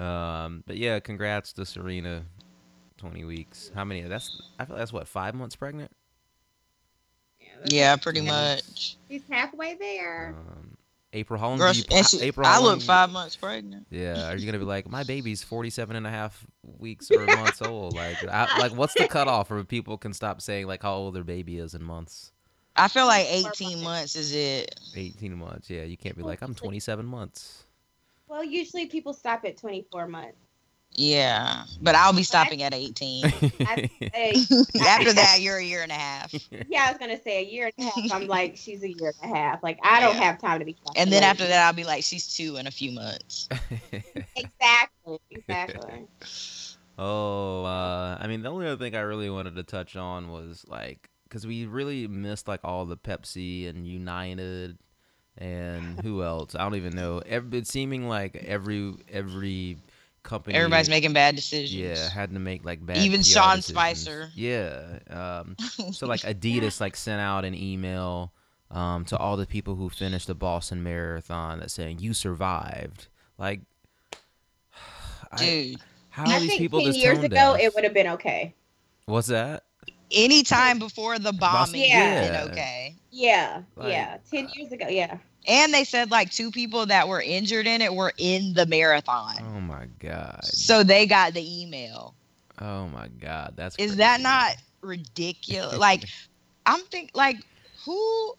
[0.04, 2.24] um, but yeah, congrats to Serena.
[3.08, 3.70] Twenty weeks.
[3.74, 4.02] How many?
[4.02, 5.90] That's I feel that's what five months pregnant.
[7.40, 8.54] that's- Yeah, pretty Yeah.
[8.56, 8.96] much.
[9.08, 10.34] He's halfway there.
[10.36, 10.76] Um,
[11.12, 12.04] April, how long Girl, do you?
[12.04, 13.86] she- April, I how look five months pregnant.
[13.90, 17.62] Yeah, are you gonna be like, my baby's 47 and a half weeks or months
[17.62, 17.94] old?
[17.94, 21.24] Like, I, like what's the cutoff where people can stop saying like how old their
[21.24, 22.32] baby is in months?
[22.74, 24.78] I feel like 18 months is it.
[24.94, 25.70] 18 months.
[25.70, 27.64] Yeah, you can't be like, I'm 27 months.
[28.28, 30.36] Well, usually people stop at 24 months.
[30.96, 33.24] Yeah, but I'll be stopping at 18.
[33.60, 34.34] I, hey,
[34.80, 36.32] After that, you're a year and a half.
[36.68, 38.12] yeah, I was gonna say a year and a half.
[38.12, 39.62] I'm like, she's a year and a half.
[39.62, 40.22] Like, I don't Yeah.
[40.22, 40.74] have time to be.
[40.96, 43.48] And then after that, I'll be like, she's two in a few months.
[44.36, 46.06] exactly, exactly.
[46.98, 50.64] oh, uh, I mean, the only other thing I really wanted to touch on was
[50.66, 54.78] like, because we really missed like all the Pepsi and United
[55.38, 56.54] and who else?
[56.54, 57.20] I don't even know.
[57.26, 59.76] Every, it's seeming like every every
[60.26, 60.54] company.
[60.54, 61.72] Everybody's making bad decisions.
[61.72, 62.98] Yeah, had to make like bad.
[62.98, 63.66] Even PR Sean decisions.
[63.66, 64.30] Spicer.
[64.34, 64.98] Yeah.
[65.08, 65.56] Um,
[65.92, 68.32] so like Adidas like sent out an email
[68.70, 73.06] um, to all the people who finished the Boston Marathon that saying you survived.
[73.38, 73.60] Like,
[75.32, 75.80] I, Dude,
[76.10, 77.60] how are I these think people 10 just years ago deaf?
[77.60, 78.54] it would have been okay.
[79.06, 79.64] What's that?
[80.12, 82.44] Any time before the bombing, Yeah.
[82.44, 82.44] yeah.
[82.50, 82.94] okay.
[83.10, 84.18] Yeah, Like- yeah.
[84.30, 85.18] Ten years ago, yeah.
[85.46, 89.36] And they said like two people that were injured in it were in the marathon.
[89.40, 90.44] Oh my god.
[90.44, 92.14] So they got the email.
[92.60, 93.54] Oh my god.
[93.56, 95.78] That's Is that not ridiculous?
[95.78, 96.04] like,
[96.64, 97.36] I'm think like
[97.84, 98.34] who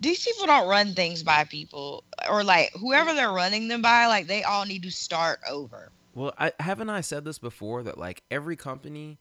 [0.00, 4.26] these people don't run things by people or like whoever they're running them by, like
[4.26, 5.90] they all need to start over.
[6.14, 9.18] Well, I haven't I said this before that like every company,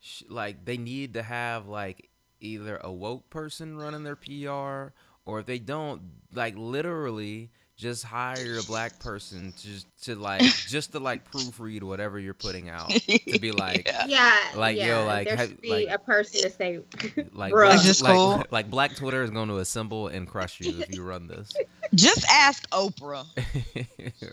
[0.00, 2.10] sh- like they need to have like
[2.40, 4.92] either a woke person running their PR,
[5.26, 6.00] or if they don't,
[6.34, 9.68] like literally just hire a black person to
[10.00, 14.06] to like just to like proofread whatever you're putting out to be like Yeah.
[14.06, 14.36] Yeah.
[14.54, 14.98] Like, yo, yeah.
[15.00, 16.78] like, there have- should be like- a person to say,
[17.34, 17.66] like Bruh.
[17.66, 18.42] black, Is like, cool?
[18.50, 21.52] like black Twitter is going to assemble and crush you if you run this.
[21.94, 23.26] Just ask Oprah.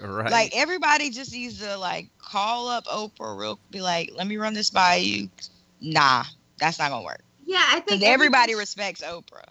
[0.01, 0.31] right.
[0.31, 4.53] Like everybody just needs to like call up Oprah real be like, let me run
[4.53, 5.29] this by you.
[5.81, 6.23] Nah,
[6.59, 7.21] that's not gonna work.
[7.45, 9.43] yeah, I think Because everybody respects Oprah.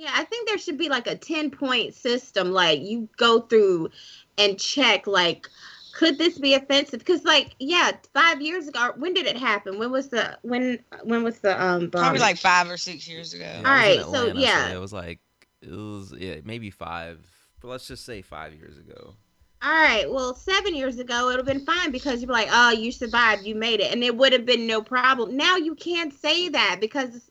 [0.00, 2.52] Yeah, I think there should be like a 10 point system.
[2.52, 3.90] Like you go through
[4.38, 5.46] and check, like,
[5.92, 7.00] could this be offensive?
[7.00, 9.78] Because, like, yeah, five years ago, when did it happen?
[9.78, 13.52] When was the, when, when was the, um, Probably like five or six years ago.
[13.58, 14.72] All right, All it was in right, so, yeah.
[14.72, 15.20] it was like
[15.60, 17.18] it was yeah maybe five,
[17.60, 19.14] but let's just say five years ago.
[19.62, 22.48] All right, well, seven years ago, it would have been fine because you'd be like,
[22.50, 25.36] oh, you survived, you made it, and it would have been no problem.
[25.36, 27.29] Now you can't say that because,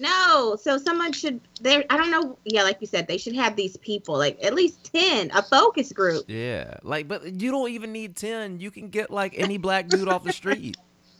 [0.00, 3.56] no, so someone should, there, I don't know, yeah, like you said, they should have
[3.56, 6.26] these people, like at least 10, a focus group.
[6.28, 8.60] Yeah, like but you don't even need ten.
[8.60, 10.76] You can get like any black dude off the street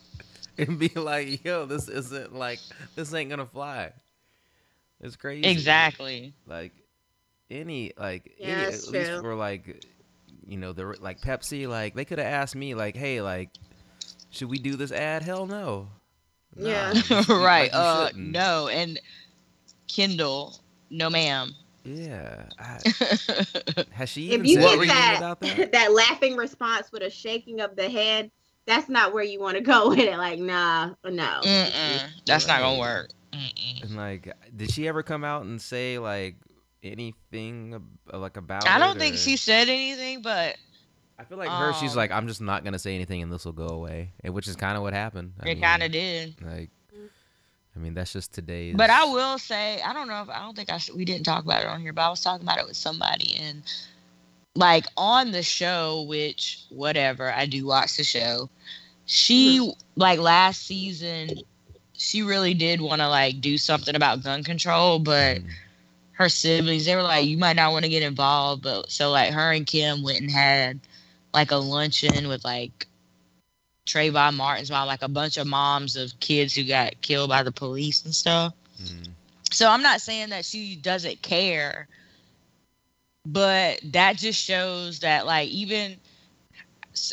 [0.59, 2.61] and be like, yo, this isn't like
[2.95, 3.93] this ain't gonna fly.
[5.01, 5.49] It's crazy.
[5.49, 6.35] Exactly.
[6.47, 6.73] Like
[7.51, 9.85] any like Yeah, any, at that's least for like
[10.47, 13.51] you know the like Pepsi like they could have asked me like hey like
[14.31, 15.23] should we do this ad?
[15.23, 15.89] Hell no.
[16.57, 16.93] Nah, Yeah.
[16.95, 17.73] just- like, right.
[17.73, 18.29] you uh shouldn't.
[18.33, 18.69] no.
[18.69, 19.01] And
[19.89, 20.57] Kendall,
[20.91, 21.53] no ma'am.
[21.85, 22.45] Yeah.
[22.59, 22.79] I,
[23.93, 25.73] has she even If you said get that, about that?
[25.73, 28.31] that laughing response with a shaking of the head,
[28.67, 30.17] that's not where you want to go with it.
[30.17, 31.41] Like, nah, no.
[31.43, 32.09] Mm-mm.
[32.27, 33.11] That's not gonna work.
[33.33, 33.83] Mm-mm.
[33.83, 36.37] And like, did she ever come out and say like,
[36.83, 37.83] anything
[38.13, 38.69] like about.
[38.69, 40.57] I don't it, think or- she said anything, but
[41.21, 41.73] I feel like her.
[41.75, 44.33] She's um, like, I'm just not gonna say anything, and this will go away, and
[44.33, 45.35] which is kind of what happened.
[45.43, 46.35] I it kind of did.
[46.43, 46.71] Like,
[47.77, 48.75] I mean, that's just today's.
[48.75, 51.45] But I will say, I don't know if I don't think I we didn't talk
[51.45, 53.63] about it on here, but I was talking about it with somebody and
[54.55, 58.49] like on the show, which whatever I do watch the show.
[59.05, 61.43] She like last season,
[61.93, 65.51] she really did want to like do something about gun control, but Mm,
[66.13, 69.33] her siblings they were like, you might not want to get involved, but so like
[69.33, 70.81] her and Kim went and had
[71.33, 72.87] like a luncheon with like
[73.87, 77.53] Trayvon Martin's mom, like a bunch of moms of kids who got killed by the
[77.53, 78.55] police and stuff.
[78.81, 79.15] mm,
[79.51, 81.89] So I'm not saying that she doesn't care,
[83.27, 85.97] but that just shows that like even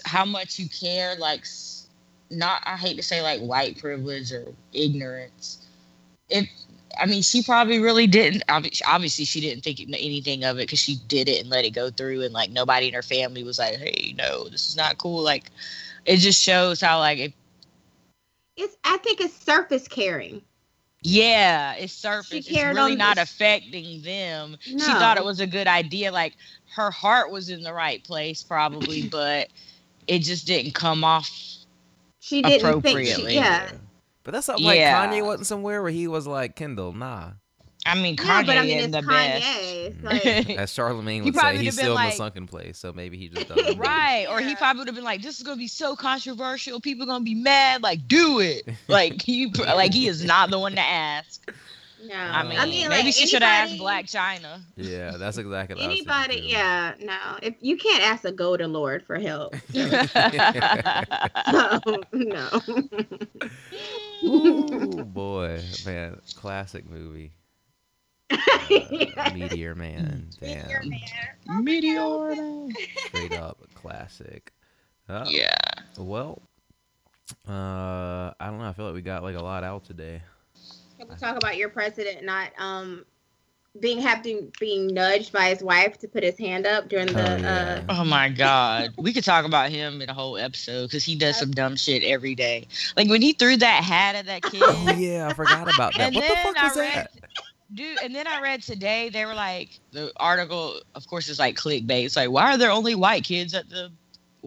[0.05, 1.45] how much you care, like
[2.29, 5.65] not I hate to say like white privilege or ignorance.
[6.29, 6.49] If
[6.99, 8.43] I mean, she probably really didn't.
[8.49, 11.89] Obviously, she didn't think anything of it because she did it and let it go
[11.89, 15.21] through, and like nobody in her family was like, "Hey, no, this is not cool."
[15.21, 15.51] Like,
[16.05, 17.33] it just shows how like if
[18.55, 20.41] It's I think it's surface caring.
[21.01, 22.33] Yeah, it's surface.
[22.33, 24.57] It's cared really on not this- affecting them.
[24.61, 26.11] She thought it was a good idea.
[26.11, 26.35] Like
[26.75, 29.49] her heart was in the right place, probably, but
[30.07, 31.29] it just didn't come off.
[32.19, 33.31] She didn't think Appropriately.
[33.31, 33.71] she yeah.
[34.27, 35.07] But that's not like Yeah.
[35.07, 37.29] Kanye wasn't somewhere where he was like Kendall, nah.
[37.85, 39.45] I mean, Yeah, Kanye but I mean isn't the best.
[39.45, 39.85] Kanye.
[39.85, 40.47] It's Mm.
[40.49, 42.77] like As Charlemagne He would say, probably he's would've been still in the sunken place,
[42.77, 43.77] so maybe he just doesn't.
[43.79, 46.81] Right, or he probably would have been like, "This is gonna be so controversial.
[46.81, 47.81] People gonna be mad.
[47.83, 51.49] Like, do it." Like he, like he is not the one to ask.
[52.03, 52.15] No.
[52.15, 54.61] I mean, I mean, maybe like, she should have asked Blac Chyna.
[54.75, 56.47] Yeah, that's exactly what I was thinking, Anybody, too.
[56.47, 57.17] yeah, no.
[57.41, 59.81] If you can't ask a go to Lord for help, so,
[62.13, 62.49] no.
[64.23, 67.31] Ooh, boy, man, classic movie.
[68.29, 70.67] Uh, Meteor Man, damn,
[71.63, 72.35] Meteor.
[72.35, 72.73] Man.
[73.07, 74.51] straight up classic.
[75.09, 75.55] Uh, Yeah.
[75.97, 76.41] Well,
[77.47, 78.65] uh, I don't know.
[78.65, 80.21] I feel like we got like a lot out today.
[80.97, 83.05] Can we talk about your president not um
[83.79, 87.37] being having being nudged by his wife to put his hand up during the Oh,
[87.37, 87.83] yeah.
[87.89, 91.37] Oh my god, we could talk about him in a whole episode because he does
[91.37, 92.67] some dumb shit every day.
[92.95, 94.63] Like when he threw that hat at that kid.
[94.65, 96.07] Oh yeah, I forgot about that.
[96.07, 97.11] And What the fuck I was read, that?
[97.73, 97.99] dude.
[98.03, 100.79] And then I read today they were like the article.
[100.95, 102.05] Of course, it's like clickbait.
[102.05, 103.91] It's like why are there only white kids at the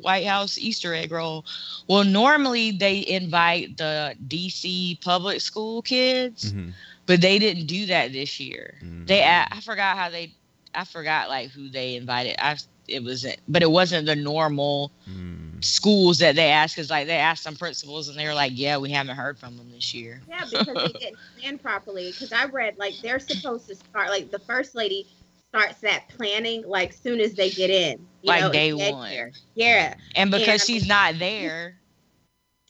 [0.03, 1.45] White House Easter egg roll?
[1.89, 6.75] Well, normally they invite the DC public school kids, Mhm.
[7.07, 8.79] but they didn't do that this year.
[8.83, 9.07] Mm.
[9.07, 10.35] They I forgot how they
[10.75, 12.37] I forgot like who they invited.
[12.39, 12.57] I
[12.89, 15.63] it wasn't, but it wasn't the normal Mm.
[15.65, 18.77] schools that they asked because like they asked some principals and they were like, yeah,
[18.79, 20.21] we haven't heard from them this year.
[20.29, 22.13] Yeah, because they didn't plan properly.
[22.13, 25.09] Because I read like they're supposed to start like the first lady
[25.51, 28.07] starts that planning like soon as they get in.
[28.23, 29.09] You Like know, day one.
[29.09, 29.35] care.
[29.55, 31.79] Yeah, And because Yeah, I she's not there,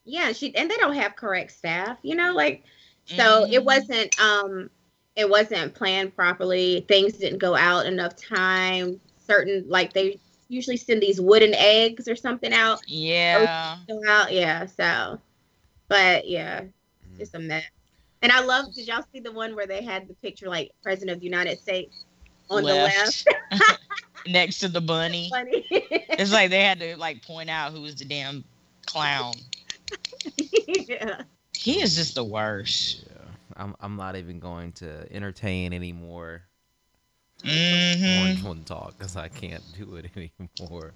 [0.04, 0.32] yeah.
[0.32, 1.98] She and they don't have correct staff.
[2.02, 2.62] You know, like
[3.06, 3.64] so it Mhm.
[3.64, 4.70] wasn't um
[5.16, 6.84] it wasn't planned properly.
[6.88, 9.00] Things didn't go out enough time.
[9.18, 12.80] Certain like they usually send these wooden eggs or something out.
[12.86, 13.78] yeah.
[13.88, 14.66] Go out, yeah.
[14.66, 15.20] So,
[15.88, 16.64] but yeah,
[17.18, 17.64] just a mess.
[18.22, 18.74] And I love.
[18.74, 21.58] Did y'all see the one where they had the picture like President of the United
[21.58, 21.92] States
[22.50, 23.26] on the left?
[24.26, 25.30] next to the bunny.
[25.30, 25.66] Funny.
[26.16, 28.44] It's like they had to like point out who was the damn
[28.86, 29.34] clown.
[30.88, 31.22] yeah.
[31.54, 33.04] He is just the worst.
[33.06, 33.74] Yeah, I'm.
[33.80, 36.44] I'm not even going to entertain any more
[37.42, 40.94] hmm orange one talk because I can't do it anymore.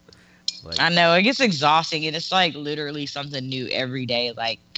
[0.62, 4.32] Like, I know it gets exhausting, and it's like literally something new every day.
[4.32, 4.73] Like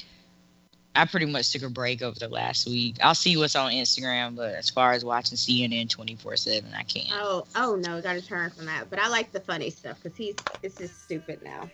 [0.96, 2.96] I pretty much took a break over the last week.
[3.02, 6.82] I'll see what's on Instagram, but as far as watching CNN twenty four seven, I
[6.82, 7.08] can't.
[7.12, 8.88] Oh, oh no, got to turn from that.
[8.90, 11.70] But I like the funny stuff because he's it's just stupid now.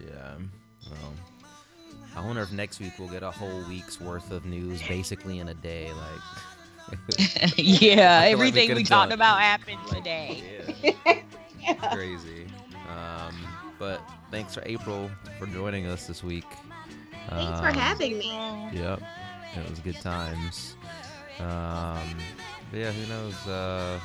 [0.00, 0.34] Yeah.
[0.90, 1.12] Well,
[2.14, 5.48] I wonder if next week we'll get a whole week's worth of news basically in
[5.48, 5.90] a day.
[5.90, 6.98] Like,
[7.56, 10.42] yeah, I feel like we everything we, could've talked done- about happened like, today.
[10.82, 12.46] Yeah, crazy.
[12.90, 13.34] Um,
[13.78, 14.00] but
[14.30, 16.44] thanks for April for joining us this week.
[17.28, 18.30] Thanks for Um, having me.
[18.72, 19.00] Yep,
[19.56, 20.76] it was good times.
[21.40, 22.16] Um,
[22.70, 23.34] but yeah, who knows?
[23.46, 23.98] Uh,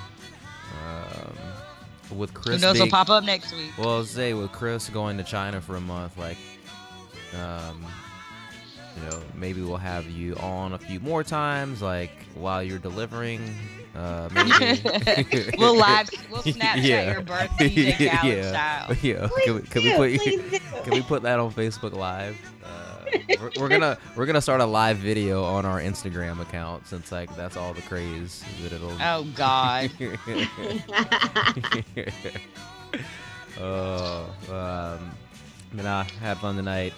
[0.86, 2.80] um, with Chris, Who Chris, knows?
[2.80, 3.72] Will pop up next week.
[3.78, 6.38] well, I'll say with Chris going to China for a month, like,
[7.38, 7.86] um,
[8.96, 13.54] you know, maybe we'll have you on a few more times, like while you're delivering
[13.96, 15.52] Uh, maybe.
[15.58, 17.12] we'll live, we'll Snapchat Yeah.
[17.14, 18.50] your birth DJ Khaled Yeah.
[18.50, 18.96] style.
[19.02, 19.28] yeah.
[19.28, 20.60] Please Can we, can we put do.
[20.84, 22.38] can we put that on Facebook Live?
[22.64, 23.06] Uh,
[23.40, 27.34] we're, we're gonna we're gonna start a live video on our Instagram account since like
[27.36, 28.92] that's all the craze that it'll.
[29.02, 29.90] Oh God.
[33.60, 35.12] oh, um,
[35.74, 36.94] but nah, had fun tonight.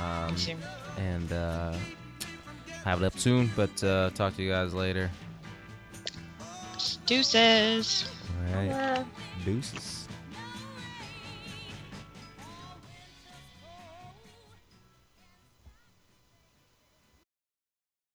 [0.00, 0.34] Um,
[0.98, 1.74] and uh,
[2.84, 5.10] have it up soon, but uh, talk to you guys later.
[7.06, 8.10] Deuces.
[8.54, 9.04] All right,
[9.44, 10.03] deuces.